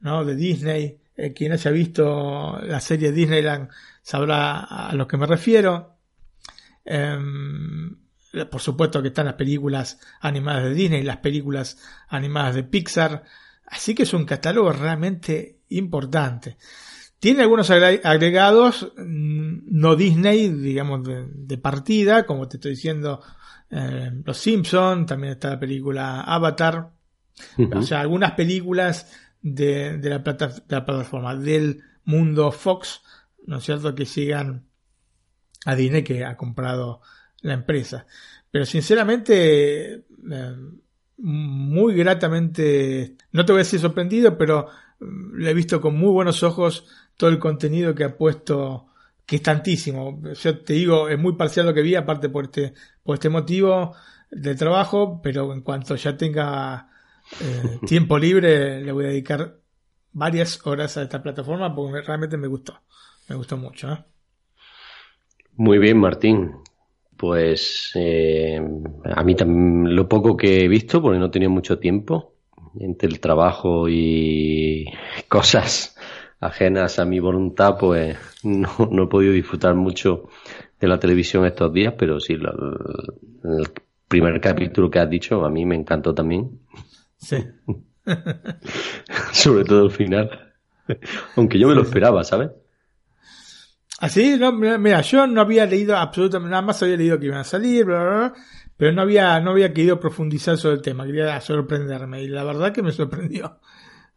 ¿no? 0.00 0.24
De 0.24 0.34
Disney, 0.34 1.00
eh, 1.16 1.32
quien 1.32 1.52
haya 1.52 1.70
visto 1.70 2.58
la 2.62 2.80
serie 2.80 3.12
Disneyland 3.12 3.68
sabrá 4.02 4.60
a 4.60 4.94
lo 4.94 5.06
que 5.06 5.16
me 5.16 5.26
refiero. 5.26 5.98
Em, 6.84 7.96
por 8.50 8.60
supuesto 8.60 9.02
que 9.02 9.08
están 9.08 9.26
las 9.26 9.34
películas 9.34 10.00
animadas 10.20 10.64
de 10.64 10.74
Disney, 10.74 11.02
las 11.02 11.18
películas 11.18 11.78
animadas 12.08 12.54
de 12.54 12.64
Pixar. 12.64 13.24
Así 13.70 13.94
que 13.94 14.02
es 14.02 14.12
un 14.12 14.24
catálogo 14.24 14.72
realmente 14.72 15.60
importante. 15.68 16.56
Tiene 17.20 17.42
algunos 17.42 17.70
agregados 17.70 18.92
mm, 18.96 19.58
no 19.66 19.94
Disney, 19.94 20.48
digamos, 20.48 21.02
de, 21.04 21.58
partida, 21.58 22.26
como 22.26 22.48
te 22.48 22.56
estoy 22.56 22.72
diciendo, 22.72 23.22
eh, 23.70 24.10
Los 24.24 24.38
Simpsons, 24.38 25.06
también 25.06 25.34
está 25.34 25.50
la 25.50 25.60
película 25.60 26.22
Avatar. 26.22 26.90
O 27.74 27.82
sea, 27.82 28.00
algunas 28.00 28.32
películas 28.32 29.12
de, 29.40 29.98
la 30.02 30.22
plataforma, 30.22 31.36
del 31.36 31.82
mundo 32.04 32.50
Fox, 32.50 33.02
¿no 33.46 33.58
es 33.58 33.64
cierto?, 33.64 33.94
que 33.94 34.04
llegan 34.04 34.66
a 35.64 35.74
Disney 35.74 36.02
que 36.02 36.24
ha 36.24 36.36
comprado 36.36 37.00
la 37.42 37.54
empresa. 37.54 38.06
Pero 38.50 38.66
sinceramente, 38.66 39.94
eh, 39.94 40.56
muy 41.22 41.94
gratamente, 41.94 43.16
no 43.32 43.44
te 43.44 43.52
voy 43.52 43.60
a 43.60 43.64
decir 43.64 43.80
sorprendido, 43.80 44.36
pero 44.38 44.68
mm, 45.00 45.36
le 45.36 45.50
he 45.50 45.54
visto 45.54 45.80
con 45.80 45.96
muy 45.96 46.10
buenos 46.10 46.42
ojos 46.42 46.86
todo 47.16 47.30
el 47.30 47.38
contenido 47.38 47.94
que 47.94 48.04
ha 48.04 48.16
puesto, 48.16 48.86
que 49.26 49.36
es 49.36 49.42
tantísimo. 49.42 50.20
Yo 50.34 50.58
te 50.58 50.72
digo, 50.72 51.08
es 51.08 51.18
muy 51.18 51.34
parcial 51.34 51.66
lo 51.66 51.74
que 51.74 51.82
vi, 51.82 51.94
aparte 51.94 52.28
por 52.28 52.44
este, 52.44 52.72
por 53.02 53.14
este 53.14 53.28
motivo 53.28 53.94
de 54.30 54.54
trabajo, 54.54 55.20
pero 55.22 55.52
en 55.52 55.60
cuanto 55.60 55.96
ya 55.96 56.16
tenga 56.16 56.88
eh, 57.40 57.78
tiempo 57.86 58.18
libre 58.18 58.80
le 58.80 58.92
voy 58.92 59.04
a 59.04 59.08
dedicar 59.08 59.58
varias 60.12 60.66
horas 60.66 60.96
a 60.96 61.02
esta 61.02 61.22
plataforma 61.22 61.74
porque 61.74 62.00
realmente 62.00 62.36
me 62.36 62.48
gustó. 62.48 62.80
Me 63.28 63.36
gustó 63.36 63.56
mucho. 63.56 63.92
¿eh? 63.92 64.04
Muy 65.56 65.78
bien, 65.78 65.98
Martín. 65.98 66.52
Pues 67.20 67.92
eh, 67.96 68.58
a 69.04 69.22
mí 69.24 69.34
también 69.34 69.94
lo 69.94 70.08
poco 70.08 70.38
que 70.38 70.64
he 70.64 70.68
visto, 70.68 71.02
porque 71.02 71.18
no 71.18 71.26
he 71.26 71.30
tenido 71.30 71.50
mucho 71.50 71.78
tiempo 71.78 72.32
entre 72.78 73.10
el 73.10 73.20
trabajo 73.20 73.90
y 73.90 74.86
cosas 75.28 75.94
ajenas 76.40 76.98
a 76.98 77.04
mi 77.04 77.20
voluntad, 77.20 77.76
pues 77.78 78.16
no, 78.42 78.70
no 78.90 79.02
he 79.02 79.06
podido 79.08 79.34
disfrutar 79.34 79.74
mucho 79.74 80.30
de 80.80 80.88
la 80.88 80.98
televisión 80.98 81.44
estos 81.44 81.70
días, 81.74 81.92
pero 81.98 82.20
sí, 82.20 82.32
el 82.32 83.68
primer 84.08 84.40
capítulo 84.40 84.90
que 84.90 85.00
has 85.00 85.10
dicho 85.10 85.44
a 85.44 85.50
mí 85.50 85.66
me 85.66 85.74
encantó 85.74 86.14
también. 86.14 86.58
Sí. 87.18 87.36
Sobre 89.32 89.64
todo 89.64 89.84
el 89.84 89.90
final. 89.90 90.54
Aunque 91.36 91.58
yo 91.58 91.68
me 91.68 91.74
lo 91.74 91.82
esperaba, 91.82 92.24
¿sabes? 92.24 92.48
Así, 94.00 94.36
no, 94.38 94.50
mira, 94.50 95.02
yo 95.02 95.26
no 95.26 95.42
había 95.42 95.66
leído 95.66 95.94
absolutamente 95.94 96.50
nada 96.50 96.62
más, 96.62 96.82
había 96.82 96.96
leído 96.96 97.18
que 97.20 97.26
iban 97.26 97.40
a 97.40 97.44
salir, 97.44 97.84
pero 97.84 98.92
no 98.92 99.02
había, 99.02 99.38
no 99.40 99.50
había 99.50 99.74
querido 99.74 100.00
profundizar 100.00 100.56
sobre 100.56 100.76
el 100.76 100.82
tema, 100.82 101.04
quería 101.04 101.38
sorprenderme, 101.42 102.22
y 102.22 102.28
la 102.28 102.42
verdad 102.42 102.72
que 102.72 102.82
me 102.82 102.92
sorprendió. 102.92 103.58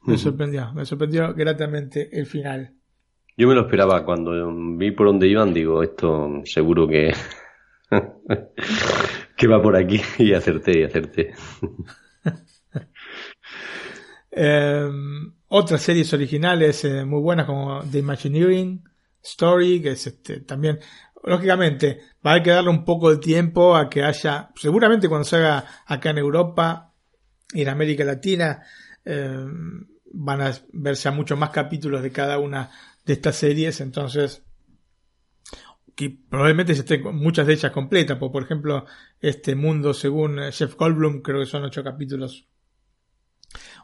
Me 0.05 0.17
sorprendió, 0.17 0.71
me 0.73 0.85
sorprendió 0.85 1.33
gratamente 1.33 2.09
el 2.17 2.25
final. 2.25 2.73
Yo 3.35 3.45
me 3.45 3.55
lo 3.55 3.61
esperaba 3.61 4.05
cuando 4.05 4.31
vi 4.77 4.91
por 4.91 5.07
dónde 5.07 5.27
iban, 5.27 5.53
digo, 5.53 5.83
esto 5.83 6.29
seguro 6.45 6.87
que, 6.87 7.13
que 9.35 9.47
va 9.47 9.61
por 9.61 9.75
aquí, 9.75 9.99
y 10.17 10.31
acerté, 10.33 10.79
y 10.79 10.83
acerté. 10.83 11.33
Em, 14.35 15.31
otras 15.49 15.79
series 15.79 16.11
originales 16.11 16.83
eh, 16.85 17.05
muy 17.05 17.21
buenas 17.21 17.45
como 17.45 17.83
The 17.83 17.99
Imagineering 17.99 18.83
Story, 19.23 19.81
que 19.81 19.91
es 19.91 20.07
este, 20.07 20.41
también, 20.41 20.79
lógicamente, 21.23 22.01
va 22.25 22.31
a 22.31 22.33
haber 22.33 22.43
que 22.43 22.49
darle 22.51 22.69
un 22.69 22.85
poco 22.85 23.09
de 23.09 23.17
tiempo 23.17 23.75
a 23.75 23.89
que 23.89 24.03
haya, 24.03 24.51
seguramente 24.55 25.07
cuando 25.07 25.25
se 25.25 25.37
haga 25.37 25.65
acá 25.85 26.09
en 26.09 26.17
Europa 26.17 26.93
y 27.53 27.61
en 27.61 27.69
América 27.69 28.03
Latina, 28.03 28.63
em, 29.05 29.87
van 30.13 30.41
a 30.41 30.53
verse 30.73 31.07
a 31.07 31.11
muchos 31.11 31.39
más 31.39 31.49
capítulos 31.49 32.03
de 32.03 32.11
cada 32.11 32.37
una 32.37 32.69
de 33.05 33.13
estas 33.13 33.35
series, 33.35 33.81
entonces 33.81 34.43
que 35.95 36.09
probablemente 36.09 36.73
se 36.73 36.81
estén 36.81 37.03
muchas 37.15 37.45
de 37.45 37.53
ellas 37.53 37.71
completas, 37.71 38.17
por, 38.17 38.31
por 38.31 38.43
ejemplo, 38.43 38.85
este 39.19 39.55
mundo 39.55 39.93
según 39.93 40.39
Jeff 40.51 40.75
Goldblum 40.75 41.21
creo 41.21 41.39
que 41.39 41.45
son 41.45 41.63
ocho 41.63 41.83
capítulos 41.83 42.47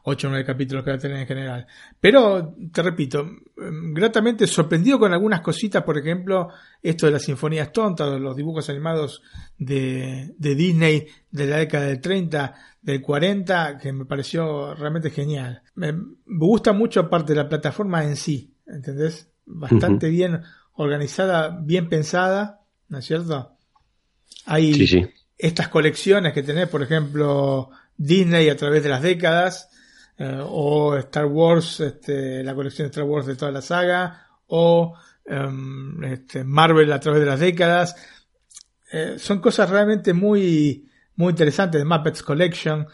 8 0.10 0.28
o 0.28 0.30
9 0.30 0.46
capítulos 0.46 0.84
que 0.84 0.92
va 0.92 0.98
a 0.98 1.00
tener 1.00 1.18
en 1.18 1.28
general. 1.28 1.68
Pero, 2.00 2.56
te 2.72 2.82
repito, 2.82 3.24
mm, 3.24 3.94
gratamente 3.94 4.48
sorprendido 4.48 5.00
con 5.00 5.14
algunas 5.14 5.42
cositas, 5.42 5.84
por 5.84 5.98
ejemplo, 5.98 6.50
esto 6.82 7.06
de 7.06 7.14
las 7.14 7.24
sinfonías 7.24 7.72
tontas, 7.72 8.20
los 8.20 8.36
dibujos 8.36 8.70
animados 8.70 9.22
de, 9.58 10.34
de 10.38 10.56
Disney 10.56 11.08
de 11.32 11.46
la 11.46 11.58
década 11.58 11.86
del 11.86 12.02
30, 12.02 12.56
del 12.82 13.02
40, 13.02 13.78
que 13.78 13.92
me 13.92 14.06
pareció 14.06 14.74
realmente 14.74 15.10
genial. 15.12 15.62
Me, 15.76 15.94
gusta 16.26 16.74
mucho 16.74 17.02
aparte 17.02 17.34
de 17.34 17.44
la 17.44 17.50
plataforma 17.50 18.04
en 18.04 18.16
sí, 18.16 18.54
¿entendés? 18.68 19.30
Bastante 19.46 20.10
bien 20.10 20.42
organizada, 20.74 21.60
bien 21.62 21.90
pensada, 21.90 22.62
¿no 22.88 23.00
es 23.00 23.06
cierto? 23.06 23.58
Hay 24.46 25.12
estas 25.38 25.68
colecciones 25.68 26.34
que 26.34 26.44
tenés, 26.44 26.68
por 26.68 26.82
ejemplo, 26.82 27.70
Disney 27.98 28.50
a 28.50 28.56
través 28.56 28.84
de 28.84 28.90
las 28.90 29.02
décadas, 29.02 29.70
eh, 30.20 30.44
o 30.46 30.98
Star 30.98 31.26
Wars, 31.26 31.80
este, 31.80 32.44
la 32.44 32.54
colección 32.54 32.86
de 32.86 32.90
Star 32.90 33.06
Wars 33.06 33.26
de 33.26 33.36
toda 33.36 33.52
la 33.52 33.62
saga, 33.62 34.28
o 34.48 34.94
em, 35.26 36.04
este, 36.04 36.44
Marvel 36.44 36.92
a 36.92 37.00
través 37.00 37.22
de 37.22 37.26
las 37.26 37.40
décadas. 37.40 37.96
Eh, 38.92 39.16
son 39.18 39.40
cosas 39.40 39.70
realmente 39.70 40.14
muy, 40.14 40.90
muy 41.16 41.32
interesantes. 41.32 41.86
Muppets 41.86 42.22
Collection. 42.22 42.86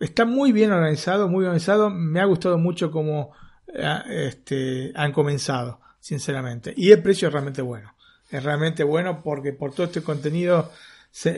Está 0.00 0.24
muy 0.24 0.50
bien 0.50 0.72
organizado, 0.72 1.28
muy 1.28 1.44
organizado. 1.44 1.88
Me 1.88 2.20
ha 2.20 2.24
gustado 2.24 2.58
mucho 2.58 2.90
cómo 2.90 3.32
eh, 3.72 4.00
este, 4.26 4.92
han 4.96 5.12
comenzado, 5.12 5.80
sinceramente. 6.00 6.74
Y 6.76 6.90
el 6.90 7.00
precio 7.00 7.28
es 7.28 7.32
realmente 7.32 7.62
bueno. 7.62 7.94
Es 8.28 8.42
realmente 8.42 8.82
bueno 8.82 9.22
porque 9.22 9.52
por 9.52 9.72
todo 9.72 9.86
este 9.86 10.02
contenido 10.02 10.72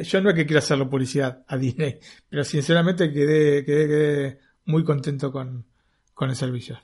yo 0.04 0.20
no 0.20 0.30
es 0.30 0.36
que 0.36 0.46
quiera 0.46 0.60
hacerlo 0.60 0.88
publicidad 0.88 1.42
a 1.48 1.56
Disney, 1.56 1.98
pero 2.28 2.44
sinceramente 2.44 3.12
quedé, 3.12 3.64
quedé, 3.64 4.38
muy 4.66 4.84
contento 4.84 5.32
con, 5.32 5.64
el 6.20 6.36
servicio. 6.36 6.78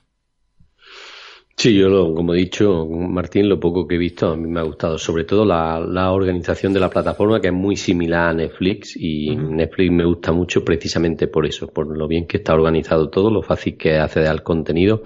Sí, 1.55 1.75
yo 1.75 1.89
lo, 1.89 2.13
como 2.15 2.33
he 2.33 2.37
dicho, 2.37 2.85
Martín, 2.87 3.47
lo 3.47 3.59
poco 3.59 3.87
que 3.87 3.95
he 3.95 3.97
visto 3.97 4.31
a 4.31 4.35
mí 4.35 4.47
me 4.47 4.59
ha 4.59 4.63
gustado, 4.63 4.97
sobre 4.97 5.25
todo 5.25 5.45
la, 5.45 5.79
la 5.79 6.11
organización 6.11 6.73
de 6.73 6.79
la 6.79 6.89
plataforma 6.89 7.39
que 7.39 7.47
es 7.47 7.53
muy 7.53 7.75
similar 7.75 8.29
a 8.29 8.33
Netflix 8.33 8.95
y 8.95 9.35
Netflix 9.35 9.91
me 9.91 10.05
gusta 10.05 10.31
mucho 10.31 10.65
precisamente 10.65 11.27
por 11.27 11.45
eso, 11.45 11.67
por 11.67 11.95
lo 11.95 12.07
bien 12.07 12.25
que 12.25 12.37
está 12.37 12.53
organizado 12.53 13.09
todo, 13.09 13.29
lo 13.29 13.43
fácil 13.43 13.77
que 13.77 13.95
es 13.95 13.99
acceder 13.99 14.29
al 14.29 14.43
contenido, 14.43 15.03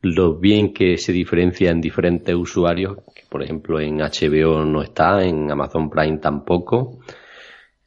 lo 0.00 0.34
bien 0.36 0.72
que 0.72 0.98
se 0.98 1.12
diferencia 1.12 1.70
en 1.70 1.80
diferentes 1.80 2.34
usuarios, 2.34 2.96
que 3.14 3.22
por 3.28 3.42
ejemplo 3.42 3.78
en 3.78 3.98
HBO 3.98 4.64
no 4.64 4.82
está, 4.82 5.24
en 5.24 5.50
Amazon 5.50 5.88
Prime 5.88 6.18
tampoco, 6.18 6.98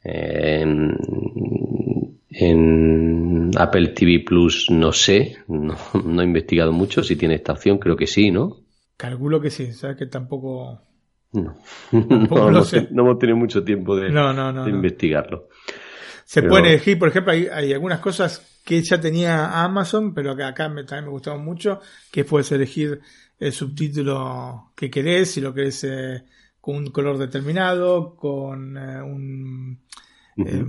en, 0.06 0.96
Apple 3.56 3.88
TV 3.88 4.22
Plus 4.24 4.70
no 4.70 4.92
sé, 4.92 5.38
no, 5.48 6.22
he 6.22 6.24
investigado 6.24 6.72
mucho 6.72 7.02
si 7.02 7.16
tiene 7.16 7.36
esta 7.36 7.52
opción, 7.52 7.78
creo 7.78 7.96
que 7.96 8.06
sí, 8.06 8.30
¿no? 8.30 8.58
Calculo 8.96 9.40
que 9.40 9.50
sí, 9.50 9.72
sabes 9.72 9.96
que 9.96 10.06
tampoco... 10.06 10.80
No, 11.32 11.56
no, 11.92 12.48
hemos, 12.48 13.18
tenido 13.18 13.36
mucho 13.36 13.62
tiempo 13.62 13.96
de, 13.96 14.08
investigarlo. 14.68 15.48
Se 16.24 16.42
puede 16.42 16.70
elegir, 16.70 16.98
por 16.98 17.08
ejemplo, 17.08 17.32
hay, 17.32 17.46
hay, 17.52 17.72
algunas 17.72 18.00
cosas 18.00 18.60
que 18.64 18.82
ya 18.82 19.00
tenía 19.00 19.62
Amazon, 19.62 20.14
pero 20.14 20.34
que 20.34 20.44
acá 20.44 20.68
me, 20.68 20.84
también 20.84 21.04
me 21.04 21.10
gustaban 21.10 21.44
mucho, 21.44 21.80
que 22.10 22.24
puedes 22.24 22.50
elegir 22.52 23.00
el 23.38 23.52
subtítulo 23.52 24.72
que 24.74 24.90
querés, 24.90 25.32
si 25.32 25.40
lo 25.40 25.52
querés 25.52 25.84
eh, 25.84 26.24
con 26.66 26.78
un 26.78 26.86
color 26.86 27.16
determinado, 27.16 28.16
con 28.16 28.76
eh, 28.76 29.00
un 29.00 29.78
eh, 30.36 30.64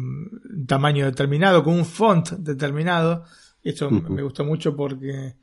tamaño 0.67 1.05
determinado, 1.05 1.63
con 1.63 1.73
un 1.73 1.85
font 1.85 2.33
determinado. 2.33 3.23
Esto 3.63 3.89
me 3.89 4.21
gustó 4.21 4.45
mucho 4.45 4.75
porque, 4.75 5.33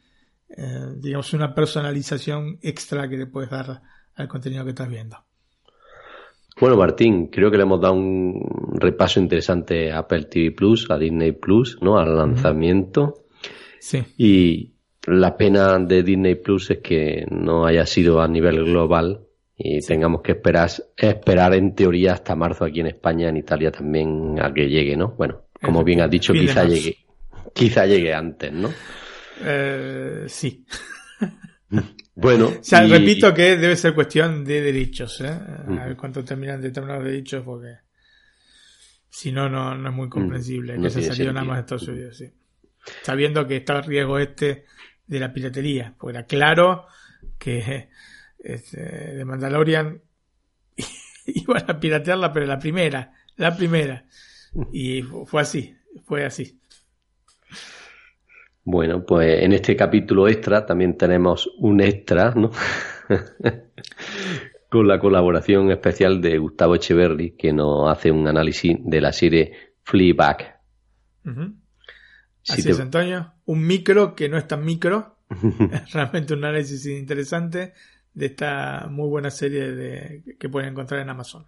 eh, 0.48 0.86
digamos, 0.98 1.32
una 1.32 1.52
personalización 1.52 2.60
extra 2.62 3.08
que 3.08 3.16
le 3.16 3.26
puedes 3.26 3.50
dar 3.50 3.82
al 4.14 4.28
contenido 4.28 4.62
que 4.62 4.70
estás 4.70 4.88
viendo. 4.88 5.16
Bueno, 6.60 6.76
Martín, 6.76 7.26
creo 7.32 7.50
que 7.50 7.56
le 7.56 7.64
hemos 7.64 7.80
dado 7.80 7.94
un 7.94 8.40
repaso 8.74 9.18
interesante 9.18 9.90
a 9.90 9.98
Apple 9.98 10.26
TV 10.26 10.52
Plus, 10.52 10.88
a 10.88 10.96
Disney 10.96 11.32
Plus, 11.32 11.78
¿no? 11.82 11.98
Al 11.98 12.16
lanzamiento. 12.16 13.24
Sí. 13.80 14.04
Y 14.16 14.74
la 15.08 15.36
pena 15.36 15.80
de 15.80 16.04
Disney 16.04 16.36
Plus 16.36 16.70
es 16.70 16.78
que 16.78 17.26
no 17.28 17.66
haya 17.66 17.86
sido 17.86 18.22
a 18.22 18.28
nivel 18.28 18.64
global 18.64 19.23
y 19.56 19.80
tengamos 19.80 20.22
que 20.22 20.32
esperar, 20.32 20.70
esperar 20.96 21.54
en 21.54 21.74
teoría 21.74 22.14
hasta 22.14 22.34
marzo 22.34 22.64
aquí 22.64 22.80
en 22.80 22.88
España, 22.88 23.28
en 23.28 23.36
Italia 23.36 23.70
también 23.70 24.38
a 24.40 24.52
que 24.52 24.68
llegue, 24.68 24.96
¿no? 24.96 25.12
Bueno, 25.12 25.46
como 25.60 25.84
bien 25.84 26.00
has 26.00 26.10
dicho, 26.10 26.32
quizá 26.32 26.64
llegue, 26.64 26.98
quizá 27.52 27.86
llegue 27.86 28.12
antes, 28.12 28.52
¿no? 28.52 28.70
Eh, 29.44 30.24
sí. 30.28 30.64
Bueno. 32.16 32.46
O 32.46 32.62
sea, 32.62 32.86
repito 32.86 33.34
que 33.34 33.56
debe 33.56 33.74
ser 33.74 33.92
cuestión 33.92 34.44
de 34.44 34.60
derechos, 34.60 35.20
¿eh? 35.20 35.26
A 35.26 35.86
ver 35.86 35.96
cuánto 35.96 36.22
terminan 36.22 36.60
determinados 36.60 37.02
derechos, 37.02 37.42
porque 37.44 37.78
si 39.08 39.32
no, 39.32 39.48
no, 39.48 39.74
es 39.74 39.94
muy 39.94 40.08
comprensible 40.08 40.80
que 40.80 40.90
se 40.90 41.02
salió 41.02 41.32
nada 41.32 41.44
más 41.44 41.56
de 41.56 41.60
Estados 41.62 41.88
Unidos, 41.88 42.16
sí. 42.16 42.30
Sabiendo 43.02 43.48
que 43.48 43.56
está 43.56 43.78
el 43.78 43.84
riesgo 43.84 44.20
este 44.20 44.66
de 45.06 45.18
la 45.18 45.32
piratería, 45.32 45.94
porque 45.98 46.16
era 46.16 46.26
claro 46.26 46.86
que 47.38 47.88
este, 48.44 48.80
de 48.80 49.24
Mandalorian 49.24 50.00
iban 51.26 51.64
a 51.66 51.80
piratearla, 51.80 52.32
pero 52.32 52.46
la 52.46 52.58
primera, 52.58 53.12
la 53.36 53.56
primera. 53.56 54.04
Y 54.72 55.02
fue 55.02 55.42
así, 55.42 55.74
fue 56.04 56.24
así. 56.24 56.60
Bueno, 58.62 59.04
pues 59.04 59.42
en 59.42 59.52
este 59.52 59.76
capítulo 59.76 60.28
extra 60.28 60.64
también 60.64 60.96
tenemos 60.96 61.50
un 61.58 61.80
extra, 61.80 62.32
¿no? 62.34 62.50
Con 64.70 64.88
la 64.88 64.98
colaboración 64.98 65.70
especial 65.70 66.20
de 66.20 66.38
Gustavo 66.38 66.74
Echeverry, 66.74 67.32
que 67.32 67.52
nos 67.52 67.90
hace 67.90 68.10
un 68.10 68.26
análisis 68.26 68.76
de 68.80 69.00
la 69.00 69.12
serie 69.12 69.52
Fleabag. 69.82 70.60
Así 72.48 72.68
es, 72.68 72.80
Antonio. 72.80 73.34
Un 73.44 73.66
micro 73.66 74.14
que 74.14 74.28
no 74.28 74.36
es 74.36 74.46
tan 74.48 74.64
micro. 74.64 75.18
Realmente 75.92 76.34
un 76.34 76.44
análisis 76.44 76.86
interesante 76.86 77.72
de 78.14 78.26
esta 78.26 78.86
muy 78.90 79.08
buena 79.08 79.30
serie 79.30 79.72
de, 79.72 80.36
que 80.38 80.48
pueden 80.48 80.70
encontrar 80.70 81.00
en 81.00 81.10
Amazon. 81.10 81.46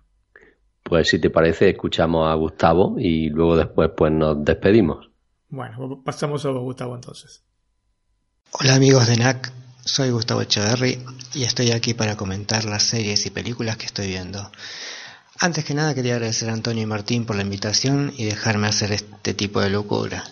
Pues 0.83 1.09
si 1.09 1.21
te 1.21 1.31
parece, 1.31 1.71
escuchamos 1.71 2.31
a 2.31 2.35
Gustavo 2.35 2.97
y 2.99 3.29
luego 3.31 3.57
después 3.57 3.91
pues 3.97 4.13
nos 4.13 4.45
despedimos. 4.45 5.11
Bueno, 5.49 6.03
pasamos 6.05 6.45
a 6.45 6.51
Gustavo 6.51 6.95
entonces. 6.95 7.43
Hola 8.53 8.75
amigos 8.75 9.09
de 9.09 9.17
NAC, 9.17 9.53
soy 9.85 10.11
Gustavo 10.11 10.43
Echeverry 10.43 10.99
y 11.35 11.45
estoy 11.45 11.73
aquí 11.73 11.95
para 11.95 12.17
comentar 12.17 12.65
las 12.65 12.83
series 12.83 13.27
y 13.27 13.31
películas 13.31 13.77
que 13.77 13.87
estoy 13.87 14.09
viendo. 14.09 14.51
Antes 15.39 15.65
que 15.65 15.75
nada 15.75 15.95
quería 15.95 16.15
agradecer 16.15 16.49
a 16.49 16.55
Antonio 16.55 16.83
y 16.83 16.87
Martín 16.87 17.27
por 17.27 17.37
la 17.37 17.43
invitación 17.43 18.13
y 18.17 18.25
dejarme 18.25 18.69
hacer 18.69 18.93
este 18.93 19.35
tipo 19.35 19.61
de 19.61 19.71
locura 19.71 20.25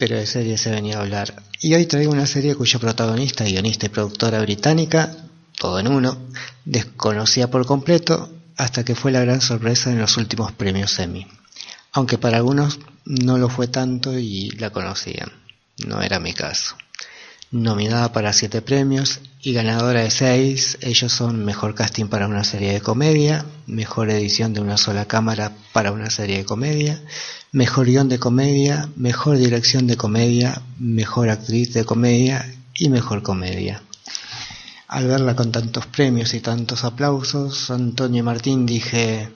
pero 0.00 0.16
de 0.16 0.26
series 0.26 0.62
se 0.62 0.70
venía 0.70 0.96
a 0.96 1.02
hablar. 1.02 1.42
Y 1.60 1.74
hoy 1.74 1.84
traigo 1.84 2.10
una 2.10 2.24
serie 2.24 2.54
cuyo 2.54 2.80
protagonista, 2.80 3.44
guionista 3.44 3.84
y 3.84 3.90
productora 3.90 4.40
británica, 4.40 5.14
todo 5.58 5.78
en 5.78 5.88
uno, 5.88 6.16
desconocía 6.64 7.50
por 7.50 7.66
completo 7.66 8.32
hasta 8.56 8.82
que 8.82 8.94
fue 8.94 9.12
la 9.12 9.20
gran 9.20 9.42
sorpresa 9.42 9.90
en 9.92 9.98
los 9.98 10.16
últimos 10.16 10.52
premios 10.52 10.98
Emmy. 10.98 11.26
Aunque 11.92 12.16
para 12.16 12.38
algunos 12.38 12.80
no 13.04 13.36
lo 13.36 13.50
fue 13.50 13.68
tanto 13.68 14.18
y 14.18 14.48
la 14.52 14.70
conocían. 14.70 15.30
No 15.86 16.00
era 16.00 16.18
mi 16.18 16.32
caso. 16.32 16.76
Nominada 17.52 18.12
para 18.12 18.32
siete 18.32 18.62
premios 18.62 19.18
y 19.42 19.52
ganadora 19.52 20.02
de 20.02 20.10
seis, 20.12 20.78
ellos 20.82 21.10
son 21.10 21.44
Mejor 21.44 21.74
Casting 21.74 22.06
para 22.06 22.28
una 22.28 22.44
serie 22.44 22.72
de 22.72 22.80
comedia, 22.80 23.44
Mejor 23.66 24.08
Edición 24.08 24.54
de 24.54 24.60
una 24.60 24.76
sola 24.76 25.06
cámara 25.06 25.56
para 25.72 25.90
una 25.90 26.10
serie 26.10 26.38
de 26.38 26.44
comedia, 26.44 27.02
Mejor 27.50 27.86
Guión 27.86 28.08
de 28.08 28.20
comedia, 28.20 28.88
Mejor 28.94 29.36
Dirección 29.36 29.88
de 29.88 29.96
comedia, 29.96 30.62
Mejor 30.78 31.28
Actriz 31.28 31.74
de 31.74 31.84
comedia 31.84 32.54
y 32.72 32.88
Mejor 32.88 33.24
Comedia. 33.24 33.82
Al 34.86 35.08
verla 35.08 35.34
con 35.34 35.50
tantos 35.50 35.86
premios 35.86 36.34
y 36.34 36.40
tantos 36.40 36.84
aplausos, 36.84 37.72
Antonio 37.72 38.22
Martín 38.22 38.64
dije, 38.64 39.28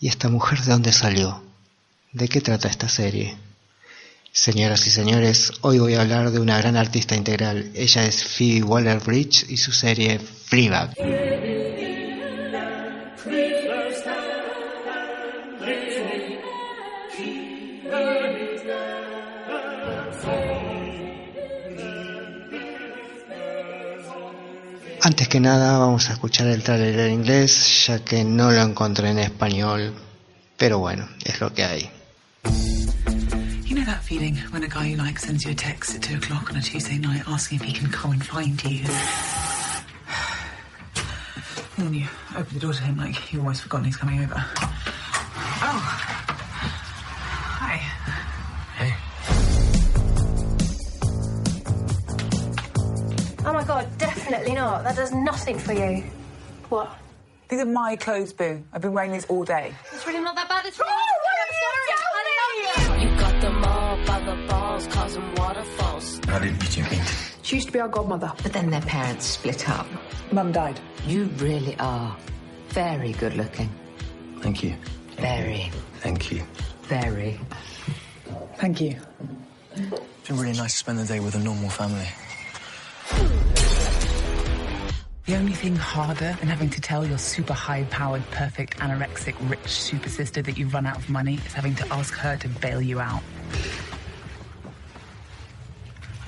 ¿y 0.00 0.08
esta 0.08 0.30
mujer 0.30 0.60
de 0.62 0.72
dónde 0.72 0.92
salió? 0.94 1.42
¿De 2.10 2.26
qué 2.26 2.40
trata 2.40 2.68
esta 2.68 2.88
serie? 2.88 3.36
Señoras 4.40 4.86
y 4.86 4.90
señores, 4.90 5.50
hoy 5.62 5.80
voy 5.80 5.94
a 5.94 6.00
hablar 6.00 6.30
de 6.30 6.38
una 6.38 6.58
gran 6.58 6.76
artista 6.76 7.16
integral. 7.16 7.72
Ella 7.74 8.04
es 8.04 8.22
Phoebe 8.22 8.62
Waller-Bridge 8.62 9.46
y 9.48 9.56
su 9.56 9.72
serie 9.72 10.20
Fleabag. 10.20 10.94
Antes 25.02 25.28
que 25.28 25.40
nada 25.40 25.78
vamos 25.78 26.08
a 26.10 26.12
escuchar 26.12 26.46
el 26.46 26.62
trailer 26.62 27.00
en 27.00 27.14
inglés 27.14 27.86
ya 27.88 27.98
que 28.04 28.22
no 28.22 28.52
lo 28.52 28.62
encontré 28.62 29.10
en 29.10 29.18
español, 29.18 29.94
pero 30.56 30.78
bueno, 30.78 31.08
es 31.24 31.40
lo 31.40 31.52
que 31.52 31.64
hay. 31.64 31.90
That 33.88 34.04
feeling 34.04 34.36
when 34.50 34.62
a 34.62 34.68
guy 34.68 34.86
you 34.86 34.98
like 34.98 35.18
sends 35.18 35.46
you 35.46 35.52
a 35.52 35.54
text 35.54 35.94
at 35.94 36.02
2 36.02 36.18
o'clock 36.18 36.50
on 36.50 36.56
a 36.58 36.60
Tuesday 36.60 36.98
night 36.98 37.22
asking 37.26 37.56
if 37.56 37.64
he 37.64 37.72
can 37.72 37.90
come 37.90 38.12
and 38.12 38.26
find 38.26 38.62
you? 38.62 38.84
and 41.78 41.86
then 41.86 41.94
you 41.94 42.06
open 42.36 42.52
the 42.52 42.60
door 42.60 42.74
to 42.74 42.82
him 42.82 42.98
like 42.98 43.32
you've 43.32 43.40
almost 43.40 43.62
forgotten 43.62 43.86
he's 43.86 43.96
coming 43.96 44.20
over. 44.20 44.34
Oh. 44.36 45.80
Hi. 47.60 47.76
Hey. 48.76 48.92
Oh 53.46 53.52
my 53.54 53.64
god, 53.64 53.88
definitely 53.96 54.52
not. 54.52 54.84
That 54.84 54.96
does 54.96 55.12
nothing 55.14 55.58
for 55.58 55.72
you. 55.72 56.04
What? 56.68 56.94
These 57.48 57.60
are 57.60 57.64
my 57.64 57.96
clothes, 57.96 58.34
Boo. 58.34 58.62
I've 58.70 58.82
been 58.82 58.92
wearing 58.92 59.12
these 59.12 59.24
all 59.26 59.44
day. 59.44 59.72
It's 59.94 60.06
really 60.06 60.20
not 60.20 60.34
that 60.34 60.50
bad. 60.50 60.66
It's 60.66 60.78
really 60.78 60.90
oh, 60.92 60.96
not 60.96 61.06
that 61.06 61.22
bad. 61.24 61.48
I'm 61.48 61.54
sorry. 61.54 61.97
I 64.78 64.84
love 64.84 65.14
you. 65.14 65.22
You 65.22 65.34
got 65.34 65.34
them 65.34 65.38
all 65.38 65.48
by 65.48 65.54
the 65.54 65.64
balls, 65.68 66.14
causing 66.14 66.14
waterfalls. 66.14 66.20
How 66.28 66.38
did 66.38 66.76
you 66.76 66.82
meet? 66.84 67.32
She 67.42 67.56
used 67.56 67.66
to 67.68 67.72
be 67.72 67.80
our 67.80 67.88
godmother. 67.88 68.32
But 68.42 68.52
then 68.52 68.70
their 68.70 68.80
parents 68.82 69.26
split 69.26 69.68
up. 69.68 69.86
Mum 70.30 70.52
died. 70.52 70.78
You 71.06 71.24
really 71.38 71.76
are 71.78 72.16
very 72.68 73.12
good 73.12 73.34
looking. 73.34 73.70
Thank 74.40 74.62
you. 74.62 74.74
Very, 75.16 75.70
Thank 76.00 76.30
you. 76.30 76.44
very. 76.82 77.40
Thank 78.56 78.80
you. 78.80 78.96
It's 79.74 80.28
been 80.28 80.38
really 80.38 80.56
nice 80.56 80.72
to 80.72 80.78
spend 80.78 80.98
the 80.98 81.04
day 81.04 81.18
with 81.20 81.34
a 81.34 81.40
normal 81.40 81.70
family. 81.70 82.06
The 85.26 85.36
only 85.36 85.52
thing 85.52 85.76
harder 85.76 86.36
than 86.38 86.48
having 86.48 86.70
to 86.70 86.80
tell 86.80 87.04
your 87.04 87.18
super 87.18 87.52
high 87.52 87.84
powered, 87.90 88.22
perfect, 88.30 88.78
anorexic, 88.78 89.34
rich 89.50 89.68
super 89.68 90.08
sister 90.08 90.40
that 90.42 90.56
you've 90.56 90.72
run 90.72 90.86
out 90.86 90.96
of 90.96 91.10
money 91.10 91.34
is 91.34 91.52
having 91.52 91.74
to 91.76 91.92
ask 91.92 92.14
her 92.14 92.36
to 92.38 92.48
bail 92.48 92.80
you 92.80 93.00
out. 93.00 93.22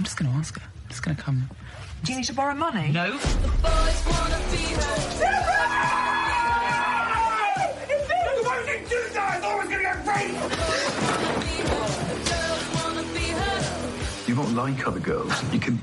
I'm 0.00 0.04
just 0.04 0.16
going 0.16 0.32
to 0.32 0.38
ask 0.38 0.58
her. 0.58 0.62
I'm 0.64 0.88
just 0.88 1.02
going 1.02 1.14
to 1.14 1.22
come. 1.22 1.50
Do 2.04 2.12
you 2.12 2.18
need 2.20 2.24
to 2.24 2.32
borrow 2.32 2.54
money? 2.54 2.90
No. 2.90 3.18
The 3.18 3.18
boys 3.18 4.06
wanna 4.06 4.38
be 4.50 4.56
her. 4.56 4.96
You 4.96 5.28
do 8.88 8.96
that? 9.12 9.28
I 9.30 9.40
thought 9.40 9.52
I 9.52 9.56
was 9.58 9.68
going 9.68 9.76
to 9.76 9.84
get 9.84 9.98
raped. 14.16 14.26
You 14.26 14.34
won't 14.36 14.54
like 14.54 14.86
other 14.86 15.00
girls. 15.00 15.34
You 15.52 15.60
can 15.60 15.78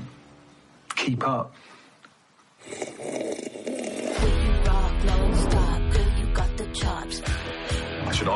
keep 0.96 1.24
up. 1.24 1.54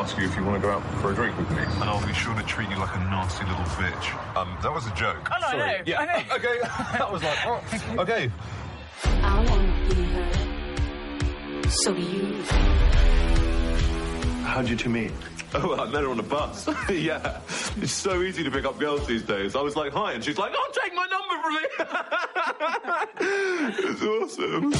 Ask 0.03 0.17
you 0.17 0.25
if 0.25 0.35
you 0.35 0.43
want 0.43 0.61
to 0.61 0.67
go 0.67 0.73
out 0.73 0.83
for 0.99 1.13
a 1.13 1.15
drink 1.15 1.37
with 1.37 1.49
me. 1.51 1.59
And 1.63 1.83
I'll 1.83 2.05
be 2.05 2.11
sure 2.11 2.35
to 2.35 2.43
treat 2.43 2.69
you 2.69 2.75
like 2.75 2.93
a 2.93 2.99
nasty 2.99 3.45
little 3.45 3.63
bitch. 3.63 4.35
Um, 4.35 4.57
that 4.61 4.73
was 4.73 4.85
a 4.85 4.93
joke. 4.95 5.29
Oh, 5.31 5.37
no, 5.39 5.47
I 5.47 5.55
know. 5.55 5.81
Yeah. 5.85 6.01
I 6.01 6.05
know. 6.05 6.23
Okay. 6.35 6.59
that 6.97 7.09
was 7.09 7.23
like, 7.23 7.37
oh, 7.45 7.63
okay. 7.99 8.29
I 9.05 9.45
want 9.49 9.89
to 9.89 9.95
be 9.95 10.03
her. 10.03 11.69
So 11.69 11.93
do 11.93 12.01
you. 12.01 12.43
How'd 14.43 14.67
you 14.67 14.75
two 14.75 14.89
meet? 14.89 15.11
Oh, 15.55 15.75
I 15.75 15.85
met 15.85 16.01
her 16.01 16.09
on 16.09 16.19
a 16.19 16.23
bus. 16.23 16.67
yeah. 16.89 17.39
It's 17.77 17.91
so 17.91 18.23
easy 18.23 18.43
to 18.43 18.49
pick 18.49 18.65
up 18.65 18.79
girls 18.79 19.05
these 19.05 19.21
days. 19.21 19.55
I 19.55 19.61
was 19.61 19.75
like, 19.75 19.93
hi, 19.93 20.13
and 20.13 20.23
she's 20.23 20.39
like, 20.39 20.51
oh, 20.55 20.71
take 20.83 20.95
my 20.95 21.05
number 21.05 21.35
from 21.43 21.53
me. 21.53 21.61
it's 23.91 24.01
awesome. 24.01 24.73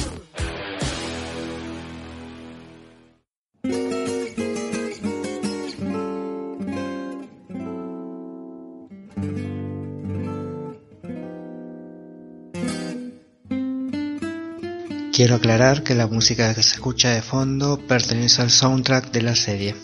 Quiero 15.14 15.36
aclarar 15.36 15.84
que 15.84 15.94
la 15.94 16.08
música 16.08 16.52
que 16.56 16.62
se 16.64 16.74
escucha 16.74 17.10
de 17.10 17.22
fondo 17.22 17.78
pertenece 17.86 18.42
al 18.42 18.50
soundtrack 18.50 19.12
de 19.12 19.22
la 19.22 19.36
serie. 19.36 19.76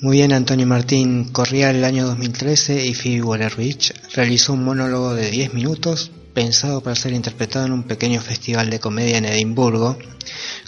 Muy 0.00 0.16
bien, 0.16 0.32
Antonio 0.32 0.66
Martín 0.66 1.24
corría 1.24 1.68
el 1.68 1.84
año 1.84 2.06
2013 2.06 2.86
y 2.86 2.94
Phoebe 2.94 3.22
Waller-Bridge 3.22 3.92
realizó 4.14 4.54
un 4.54 4.64
monólogo 4.64 5.12
de 5.12 5.30
10 5.30 5.52
minutos 5.52 6.10
pensado 6.32 6.80
para 6.80 6.96
ser 6.96 7.12
interpretado 7.12 7.66
en 7.66 7.72
un 7.72 7.82
pequeño 7.82 8.22
festival 8.22 8.70
de 8.70 8.80
comedia 8.80 9.18
en 9.18 9.26
Edimburgo, 9.26 9.98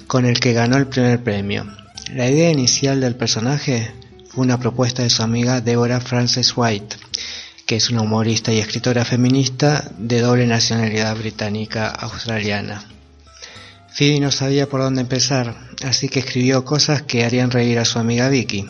con 0.07 0.27
el 0.27 0.39
que 0.39 0.53
ganó 0.53 0.77
el 0.77 0.89
primer 0.89 1.25
premio. 1.25 1.67
La 2.13 2.29
idea 2.29 2.51
inicial 2.51 3.01
del 3.01 3.17
personaje 3.17 3.91
fue 4.29 4.45
una 4.45 4.61
propuesta 4.61 5.03
de 5.03 5.09
su 5.09 5.23
amiga 5.23 5.63
Deborah 5.63 6.03
Frances 6.03 6.53
White, 6.55 6.97
que 7.65 7.77
es 7.77 7.89
una 7.89 8.03
humorista 8.03 8.53
y 8.53 8.59
escritora 8.59 9.07
feminista 9.07 9.91
de 9.97 10.21
doble 10.21 10.47
nacionalidad 10.47 11.17
británica-australiana. 11.17 12.96
Phoebe 13.97 14.21
no 14.21 14.31
sabía 14.31 14.69
por 14.69 14.83
dónde 14.83 15.01
empezar, 15.01 15.57
así 15.83 16.11
que 16.11 16.19
escribió 16.19 16.67
cosas 16.67 17.01
que 17.01 17.25
harían 17.25 17.51
reír 17.51 17.79
a 17.79 17.87
su 17.87 17.99
amiga 17.99 18.29
Vicky. 18.29 18.67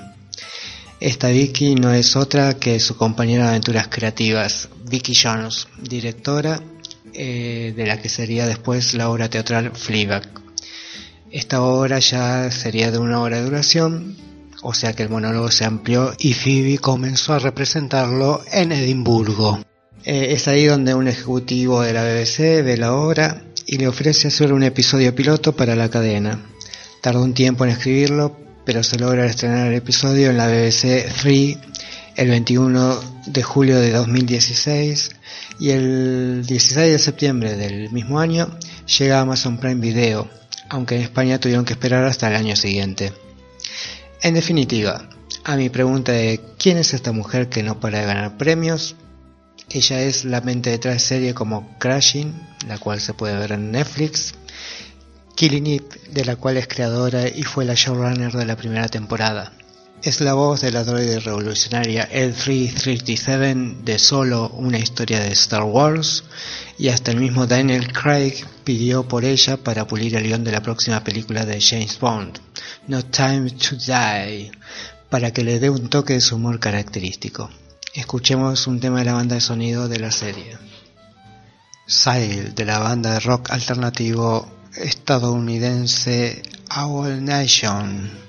Esta 1.00 1.30
Vicky 1.30 1.74
no 1.74 1.92
es 1.92 2.14
otra 2.14 2.54
que 2.54 2.78
su 2.78 2.96
compañera 2.96 3.42
de 3.42 3.48
aventuras 3.48 3.88
creativas, 3.88 4.68
Vicky 4.88 5.14
Jones, 5.20 5.66
directora 5.82 6.62
eh, 7.12 7.74
de 7.76 7.86
la 7.86 8.00
que 8.00 8.08
sería 8.08 8.46
después 8.46 8.94
la 8.94 9.10
obra 9.10 9.28
teatral 9.28 9.72
Fleabag. 9.74 10.28
Esta 11.32 11.60
obra 11.60 11.98
ya 11.98 12.48
sería 12.52 12.92
de 12.92 12.98
una 12.98 13.20
hora 13.20 13.38
de 13.38 13.46
duración, 13.46 14.16
o 14.62 14.74
sea 14.74 14.92
que 14.92 15.02
el 15.02 15.08
monólogo 15.08 15.50
se 15.50 15.64
amplió 15.64 16.14
y 16.20 16.34
Phoebe 16.34 16.78
comenzó 16.78 17.34
a 17.34 17.40
representarlo 17.40 18.42
en 18.52 18.70
Edimburgo. 18.70 19.58
Eh, 20.04 20.28
es 20.34 20.46
ahí 20.46 20.66
donde 20.66 20.94
un 20.94 21.08
ejecutivo 21.08 21.82
de 21.82 21.94
la 21.94 22.04
BBC 22.04 22.62
ve 22.62 22.76
la 22.76 22.94
obra 22.94 23.42
y 23.66 23.78
le 23.78 23.88
ofrece 23.88 24.28
hacer 24.28 24.52
un 24.52 24.62
episodio 24.62 25.14
piloto 25.14 25.54
para 25.54 25.74
la 25.74 25.90
cadena. 25.90 26.46
Tardó 27.00 27.22
un 27.22 27.34
tiempo 27.34 27.64
en 27.64 27.72
escribirlo, 27.72 28.36
pero 28.64 28.82
se 28.82 28.98
logra 28.98 29.26
estrenar 29.26 29.68
el 29.68 29.74
episodio 29.74 30.30
en 30.30 30.36
la 30.36 30.46
BBC 30.46 31.06
3 31.20 31.58
el 32.16 32.28
21 32.28 33.00
de 33.26 33.42
julio 33.42 33.78
de 33.78 33.90
2016 33.90 35.10
y 35.58 35.70
el 35.70 36.44
16 36.46 36.92
de 36.92 36.98
septiembre 36.98 37.56
del 37.56 37.90
mismo 37.92 38.20
año 38.20 38.56
llega 38.98 39.18
a 39.18 39.22
Amazon 39.22 39.58
Prime 39.58 39.80
Video, 39.80 40.28
aunque 40.70 40.96
en 40.96 41.02
España 41.02 41.38
tuvieron 41.38 41.64
que 41.64 41.74
esperar 41.74 42.04
hasta 42.04 42.28
el 42.28 42.36
año 42.36 42.56
siguiente. 42.56 43.12
En 44.22 44.34
definitiva, 44.34 45.08
a 45.44 45.56
mi 45.56 45.68
pregunta 45.68 46.12
de 46.12 46.40
¿quién 46.58 46.78
es 46.78 46.94
esta 46.94 47.12
mujer 47.12 47.48
que 47.48 47.62
no 47.62 47.80
para 47.80 48.00
de 48.00 48.06
ganar 48.06 48.36
premios? 48.38 48.96
Ella 49.68 50.02
es 50.02 50.24
la 50.24 50.40
mente 50.40 50.70
detrás 50.70 50.94
de 50.94 51.00
series 51.00 51.34
como 51.34 51.76
Crashing, 51.78 52.32
la 52.68 52.78
cual 52.78 53.00
se 53.00 53.14
puede 53.14 53.36
ver 53.36 53.52
en 53.52 53.72
Netflix, 53.72 54.34
Killing 55.34 55.66
It, 55.66 55.94
de 56.12 56.24
la 56.24 56.36
cual 56.36 56.56
es 56.56 56.68
creadora 56.68 57.28
y 57.28 57.42
fue 57.42 57.64
la 57.64 57.74
showrunner 57.74 58.32
de 58.32 58.46
la 58.46 58.56
primera 58.56 58.88
temporada. 58.88 59.52
Es 60.02 60.20
la 60.20 60.34
voz 60.34 60.60
de 60.60 60.70
la 60.70 60.84
droide 60.84 61.18
revolucionaria 61.18 62.08
L337 62.08 63.82
de 63.82 63.98
Solo, 63.98 64.50
una 64.50 64.78
historia 64.78 65.18
de 65.18 65.32
Star 65.32 65.64
Wars, 65.64 66.22
y 66.78 66.88
hasta 66.88 67.10
el 67.10 67.18
mismo 67.18 67.46
Daniel 67.46 67.92
Craig 67.92 68.44
pidió 68.62 69.08
por 69.08 69.24
ella 69.24 69.56
para 69.56 69.86
pulir 69.86 70.14
el 70.14 70.24
guion 70.24 70.44
de 70.44 70.52
la 70.52 70.62
próxima 70.62 71.02
película 71.02 71.44
de 71.44 71.60
James 71.60 71.98
Bond, 71.98 72.38
No 72.86 73.04
Time 73.04 73.50
to 73.50 73.76
Die, 73.76 74.52
para 75.10 75.32
que 75.32 75.42
le 75.42 75.58
dé 75.58 75.70
un 75.70 75.90
toque 75.90 76.12
de 76.12 76.20
su 76.20 76.36
humor 76.36 76.60
característico. 76.60 77.50
Escuchemos 77.96 78.66
un 78.66 78.78
tema 78.78 78.98
de 78.98 79.06
la 79.06 79.14
banda 79.14 79.36
de 79.36 79.40
sonido 79.40 79.88
de 79.88 79.98
la 79.98 80.10
serie. 80.10 80.58
Sail, 81.86 82.54
de 82.54 82.64
la 82.66 82.78
banda 82.78 83.14
de 83.14 83.20
rock 83.20 83.50
alternativo 83.50 84.46
estadounidense 84.76 86.42
Owl 86.76 87.24
Nation. 87.24 88.25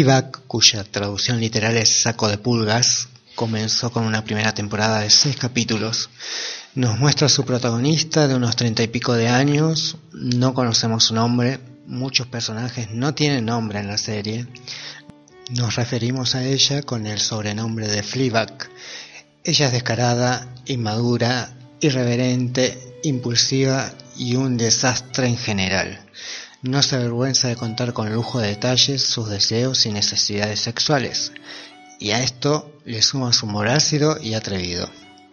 Fleabag, 0.00 0.30
cuya 0.46 0.82
traducción 0.82 1.40
literal 1.40 1.76
es 1.76 1.90
saco 1.90 2.26
de 2.28 2.38
pulgas, 2.38 3.08
comenzó 3.34 3.92
con 3.92 4.06
una 4.06 4.24
primera 4.24 4.54
temporada 4.54 5.00
de 5.00 5.10
seis 5.10 5.36
capítulos. 5.36 6.08
Nos 6.74 6.98
muestra 6.98 7.26
a 7.26 7.28
su 7.28 7.44
protagonista 7.44 8.26
de 8.26 8.34
unos 8.34 8.56
treinta 8.56 8.82
y 8.82 8.88
pico 8.88 9.12
de 9.12 9.28
años, 9.28 9.98
no 10.14 10.54
conocemos 10.54 11.04
su 11.04 11.14
nombre, 11.14 11.60
muchos 11.86 12.26
personajes 12.28 12.90
no 12.90 13.12
tienen 13.12 13.44
nombre 13.44 13.78
en 13.78 13.88
la 13.88 13.98
serie. 13.98 14.46
Nos 15.50 15.76
referimos 15.76 16.34
a 16.34 16.44
ella 16.44 16.80
con 16.80 17.06
el 17.06 17.20
sobrenombre 17.20 17.86
de 17.86 18.02
Fleabag. 18.02 18.70
Ella 19.44 19.66
es 19.66 19.72
descarada, 19.72 20.48
inmadura, 20.64 21.52
irreverente, 21.80 22.96
impulsiva 23.02 23.92
y 24.16 24.36
un 24.36 24.56
desastre 24.56 25.26
en 25.26 25.36
general. 25.36 26.00
No 26.62 26.82
se 26.82 26.96
avergüenza 26.96 27.48
de 27.48 27.56
contar 27.56 27.94
con 27.94 28.12
lujo 28.12 28.38
de 28.38 28.48
detalles 28.48 29.02
sus 29.02 29.30
deseos 29.30 29.86
y 29.86 29.92
necesidades 29.92 30.60
sexuales, 30.60 31.32
y 31.98 32.10
a 32.10 32.22
esto 32.22 32.70
le 32.84 33.00
suma 33.00 33.32
su 33.32 33.46
humor 33.46 33.68
ácido 33.68 34.18
y 34.20 34.34
atrevido. 34.34 34.86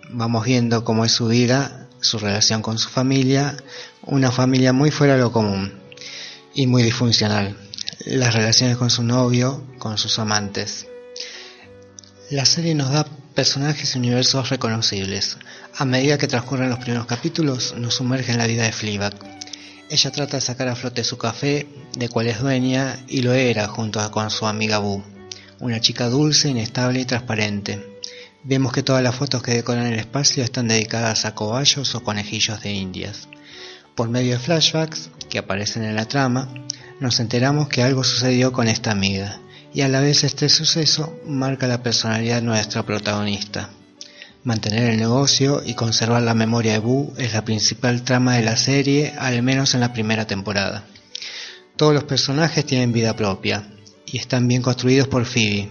Vamos 0.09 0.45
viendo 0.45 0.85
cómo 0.85 1.03
es 1.03 1.11
su 1.11 1.27
vida, 1.27 1.89
su 1.99 2.17
relación 2.17 2.61
con 2.61 2.77
su 2.77 2.87
familia, 2.87 3.57
una 4.03 4.31
familia 4.31 4.71
muy 4.71 4.89
fuera 4.89 5.15
de 5.15 5.19
lo 5.19 5.33
común 5.33 5.73
y 6.53 6.65
muy 6.65 6.81
disfuncional, 6.81 7.57
las 8.05 8.33
relaciones 8.33 8.77
con 8.77 8.89
su 8.89 9.03
novio, 9.03 9.67
con 9.79 9.97
sus 9.97 10.19
amantes. 10.19 10.87
La 12.29 12.45
serie 12.45 12.73
nos 12.73 12.91
da 12.91 13.05
personajes 13.35 13.95
y 13.95 13.97
universos 13.97 14.49
reconocibles. 14.49 15.37
A 15.75 15.83
medida 15.83 16.17
que 16.17 16.27
transcurren 16.27 16.69
los 16.69 16.79
primeros 16.79 17.05
capítulos, 17.05 17.75
nos 17.77 17.95
sumerge 17.95 18.31
en 18.31 18.37
la 18.37 18.47
vida 18.47 18.63
de 18.63 18.71
Fleabag 18.71 19.26
ella 19.89 20.11
trata 20.11 20.37
de 20.37 20.41
sacar 20.41 20.67
a 20.67 20.75
flote 20.75 21.03
su 21.03 21.17
café, 21.17 21.67
de 21.97 22.09
cual 22.09 22.27
es 22.27 22.41
dueña, 22.41 22.99
y 23.07 23.21
lo 23.21 23.33
era 23.33 23.67
junto 23.67 24.11
con 24.11 24.29
su 24.29 24.45
amiga 24.45 24.79
Boo, 24.79 25.03
una 25.59 25.79
chica 25.79 26.09
dulce, 26.09 26.49
inestable 26.49 26.99
y 26.99 27.05
transparente. 27.05 27.99
Vemos 28.43 28.73
que 28.73 28.83
todas 28.83 29.01
las 29.01 29.15
fotos 29.15 29.41
que 29.41 29.53
decoran 29.53 29.87
el 29.87 29.99
espacio 29.99 30.43
están 30.43 30.67
dedicadas 30.67 31.25
a 31.25 31.35
cobayos 31.35 31.95
o 31.95 32.03
conejillos 32.03 32.61
de 32.61 32.73
indias. 32.73 33.27
Por 33.95 34.09
medio 34.09 34.33
de 34.33 34.39
flashbacks 34.39 35.09
que 35.29 35.39
aparecen 35.39 35.83
en 35.83 35.95
la 35.95 36.05
trama, 36.05 36.53
nos 36.99 37.19
enteramos 37.19 37.69
que 37.69 37.81
algo 37.81 38.03
sucedió 38.03 38.51
con 38.51 38.67
esta 38.67 38.91
amiga, 38.91 39.39
y 39.73 39.81
a 39.81 39.87
la 39.87 40.01
vez 40.01 40.23
este 40.23 40.49
suceso 40.49 41.17
marca 41.25 41.67
la 41.67 41.81
personalidad 41.81 42.37
de 42.37 42.41
nuestra 42.41 42.83
protagonista. 42.83 43.69
Mantener 44.47 44.91
el 44.91 44.97
negocio 44.97 45.61
y 45.65 45.73
conservar 45.73 46.21
la 46.21 46.33
memoria 46.33 46.71
de 46.71 46.79
Boo 46.79 47.13
es 47.17 47.33
la 47.33 47.43
principal 47.43 48.03
trama 48.03 48.37
de 48.37 48.43
la 48.43 48.55
serie, 48.55 49.13
al 49.19 49.43
menos 49.43 49.73
en 49.73 49.81
la 49.81 49.91
primera 49.91 50.25
temporada. 50.25 50.85
Todos 51.75 51.93
los 51.93 52.05
personajes 52.05 52.65
tienen 52.65 52.93
vida 52.93 53.13
propia 53.13 53.67
y 54.05 54.17
están 54.17 54.47
bien 54.47 54.61
construidos 54.61 55.09
por 55.09 55.25
Phoebe. 55.25 55.69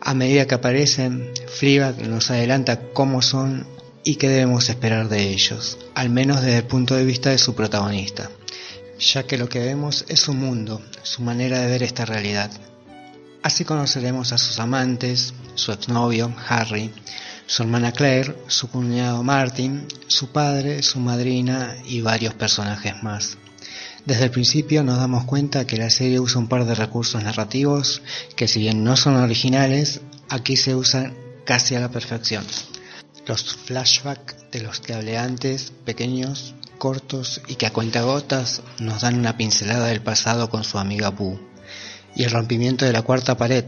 A 0.00 0.14
medida 0.14 0.46
que 0.46 0.54
aparecen, 0.54 1.30
Fleabag 1.46 2.00
nos 2.08 2.30
adelanta 2.30 2.80
cómo 2.94 3.20
son 3.20 3.66
y 4.02 4.14
qué 4.14 4.30
debemos 4.30 4.70
esperar 4.70 5.10
de 5.10 5.28
ellos, 5.28 5.76
al 5.94 6.08
menos 6.08 6.40
desde 6.40 6.56
el 6.56 6.64
punto 6.64 6.94
de 6.94 7.04
vista 7.04 7.28
de 7.28 7.36
su 7.36 7.54
protagonista, 7.54 8.30
ya 8.98 9.24
que 9.24 9.36
lo 9.36 9.50
que 9.50 9.58
vemos 9.58 10.06
es 10.08 10.20
su 10.20 10.32
mundo, 10.32 10.80
su 11.02 11.20
manera 11.20 11.58
de 11.58 11.66
ver 11.66 11.82
esta 11.82 12.06
realidad. 12.06 12.50
Así 13.42 13.66
conoceremos 13.66 14.32
a 14.32 14.38
sus 14.38 14.58
amantes, 14.58 15.34
su 15.54 15.72
exnovio, 15.72 16.34
Harry, 16.48 16.90
su 17.50 17.64
hermana 17.64 17.90
Claire, 17.90 18.36
su 18.46 18.68
cuñado 18.68 19.24
Martin, 19.24 19.88
su 20.06 20.28
padre, 20.28 20.84
su 20.84 21.00
madrina 21.00 21.74
y 21.84 22.00
varios 22.00 22.32
personajes 22.34 23.02
más. 23.02 23.38
Desde 24.06 24.26
el 24.26 24.30
principio 24.30 24.84
nos 24.84 24.98
damos 24.98 25.24
cuenta 25.24 25.66
que 25.66 25.76
la 25.76 25.90
serie 25.90 26.20
usa 26.20 26.38
un 26.38 26.46
par 26.46 26.64
de 26.64 26.76
recursos 26.76 27.20
narrativos 27.24 28.02
que 28.36 28.46
si 28.46 28.60
bien 28.60 28.84
no 28.84 28.96
son 28.96 29.16
originales, 29.16 30.00
aquí 30.28 30.56
se 30.56 30.76
usan 30.76 31.16
casi 31.44 31.74
a 31.74 31.80
la 31.80 31.90
perfección. 31.90 32.44
Los 33.26 33.56
flashbacks 33.56 34.36
de 34.52 34.62
los 34.62 34.78
que 34.78 34.94
hablé 34.94 35.18
antes, 35.18 35.72
pequeños, 35.84 36.54
cortos 36.78 37.42
y 37.48 37.56
que 37.56 37.66
a 37.66 37.72
cuentagotas 37.72 38.62
nos 38.78 39.00
dan 39.00 39.18
una 39.18 39.36
pincelada 39.36 39.88
del 39.88 40.02
pasado 40.02 40.50
con 40.50 40.62
su 40.62 40.78
amiga 40.78 41.10
Boo. 41.10 41.40
Y 42.14 42.22
el 42.22 42.30
rompimiento 42.30 42.84
de 42.84 42.92
la 42.92 43.02
cuarta 43.02 43.36
pared, 43.36 43.64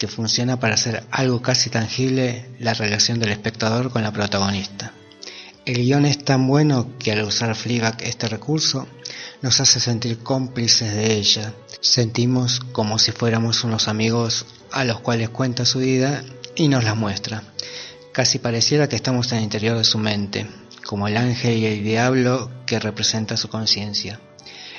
que 0.00 0.08
funciona 0.08 0.58
para 0.58 0.74
hacer 0.74 1.04
algo 1.10 1.42
casi 1.42 1.68
tangible 1.68 2.46
la 2.58 2.72
relación 2.72 3.20
del 3.20 3.32
espectador 3.32 3.90
con 3.90 4.02
la 4.02 4.10
protagonista. 4.10 4.94
El 5.66 5.76
guion 5.76 6.06
es 6.06 6.24
tan 6.24 6.48
bueno 6.48 6.96
que 6.98 7.12
al 7.12 7.22
usar 7.22 7.54
Fleabag 7.54 8.02
este 8.02 8.26
recurso 8.26 8.88
nos 9.42 9.60
hace 9.60 9.78
sentir 9.78 10.20
cómplices 10.20 10.94
de 10.94 11.12
ella. 11.12 11.52
Sentimos 11.82 12.60
como 12.72 12.98
si 12.98 13.12
fuéramos 13.12 13.62
unos 13.62 13.88
amigos 13.88 14.46
a 14.72 14.84
los 14.84 15.00
cuales 15.00 15.28
cuenta 15.28 15.66
su 15.66 15.80
vida 15.80 16.24
y 16.56 16.68
nos 16.68 16.82
la 16.82 16.94
muestra. 16.94 17.42
Casi 18.12 18.38
pareciera 18.38 18.88
que 18.88 18.96
estamos 18.96 19.30
en 19.32 19.38
el 19.38 19.44
interior 19.44 19.76
de 19.76 19.84
su 19.84 19.98
mente, 19.98 20.46
como 20.86 21.08
el 21.08 21.18
ángel 21.18 21.58
y 21.58 21.66
el 21.66 21.84
diablo 21.84 22.50
que 22.64 22.80
representa 22.80 23.36
su 23.36 23.48
conciencia. 23.48 24.18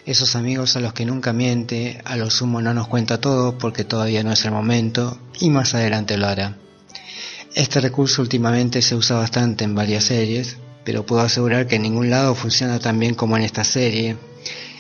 Esos 0.06 0.36
amigos 0.36 0.76
a 0.76 0.80
los 0.80 0.94
que 0.94 1.06
nunca 1.06 1.32
miente, 1.32 2.02
a 2.06 2.16
lo 2.16 2.32
sumo 2.32 2.60
no 2.60 2.74
nos 2.74 2.88
cuenta 2.88 3.22
todo 3.22 3.60
porque 3.60 3.84
todavía 3.84 4.24
no 4.24 4.32
es 4.32 4.44
el 4.46 4.52
momento 4.52 5.20
y 5.40 5.52
más 5.52 5.76
adelante 5.76 6.18
lo 6.18 6.28
hará. 6.28 6.58
Este 7.54 7.80
recurso 7.82 8.24
últimamente 8.24 8.82
se 8.82 8.96
usa 8.96 9.18
bastante 9.18 9.64
en 9.64 9.76
varias 9.76 10.06
series, 10.06 10.58
pero 10.84 11.06
puedo 11.06 11.22
asegurar 11.22 11.68
que 11.68 11.76
en 11.76 11.84
ningún 11.84 12.10
lado 12.10 12.34
funciona 12.34 12.80
tan 12.80 12.98
bien 12.98 13.14
como 13.14 13.38
en 13.38 13.44
esta 13.44 13.64
serie. 13.64 14.18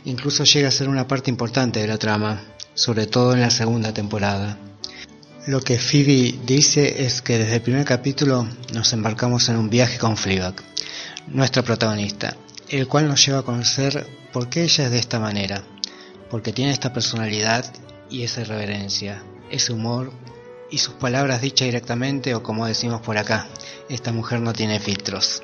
Incluso 0.05 0.43
llega 0.43 0.69
a 0.69 0.71
ser 0.71 0.89
una 0.89 1.07
parte 1.07 1.29
importante 1.29 1.79
de 1.79 1.87
la 1.87 1.99
trama, 1.99 2.41
sobre 2.73 3.05
todo 3.05 3.33
en 3.33 3.41
la 3.41 3.51
segunda 3.51 3.93
temporada. 3.93 4.57
Lo 5.45 5.61
que 5.61 5.77
Phoebe 5.77 6.39
dice 6.45 7.03
es 7.05 7.21
que 7.21 7.37
desde 7.37 7.55
el 7.55 7.61
primer 7.61 7.85
capítulo 7.85 8.47
nos 8.73 8.93
embarcamos 8.93 9.49
en 9.49 9.57
un 9.57 9.69
viaje 9.69 9.99
con 9.99 10.17
Fleabag, 10.17 10.55
nuestra 11.27 11.61
protagonista, 11.61 12.37
el 12.71 12.87
cual 12.87 13.07
nos 13.07 13.25
lleva 13.25 13.39
a 13.39 13.43
conocer 13.43 14.07
por 14.33 14.49
qué 14.49 14.63
ella 14.63 14.85
es 14.85 14.91
de 14.91 14.99
esta 14.99 15.19
manera, 15.19 15.63
porque 16.29 16.53
tiene 16.53 16.71
esta 16.71 16.93
personalidad 16.93 17.65
y 18.09 18.23
esa 18.23 18.41
irreverencia, 18.41 19.23
ese 19.49 19.73
humor 19.73 20.11
y 20.69 20.77
sus 20.77 20.95
palabras 20.95 21.41
dichas 21.41 21.67
directamente 21.67 22.33
o 22.33 22.43
como 22.43 22.65
decimos 22.65 23.01
por 23.01 23.17
acá, 23.17 23.47
esta 23.89 24.11
mujer 24.11 24.39
no 24.39 24.53
tiene 24.53 24.79
filtros 24.79 25.43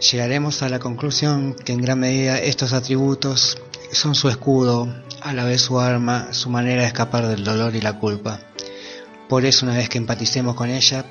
llegaremos 0.00 0.62
a 0.62 0.68
la 0.68 0.78
conclusión 0.78 1.54
que 1.54 1.72
en 1.72 1.82
gran 1.82 1.98
medida 1.98 2.38
estos 2.38 2.72
atributos 2.72 3.58
son 3.92 4.14
su 4.14 4.28
escudo, 4.28 4.88
a 5.20 5.32
la 5.32 5.44
vez 5.44 5.62
su 5.62 5.80
arma, 5.80 6.32
su 6.32 6.50
manera 6.50 6.82
de 6.82 6.88
escapar 6.88 7.26
del 7.26 7.44
dolor 7.44 7.74
y 7.74 7.80
la 7.80 7.98
culpa. 7.98 8.40
Por 9.28 9.44
eso 9.44 9.66
una 9.66 9.76
vez 9.76 9.88
que 9.88 9.98
empaticemos 9.98 10.54
con 10.54 10.70
ella, 10.70 11.04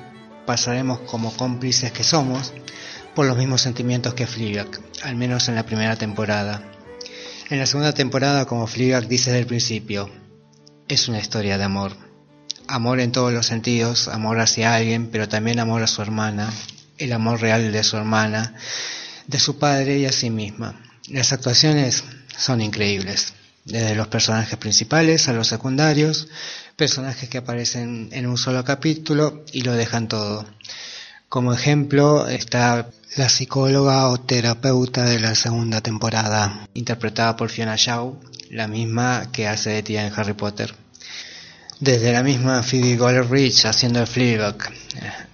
pasaremos 0.46 1.00
como 1.00 1.36
cómplices 1.36 1.92
que 1.92 2.04
somos 2.04 2.52
por 3.14 3.26
los 3.26 3.36
mismos 3.36 3.60
sentimientos 3.60 4.14
que 4.14 4.26
Fleabag, 4.26 4.80
al 5.02 5.16
menos 5.16 5.48
en 5.48 5.54
la 5.54 5.66
primera 5.66 5.96
temporada. 5.96 6.62
En 7.50 7.58
la 7.58 7.66
segunda 7.66 7.92
temporada, 7.92 8.44
como 8.44 8.66
Fleabag 8.66 9.08
dice 9.08 9.30
desde 9.30 9.40
el 9.40 9.46
principio, 9.46 10.10
es 10.88 11.08
una 11.08 11.18
historia 11.18 11.58
de 11.58 11.64
amor. 11.64 11.96
Amor 12.66 13.00
en 13.00 13.12
todos 13.12 13.32
los 13.32 13.46
sentidos, 13.46 14.08
amor 14.08 14.40
hacia 14.40 14.74
alguien, 14.74 15.08
pero 15.10 15.28
también 15.28 15.58
amor 15.58 15.82
a 15.82 15.86
su 15.86 16.02
hermana, 16.02 16.52
el 16.98 17.12
amor 17.12 17.40
real 17.40 17.72
de 17.72 17.82
su 17.82 17.96
hermana, 17.96 18.54
de 19.26 19.38
su 19.38 19.58
padre 19.58 19.98
y 19.98 20.06
a 20.06 20.12
sí 20.12 20.30
misma. 20.30 20.80
Las 21.08 21.32
actuaciones 21.32 22.04
son 22.36 22.60
increíbles, 22.60 23.34
desde 23.64 23.94
los 23.94 24.08
personajes 24.08 24.58
principales 24.58 25.28
a 25.28 25.32
los 25.32 25.48
secundarios, 25.48 26.28
personajes 26.76 27.28
que 27.28 27.38
aparecen 27.38 28.08
en 28.12 28.26
un 28.26 28.38
solo 28.38 28.64
capítulo 28.64 29.44
y 29.52 29.62
lo 29.62 29.72
dejan 29.74 30.08
todo. 30.08 30.46
Como 31.28 31.52
ejemplo 31.52 32.26
está 32.26 32.88
la 33.16 33.28
psicóloga 33.28 34.08
o 34.08 34.16
terapeuta 34.16 35.04
de 35.04 35.20
la 35.20 35.34
segunda 35.34 35.82
temporada, 35.82 36.66
interpretada 36.72 37.36
por 37.36 37.50
Fiona 37.50 37.76
Shaw, 37.76 38.18
la 38.48 38.66
misma 38.66 39.30
que 39.30 39.46
hace 39.46 39.68
de 39.68 39.82
tía 39.82 40.06
en 40.06 40.12
Harry 40.16 40.32
Potter. 40.32 40.74
Desde 41.80 42.14
la 42.14 42.22
misma 42.22 42.62
Phoebe 42.62 42.98
Waller-Bridge 42.98 43.66
haciendo 43.66 44.00
el 44.00 44.06
Fleabag, 44.06 44.72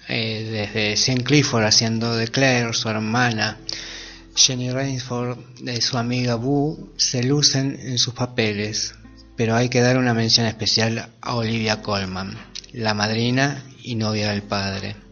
eh, 0.09 0.49
desde 0.51 0.97
Sean 0.97 1.19
Clifford 1.19 1.63
haciendo 1.63 2.17
de 2.17 2.27
Claire, 2.27 2.73
su 2.73 2.89
hermana, 2.89 3.59
Jenny 4.35 4.73
Rainsford 4.73 5.39
de 5.61 5.81
su 5.81 5.97
amiga 5.97 6.35
Boo, 6.35 6.93
se 6.97 7.23
lucen 7.23 7.79
en 7.81 7.99
sus 7.99 8.15
papeles, 8.15 8.97
pero 9.37 9.55
hay 9.55 9.69
que 9.69 9.81
dar 9.81 9.97
una 9.97 10.13
mención 10.13 10.47
especial 10.47 11.09
a 11.21 11.35
Olivia 11.37 11.83
Colman, 11.83 12.37
la 12.73 12.95
madrina 12.95 13.63
y 13.81 13.95
novia 13.95 14.33
del 14.33 14.43
padre. 14.43 15.04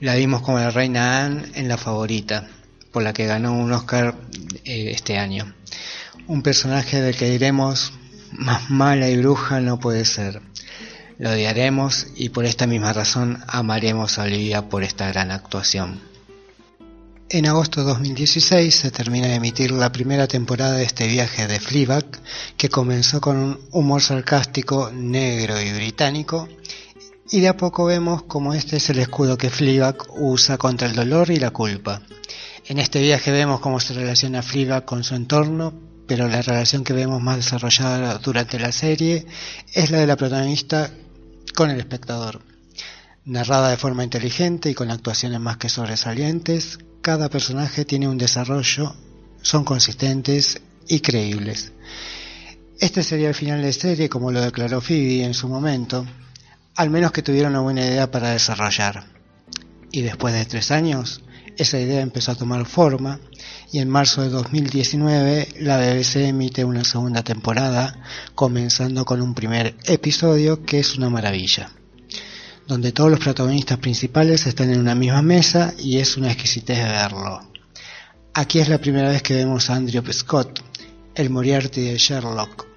La 0.00 0.14
vimos 0.14 0.42
como 0.42 0.60
la 0.60 0.70
reina 0.70 1.24
Anne 1.24 1.50
en 1.54 1.66
La 1.66 1.76
Favorita, 1.76 2.46
por 2.92 3.02
la 3.02 3.12
que 3.12 3.26
ganó 3.26 3.52
un 3.52 3.72
Oscar 3.72 4.14
eh, 4.64 4.92
este 4.92 5.18
año. 5.18 5.52
Un 6.28 6.42
personaje 6.42 7.00
del 7.00 7.16
que 7.16 7.28
diremos 7.28 7.92
más 8.30 8.70
mala 8.70 9.08
y 9.08 9.16
bruja 9.16 9.60
no 9.60 9.80
puede 9.80 10.04
ser. 10.04 10.40
Lo 11.18 11.30
odiaremos 11.30 12.06
y 12.14 12.28
por 12.28 12.44
esta 12.44 12.68
misma 12.68 12.92
razón 12.92 13.42
amaremos 13.48 14.20
a 14.20 14.22
Olivia 14.22 14.68
por 14.68 14.84
esta 14.84 15.08
gran 15.08 15.32
actuación. 15.32 16.00
En 17.30 17.46
agosto 17.46 17.80
de 17.80 17.88
2016 17.88 18.74
se 18.74 18.90
termina 18.92 19.26
de 19.26 19.34
emitir 19.34 19.72
la 19.72 19.90
primera 19.90 20.28
temporada 20.28 20.74
de 20.74 20.84
este 20.84 21.08
viaje 21.08 21.48
de 21.48 21.58
Fleabag, 21.58 22.06
que 22.56 22.68
comenzó 22.68 23.20
con 23.20 23.36
un 23.36 23.60
humor 23.72 24.00
sarcástico, 24.00 24.90
negro 24.92 25.60
y 25.60 25.72
británico, 25.72 26.48
y 27.30 27.40
de 27.40 27.48
a 27.48 27.56
poco 27.56 27.84
vemos 27.84 28.22
cómo 28.22 28.54
este 28.54 28.76
es 28.76 28.88
el 28.90 28.98
escudo 28.98 29.36
que 29.36 29.50
Fleabag 29.50 29.96
usa 30.16 30.56
contra 30.56 30.88
el 30.88 30.94
dolor 30.94 31.30
y 31.30 31.36
la 31.36 31.50
culpa. 31.50 32.00
En 32.66 32.78
este 32.78 33.02
viaje 33.02 33.30
vemos 33.30 33.60
cómo 33.60 33.80
se 33.80 33.94
relaciona 33.94 34.42
Fleabag 34.42 34.84
con 34.84 35.04
su 35.04 35.14
entorno, 35.14 35.74
pero 36.06 36.26
la 36.26 36.40
relación 36.40 36.84
que 36.84 36.94
vemos 36.94 37.20
más 37.22 37.36
desarrollada 37.36 38.18
durante 38.18 38.58
la 38.58 38.72
serie 38.72 39.26
es 39.74 39.90
la 39.90 39.98
de 39.98 40.06
la 40.06 40.16
protagonista 40.16 40.90
con 41.54 41.70
el 41.70 41.78
espectador. 41.78 42.40
Narrada 43.24 43.70
de 43.70 43.76
forma 43.76 44.04
inteligente 44.04 44.70
y 44.70 44.74
con 44.74 44.90
actuaciones 44.90 45.38
más 45.38 45.58
que 45.58 45.68
sobresalientes, 45.68 46.78
cada 47.02 47.28
personaje 47.28 47.84
tiene 47.84 48.08
un 48.08 48.16
desarrollo, 48.16 48.94
son 49.42 49.64
consistentes 49.64 50.62
y 50.86 51.00
creíbles. 51.00 51.72
Este 52.80 53.02
sería 53.02 53.28
el 53.28 53.34
final 53.34 53.60
de 53.60 53.72
serie, 53.72 54.08
como 54.08 54.32
lo 54.32 54.40
declaró 54.40 54.80
Phoebe 54.80 55.24
en 55.24 55.34
su 55.34 55.48
momento, 55.48 56.06
al 56.78 56.90
menos 56.90 57.10
que 57.10 57.22
tuviera 57.22 57.48
una 57.48 57.58
buena 57.58 57.84
idea 57.84 58.08
para 58.08 58.30
desarrollar. 58.30 59.02
Y 59.90 60.02
después 60.02 60.32
de 60.32 60.44
tres 60.44 60.70
años, 60.70 61.22
esa 61.56 61.80
idea 61.80 62.00
empezó 62.00 62.30
a 62.30 62.36
tomar 62.36 62.66
forma 62.66 63.18
y 63.72 63.80
en 63.80 63.88
marzo 63.88 64.22
de 64.22 64.28
2019 64.28 65.48
la 65.58 65.78
BBC 65.78 66.28
emite 66.28 66.64
una 66.64 66.84
segunda 66.84 67.24
temporada, 67.24 68.00
comenzando 68.36 69.04
con 69.04 69.20
un 69.22 69.34
primer 69.34 69.74
episodio 69.86 70.62
que 70.64 70.78
es 70.78 70.96
una 70.96 71.10
maravilla, 71.10 71.72
donde 72.68 72.92
todos 72.92 73.10
los 73.10 73.18
protagonistas 73.18 73.78
principales 73.78 74.46
están 74.46 74.72
en 74.72 74.78
una 74.78 74.94
misma 74.94 75.20
mesa 75.20 75.74
y 75.80 75.98
es 75.98 76.16
una 76.16 76.30
exquisitez 76.30 76.78
verlo. 76.84 77.40
Aquí 78.34 78.60
es 78.60 78.68
la 78.68 78.78
primera 78.78 79.08
vez 79.08 79.24
que 79.24 79.34
vemos 79.34 79.68
a 79.68 79.74
Andrew 79.74 80.04
Scott, 80.12 80.60
el 81.16 81.28
Moriarty 81.28 81.80
de 81.80 81.98
Sherlock, 81.98 82.68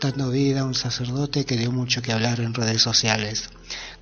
dando 0.00 0.30
vida 0.30 0.60
a 0.60 0.64
un 0.64 0.74
sacerdote 0.74 1.44
que 1.44 1.56
dio 1.56 1.70
mucho 1.70 2.02
que 2.02 2.12
hablar 2.12 2.40
en 2.40 2.54
redes 2.54 2.82
sociales, 2.82 3.50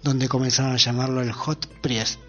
donde 0.03 0.29
comenzaron 0.29 0.73
a 0.73 0.79
llamarlo 0.79 1.21
el 1.21 1.33
Hot 1.33 1.67
Priest, 1.83 2.21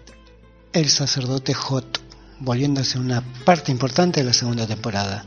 el 0.72 0.88
sacerdote 0.88 1.54
Hot 1.54 2.00
volviéndose 2.40 2.98
una 2.98 3.22
parte 3.44 3.70
importante 3.70 4.20
de 4.20 4.26
la 4.26 4.32
segunda 4.32 4.66
temporada. 4.66 5.24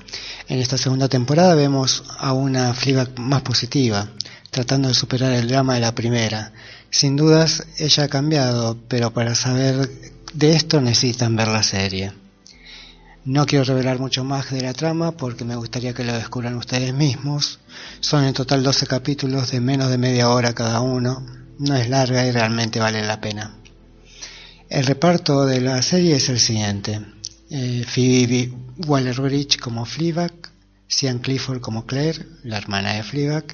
En 0.47 0.59
esta 0.59 0.77
segunda 0.77 1.07
temporada 1.07 1.55
vemos 1.55 2.03
a 2.17 2.33
una 2.33 2.73
Fleabag 2.73 3.17
más 3.19 3.43
positiva, 3.43 4.09
tratando 4.51 4.87
de 4.87 4.93
superar 4.93 5.31
el 5.33 5.47
drama 5.47 5.75
de 5.75 5.81
la 5.81 5.95
primera. 5.95 6.53
Sin 6.89 7.15
dudas, 7.15 7.65
ella 7.77 8.03
ha 8.03 8.07
cambiado, 8.07 8.77
pero 8.87 9.13
para 9.13 9.35
saber 9.35 9.89
de 10.33 10.55
esto 10.55 10.81
necesitan 10.81 11.35
ver 11.35 11.47
la 11.47 11.63
serie. 11.63 12.22
No 13.25 13.45
quiero 13.45 13.63
revelar 13.63 13.99
mucho 13.99 14.25
más 14.25 14.51
de 14.51 14.61
la 14.61 14.73
trama 14.73 15.13
porque 15.13 15.45
me 15.45 15.55
gustaría 15.55 15.93
que 15.93 16.03
lo 16.03 16.11
descubran 16.11 16.55
ustedes 16.55 16.93
mismos. 16.93 17.59
Son 18.01 18.25
en 18.25 18.33
total 18.33 18.63
12 18.63 18.85
capítulos 18.85 19.51
de 19.51 19.61
menos 19.61 19.89
de 19.89 19.97
media 19.97 20.29
hora 20.29 20.53
cada 20.53 20.81
uno. 20.81 21.25
No 21.57 21.75
es 21.75 21.87
larga 21.87 22.25
y 22.25 22.31
realmente 22.31 22.81
vale 22.81 23.01
la 23.01 23.21
pena. 23.21 23.55
El 24.69 24.85
reparto 24.85 25.45
de 25.45 25.61
la 25.61 25.81
serie 25.81 26.17
es 26.17 26.27
el 26.27 26.39
siguiente. 26.39 26.99
Eh, 27.49 27.85
Phoebe 27.87 28.51
Waller-Bridge 28.87 29.57
como 29.57 29.85
Fleabag, 29.85 30.33
Sian 30.87 31.19
Clifford 31.19 31.61
como 31.61 31.85
Claire, 31.85 32.25
la 32.43 32.57
hermana 32.57 32.93
de 32.93 33.03
Fleabag, 33.03 33.45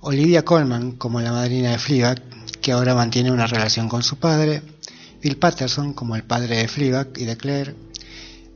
Olivia 0.00 0.42
Colman 0.42 0.92
como 0.92 1.20
la 1.20 1.32
madrina 1.32 1.72
de 1.72 1.78
Fleabag, 1.78 2.22
que 2.62 2.72
ahora 2.72 2.94
mantiene 2.94 3.30
una 3.30 3.46
relación 3.46 3.90
con 3.90 4.02
su 4.02 4.16
padre, 4.16 4.62
Bill 5.20 5.36
Patterson 5.36 5.92
como 5.92 6.16
el 6.16 6.22
padre 6.22 6.56
de 6.56 6.68
Fleabag 6.68 7.08
y 7.16 7.24
de 7.24 7.36
Claire, 7.36 7.74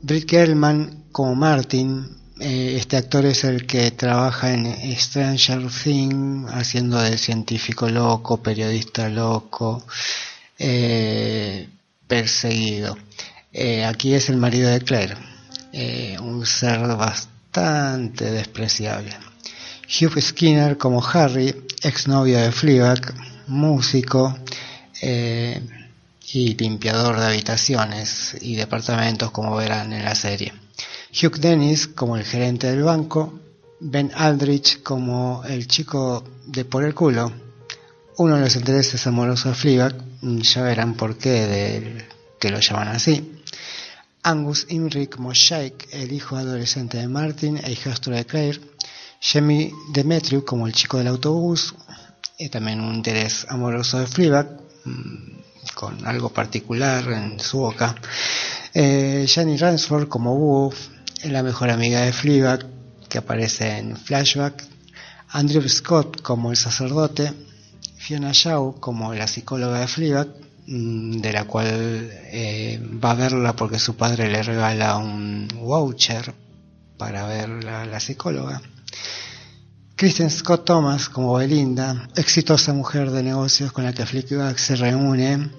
Britt 0.01 0.25
Kerlman 0.25 1.05
como 1.11 1.35
Martin, 1.35 2.17
Eh, 2.39 2.77
este 2.77 2.97
actor 2.97 3.25
es 3.25 3.43
el 3.43 3.65
que 3.65 3.89
trabaja 3.91 4.53
en 4.53 4.67
Stranger 4.95 5.69
Things, 5.71 6.51
haciendo 6.53 7.01
de 7.01 7.17
científico 7.17 7.89
loco, 7.89 8.37
periodista 8.43 9.09
loco, 9.09 9.83
eh, 10.59 11.67
perseguido. 12.07 12.95
Eh, 13.51 13.85
aquí 13.85 14.13
es 14.13 14.29
el 14.29 14.37
marido 14.37 14.69
de 14.69 14.81
Claire, 14.81 15.17
un 16.21 16.45
ser 16.45 16.79
bastante 16.95 18.25
despreciable. 18.31 19.15
Hugh 19.87 20.21
Skinner 20.21 20.77
como 20.77 21.03
Harry, 21.03 21.55
exnovio 21.81 22.37
de 22.39 22.51
Fleabag, 22.51 23.15
músico 23.47 24.37
y 26.33 26.55
limpiador 26.55 27.19
de 27.19 27.25
habitaciones 27.25 28.35
y 28.41 28.55
departamentos 28.55 29.31
como 29.31 29.55
verán 29.55 29.93
en 29.93 30.03
la 30.03 30.15
serie. 30.15 30.53
Hugh 31.11 31.37
Dennis 31.39 31.87
como 31.87 32.17
el 32.17 32.23
gerente 32.23 32.67
del 32.67 32.83
banco, 32.83 33.39
Ben 33.79 34.11
Aldrich 34.13 34.81
como 34.83 35.43
el 35.45 35.67
chico 35.67 36.23
de 36.45 36.65
por 36.65 36.83
el 36.83 36.93
culo, 36.93 37.31
uno 38.17 38.35
de 38.35 38.41
los 38.41 38.55
intereses 38.55 39.05
amorosos 39.05 39.51
de 39.51 39.53
Fleabag, 39.53 39.95
ya 40.21 40.61
verán 40.63 40.95
por 40.95 41.17
qué 41.17 41.29
de 41.29 42.07
que 42.39 42.49
lo 42.49 42.59
llaman 42.59 42.89
así. 42.89 43.41
Angus 44.23 44.65
Imrie 44.69 45.07
como 45.07 45.31
el 45.31 46.11
hijo 46.11 46.35
adolescente 46.35 46.97
de 46.97 47.07
Martin 47.07 47.57
e 47.63 47.71
hijastro 47.71 48.13
de 48.13 48.25
Claire. 48.25 48.59
Jamie 49.21 49.73
Demetriou 49.93 50.43
como 50.43 50.67
el 50.67 50.73
chico 50.73 50.97
del 50.97 51.07
autobús, 51.07 51.73
y 52.37 52.49
también 52.49 52.81
un 52.81 52.93
interés 52.95 53.45
amoroso 53.49 53.99
de 53.99 54.07
Fleabag, 54.07 54.47
mm, 54.85 55.46
con 55.73 56.05
algo 56.07 56.29
particular 56.29 57.11
en 57.11 57.39
su 57.39 57.59
boca. 57.59 57.95
Eh, 58.73 59.25
Jenny 59.27 59.57
Ransford 59.57 60.07
como 60.07 60.37
Wolf, 60.37 60.89
la 61.23 61.43
mejor 61.43 61.69
amiga 61.69 62.01
de 62.01 62.13
Fleabag, 62.13 62.65
que 63.09 63.17
aparece 63.17 63.77
en 63.77 63.97
Flashback. 63.97 64.63
Andrew 65.29 65.67
Scott 65.67 66.21
como 66.21 66.51
el 66.51 66.57
sacerdote. 66.57 67.33
Fiona 67.97 68.31
Shaw 68.31 68.79
como 68.79 69.13
la 69.13 69.27
psicóloga 69.27 69.79
de 69.79 69.87
Fleabag, 69.87 70.27
mm, 70.67 71.17
de 71.17 71.33
la 71.33 71.43
cual 71.45 71.67
eh, 71.67 72.79
va 73.03 73.11
a 73.11 73.15
verla 73.15 73.55
porque 73.55 73.79
su 73.79 73.95
padre 73.95 74.29
le 74.29 74.43
regala 74.43 74.97
un 74.97 75.47
voucher 75.47 76.33
para 76.97 77.27
ver 77.27 77.67
a 77.67 77.85
la 77.85 77.99
psicóloga. 77.99 78.61
Kristen 79.97 80.29
Scott 80.29 80.63
Thomas 80.63 81.09
como 81.09 81.33
Belinda, 81.33 82.07
exitosa 82.15 82.71
mujer 82.71 83.09
de 83.09 83.23
negocios 83.23 83.71
con 83.71 83.83
la 83.83 83.93
que 83.93 84.05
Fleabag 84.05 84.59
se 84.59 84.75
reúne 84.75 85.49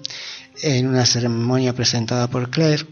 en 0.61 0.87
una 0.87 1.05
ceremonia 1.05 1.73
presentada 1.73 2.29
por 2.29 2.49
Claire. 2.49 2.85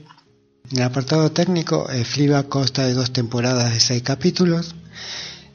En 0.70 0.80
el 0.80 0.84
apartado 0.84 1.32
técnico, 1.32 1.90
eh, 1.90 2.04
Fleabag 2.04 2.50
consta 2.50 2.86
de 2.86 2.94
dos 2.94 3.14
temporadas 3.14 3.72
de 3.72 3.80
seis 3.80 4.04
capítulos. 4.04 4.76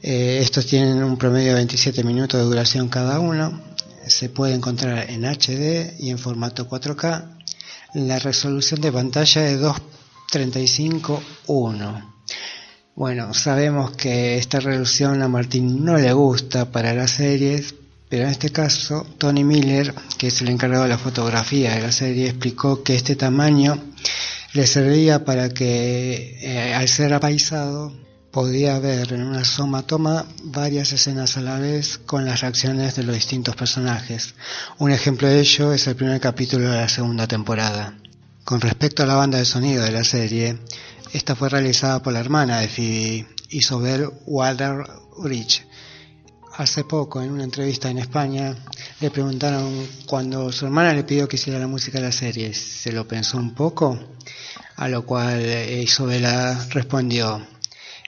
Eh, 0.01 0.39
estos 0.41 0.65
tienen 0.65 1.03
un 1.03 1.15
promedio 1.15 1.49
de 1.49 1.57
27 1.57 2.03
minutos 2.03 2.39
de 2.39 2.45
duración 2.47 2.89
cada 2.89 3.19
uno. 3.19 3.61
Se 4.07 4.29
puede 4.29 4.55
encontrar 4.55 5.11
en 5.11 5.25
HD 5.25 5.93
y 5.99 6.09
en 6.09 6.17
formato 6.17 6.67
4K. 6.67 7.37
La 7.93 8.17
resolución 8.17 8.81
de 8.81 8.91
pantalla 8.91 9.47
es 9.47 9.61
235.1. 9.61 12.12
Bueno, 12.95 13.33
sabemos 13.33 13.91
que 13.97 14.37
esta 14.37 14.59
resolución 14.59 15.23
a 15.23 15.27
Martín 15.27 15.83
no 15.83 15.97
le 15.97 16.13
gusta 16.13 16.71
para 16.71 16.93
las 16.93 17.09
series, 17.09 17.73
pero 18.07 18.25
en 18.25 18.29
este 18.29 18.51
caso 18.51 19.03
Tony 19.17 19.43
Miller, 19.43 19.95
que 20.19 20.27
es 20.27 20.39
el 20.43 20.49
encargado 20.49 20.83
de 20.83 20.89
la 20.89 20.99
fotografía 20.99 21.73
de 21.73 21.81
la 21.81 21.91
serie, 21.91 22.29
explicó 22.29 22.83
que 22.83 22.95
este 22.95 23.15
tamaño 23.15 23.83
le 24.53 24.67
servía 24.67 25.25
para 25.25 25.49
que 25.49 26.37
eh, 26.39 26.75
al 26.75 26.87
ser 26.87 27.15
apaisado 27.15 27.91
podía 28.29 28.77
ver 28.77 29.11
en 29.11 29.23
una 29.23 29.43
soma 29.43 29.81
toma 29.81 30.27
varias 30.43 30.93
escenas 30.93 31.35
a 31.37 31.41
la 31.41 31.57
vez 31.57 31.97
con 31.97 32.25
las 32.25 32.41
reacciones 32.41 32.95
de 32.95 33.01
los 33.01 33.15
distintos 33.15 33.55
personajes. 33.55 34.35
Un 34.77 34.91
ejemplo 34.91 35.27
de 35.27 35.39
ello 35.39 35.73
es 35.73 35.87
el 35.87 35.95
primer 35.95 36.19
capítulo 36.19 36.69
de 36.69 36.77
la 36.77 36.89
segunda 36.89 37.27
temporada. 37.27 37.97
Con 38.43 38.61
respecto 38.61 39.01
a 39.01 39.05
la 39.07 39.15
banda 39.15 39.37
de 39.39 39.45
sonido 39.45 39.83
de 39.83 39.91
la 39.91 40.03
serie, 40.03 40.59
esta 41.13 41.35
fue 41.35 41.47
realizada 41.47 42.01
por 42.01 42.11
la 42.11 42.19
hermana 42.19 42.59
de 42.59 42.67
Phoebe, 42.67 43.27
Isobel 43.49 44.09
Rich. 45.23 45.63
Hace 46.57 46.83
poco, 46.83 47.21
en 47.21 47.31
una 47.31 47.43
entrevista 47.43 47.89
en 47.89 47.99
España, 47.99 48.55
le 48.99 49.11
preguntaron 49.11 49.87
cuando 50.07 50.51
su 50.51 50.65
hermana 50.65 50.93
le 50.93 51.03
pidió 51.03 51.27
que 51.27 51.35
hiciera 51.35 51.59
la 51.59 51.67
música 51.67 51.99
de 51.99 52.05
la 52.05 52.11
serie, 52.11 52.53
¿se 52.53 52.91
lo 52.91 53.07
pensó 53.07 53.37
un 53.37 53.53
poco? 53.53 53.99
A 54.75 54.87
lo 54.87 55.05
cual 55.05 55.39
eh, 55.39 55.83
Isobela 55.83 56.67
respondió, 56.71 57.45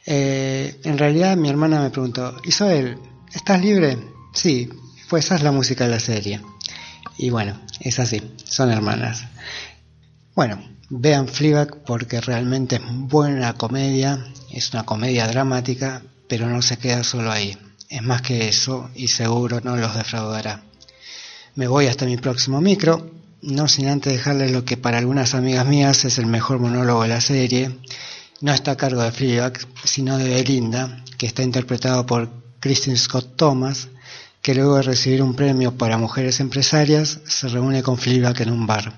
eh, 0.05 0.79
en 0.83 0.97
realidad 0.97 1.37
mi 1.37 1.49
hermana 1.49 1.81
me 1.81 1.91
preguntó, 1.91 2.35
Isabel, 2.43 2.97
¿estás 3.33 3.61
libre? 3.61 3.97
Sí, 4.33 4.67
pues 5.09 5.25
esa 5.25 5.35
es 5.35 5.43
la 5.43 5.51
música 5.51 5.85
de 5.85 5.91
la 5.91 5.99
serie. 5.99 6.41
Y 7.17 7.29
bueno, 7.29 7.61
es 7.79 7.99
así, 7.99 8.21
son 8.45 8.71
hermanas. 8.71 9.25
Bueno, 10.35 10.74
vean 10.89 11.27
Fleabag 11.27 11.83
porque 11.83 12.21
realmente 12.21 12.77
es 12.77 12.81
buena 12.85 13.53
comedia, 13.53 14.25
es 14.51 14.73
una 14.73 14.83
comedia 14.83 15.27
dramática, 15.27 16.01
pero 16.27 16.47
no 16.49 16.61
se 16.61 16.77
queda 16.77 17.03
solo 17.03 17.31
ahí. 17.31 17.57
Es 17.89 18.01
más 18.01 18.21
que 18.21 18.47
eso 18.47 18.89
y 18.95 19.07
seguro 19.09 19.61
no 19.63 19.75
los 19.75 19.95
defraudará. 19.95 20.63
Me 21.55 21.67
voy 21.67 21.87
hasta 21.87 22.05
mi 22.05 22.17
próximo 22.17 22.61
micro 22.61 23.11
no 23.45 23.67
sin 23.67 23.87
antes 23.87 24.13
dejarles 24.13 24.51
lo 24.51 24.65
que 24.65 24.75
para 24.75 24.97
algunas 24.97 25.35
amigas 25.35 25.67
mías 25.67 26.03
es 26.05 26.17
el 26.17 26.25
mejor 26.25 26.59
monólogo 26.59 27.03
de 27.03 27.09
la 27.09 27.21
serie. 27.21 27.77
No 28.41 28.51
está 28.51 28.71
a 28.71 28.77
cargo 28.77 29.03
de 29.03 29.11
Fleabag, 29.11 29.59
sino 29.83 30.17
de 30.17 30.29
Belinda, 30.29 31.03
que 31.17 31.27
está 31.27 31.43
interpretado 31.43 32.05
por 32.07 32.29
Kristen 32.59 32.97
Scott 32.97 33.35
Thomas, 33.35 33.89
que 34.41 34.55
luego 34.55 34.77
de 34.77 34.81
recibir 34.81 35.21
un 35.21 35.35
premio 35.35 35.77
para 35.77 35.97
mujeres 35.97 36.39
empresarias 36.39 37.19
se 37.25 37.47
reúne 37.47 37.83
con 37.83 37.97
Fleabag 37.97 38.41
en 38.41 38.51
un 38.51 38.65
bar. 38.65 38.93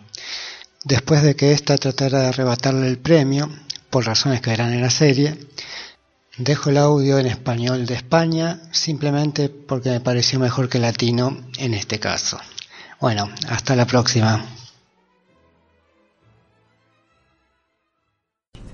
Después 0.87 1.21
de 1.21 1.35
que 1.35 1.51
ésta 1.51 1.77
tratara 1.77 2.21
de 2.21 2.27
arrebatarle 2.27 2.87
el 2.87 2.97
premio, 2.97 3.49
por 3.89 4.05
razones 4.05 4.39
que 4.39 4.51
verán 4.51 4.71
en 4.71 4.79
la 4.79 4.89
serie, 4.89 5.37
dejo 6.37 6.69
el 6.69 6.77
audio 6.77 7.19
en 7.19 7.25
español 7.25 7.85
de 7.85 7.95
España 7.95 8.61
simplemente 8.71 9.49
porque 9.49 9.89
me 9.89 9.99
pareció 9.99 10.39
mejor 10.39 10.69
que 10.69 10.79
latino 10.79 11.45
en 11.57 11.73
este 11.73 11.99
caso. 11.99 12.39
Bueno, 13.01 13.27
hasta 13.49 13.75
la 13.75 13.85
próxima. 13.85 14.45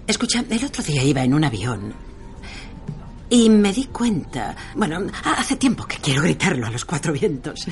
Escucha, 0.06 0.46
el 0.48 0.66
otro 0.66 0.84
día 0.84 1.02
iba 1.02 1.24
en 1.24 1.34
un 1.34 1.46
avión 1.46 1.96
y 3.28 3.50
me 3.50 3.74
di 3.74 3.86
cuenta, 3.86 4.56
bueno, 4.76 5.08
hace 5.24 5.56
tiempo 5.56 5.88
que 5.88 5.98
quiero 5.98 6.22
gritarlo 6.22 6.68
a 6.68 6.70
los 6.70 6.86
cuatro 6.86 7.12
vientos. 7.12 7.66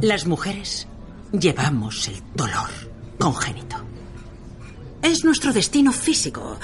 Las 0.00 0.24
mujeres 0.26 0.86
llevamos 1.32 2.08
el 2.08 2.22
dolor 2.34 2.70
congénito. 3.18 3.76
Es 5.02 5.24
nuestro 5.24 5.52
destino 5.52 5.92
físico. 5.92 6.58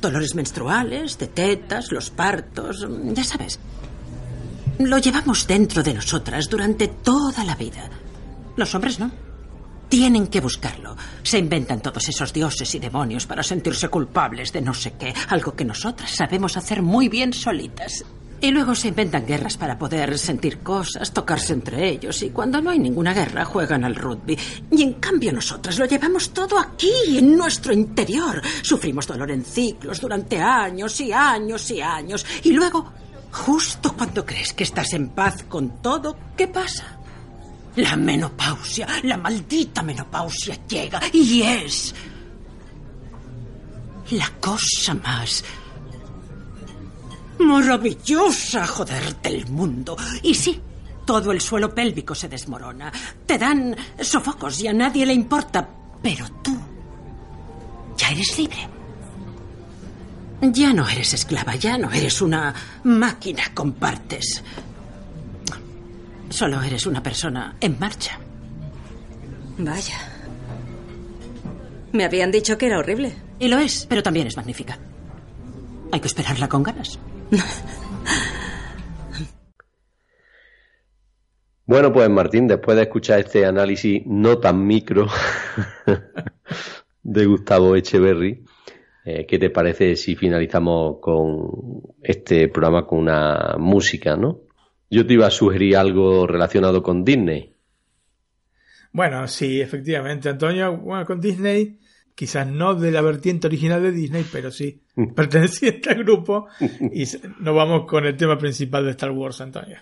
Dolores 0.00 0.34
menstruales, 0.34 1.18
de 1.18 1.26
tetas, 1.26 1.90
los 1.90 2.10
partos, 2.10 2.86
ya 3.12 3.24
sabes. 3.24 3.58
Lo 4.78 4.98
llevamos 4.98 5.46
dentro 5.46 5.82
de 5.82 5.94
nosotras 5.94 6.48
durante 6.48 6.88
toda 6.88 7.44
la 7.44 7.56
vida. 7.56 7.90
Los 8.56 8.74
hombres 8.74 9.00
no. 9.00 9.10
Tienen 9.88 10.26
que 10.26 10.40
buscarlo. 10.40 10.96
Se 11.22 11.38
inventan 11.38 11.80
todos 11.80 12.08
esos 12.08 12.32
dioses 12.32 12.74
y 12.74 12.78
demonios 12.78 13.26
para 13.26 13.42
sentirse 13.42 13.88
culpables 13.88 14.52
de 14.52 14.60
no 14.60 14.74
sé 14.74 14.92
qué, 14.98 15.14
algo 15.28 15.54
que 15.54 15.64
nosotras 15.64 16.10
sabemos 16.10 16.56
hacer 16.56 16.82
muy 16.82 17.08
bien 17.08 17.32
solitas. 17.32 18.04
Y 18.40 18.50
luego 18.50 18.74
se 18.74 18.88
inventan 18.88 19.26
guerras 19.26 19.56
para 19.56 19.78
poder 19.78 20.16
sentir 20.18 20.58
cosas, 20.58 21.12
tocarse 21.12 21.52
entre 21.52 21.88
ellos, 21.88 22.22
y 22.22 22.30
cuando 22.30 22.60
no 22.60 22.70
hay 22.70 22.78
ninguna 22.78 23.12
guerra 23.12 23.44
juegan 23.44 23.84
al 23.84 23.96
rugby. 23.96 24.38
Y 24.70 24.82
en 24.82 24.94
cambio 24.94 25.32
nosotras 25.32 25.78
lo 25.78 25.86
llevamos 25.86 26.30
todo 26.30 26.58
aquí, 26.58 27.18
en 27.18 27.36
nuestro 27.36 27.72
interior. 27.72 28.40
Sufrimos 28.62 29.06
dolor 29.06 29.30
en 29.30 29.44
ciclos 29.44 30.00
durante 30.00 30.40
años 30.40 31.00
y 31.00 31.12
años 31.12 31.70
y 31.70 31.80
años, 31.80 32.24
y 32.44 32.52
luego 32.52 32.92
Justo 33.30 33.94
cuando 33.94 34.24
crees 34.24 34.52
que 34.52 34.64
estás 34.64 34.92
en 34.94 35.10
paz 35.10 35.44
con 35.48 35.82
todo, 35.82 36.16
¿qué 36.36 36.48
pasa? 36.48 36.98
La 37.76 37.96
menopausia, 37.96 38.86
la 39.04 39.16
maldita 39.16 39.82
menopausia 39.82 40.58
llega 40.66 41.00
y 41.12 41.42
es 41.42 41.94
la 44.10 44.30
cosa 44.40 44.94
más 44.94 45.44
maravillosa, 47.38 48.66
joder, 48.66 49.16
del 49.22 49.46
mundo. 49.48 49.96
Y 50.22 50.34
sí, 50.34 50.60
todo 51.04 51.32
el 51.32 51.40
suelo 51.40 51.74
pélvico 51.74 52.14
se 52.14 52.28
desmorona. 52.28 52.92
Te 53.26 53.38
dan 53.38 53.74
sofocos 54.00 54.60
y 54.60 54.68
a 54.68 54.72
nadie 54.72 55.06
le 55.06 55.14
importa. 55.14 55.68
Pero 56.02 56.26
tú 56.42 56.56
ya 57.96 58.10
eres 58.10 58.38
libre. 58.38 58.68
Ya 60.40 60.72
no 60.72 60.88
eres 60.88 61.14
esclava, 61.14 61.56
ya 61.56 61.76
no 61.78 61.90
eres 61.90 62.22
una 62.22 62.54
máquina 62.84 63.42
con 63.54 63.72
partes. 63.72 64.42
Solo 66.30 66.62
eres 66.62 66.86
una 66.86 67.02
persona 67.02 67.56
en 67.60 67.78
marcha. 67.78 68.18
Vaya. 69.58 69.98
Me 71.92 72.04
habían 72.04 72.30
dicho 72.30 72.56
que 72.56 72.66
era 72.66 72.78
horrible. 72.78 73.16
Y 73.40 73.48
lo 73.48 73.58
es, 73.58 73.86
pero 73.86 74.02
también 74.02 74.26
es 74.26 74.36
magnífica. 74.36 74.78
Hay 75.90 76.00
que 76.00 76.06
esperarla 76.06 76.48
con 76.48 76.62
ganas. 76.62 76.98
Bueno, 81.68 81.92
pues 81.92 82.08
Martín, 82.08 82.46
después 82.48 82.78
de 82.78 82.84
escuchar 82.84 83.20
este 83.20 83.44
análisis 83.44 84.02
no 84.06 84.38
tan 84.38 84.66
micro 84.66 85.06
de 87.02 87.26
Gustavo 87.26 87.76
Echeverry, 87.76 88.42
eh, 89.04 89.26
¿qué 89.26 89.38
te 89.38 89.50
parece 89.50 89.94
si 89.94 90.16
finalizamos 90.16 90.96
con 90.98 91.82
este 92.02 92.48
programa 92.48 92.86
con 92.86 93.00
una 93.00 93.56
música, 93.58 94.16
no? 94.16 94.40
Yo 94.88 95.06
te 95.06 95.12
iba 95.12 95.26
a 95.26 95.30
sugerir 95.30 95.76
algo 95.76 96.26
relacionado 96.26 96.82
con 96.82 97.04
Disney. 97.04 97.54
Bueno, 98.90 99.28
sí, 99.28 99.60
efectivamente, 99.60 100.30
Antonio. 100.30 100.74
Bueno, 100.78 101.04
con 101.04 101.20
Disney, 101.20 101.78
quizás 102.18 102.48
no 102.48 102.74
de 102.74 102.90
la 102.90 103.00
vertiente 103.00 103.46
original 103.46 103.80
de 103.80 103.92
Disney, 103.92 104.26
pero 104.32 104.50
sí 104.50 104.82
perteneciente 105.14 105.90
al 105.90 106.02
grupo. 106.02 106.48
Y 106.92 107.04
nos 107.38 107.54
vamos 107.54 107.86
con 107.86 108.04
el 108.06 108.16
tema 108.16 108.36
principal 108.36 108.84
de 108.84 108.90
Star 108.90 109.12
Wars, 109.12 109.40
Antonio. 109.40 109.78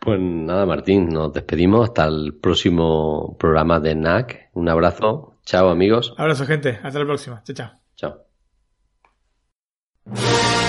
Pues 0.00 0.18
nada, 0.18 0.64
Martín, 0.64 1.10
nos 1.10 1.34
despedimos 1.34 1.86
hasta 1.86 2.06
el 2.06 2.32
próximo 2.40 3.36
programa 3.38 3.78
de 3.78 3.94
NAC. 3.94 4.48
Un 4.54 4.70
abrazo. 4.70 5.34
Chao, 5.44 5.68
amigos. 5.68 6.14
Abrazo, 6.16 6.46
gente. 6.46 6.78
Hasta 6.82 6.98
la 6.98 7.04
próxima. 7.04 7.42
Chao, 7.44 7.54
chao. 7.94 8.24
Chao. 10.06 10.65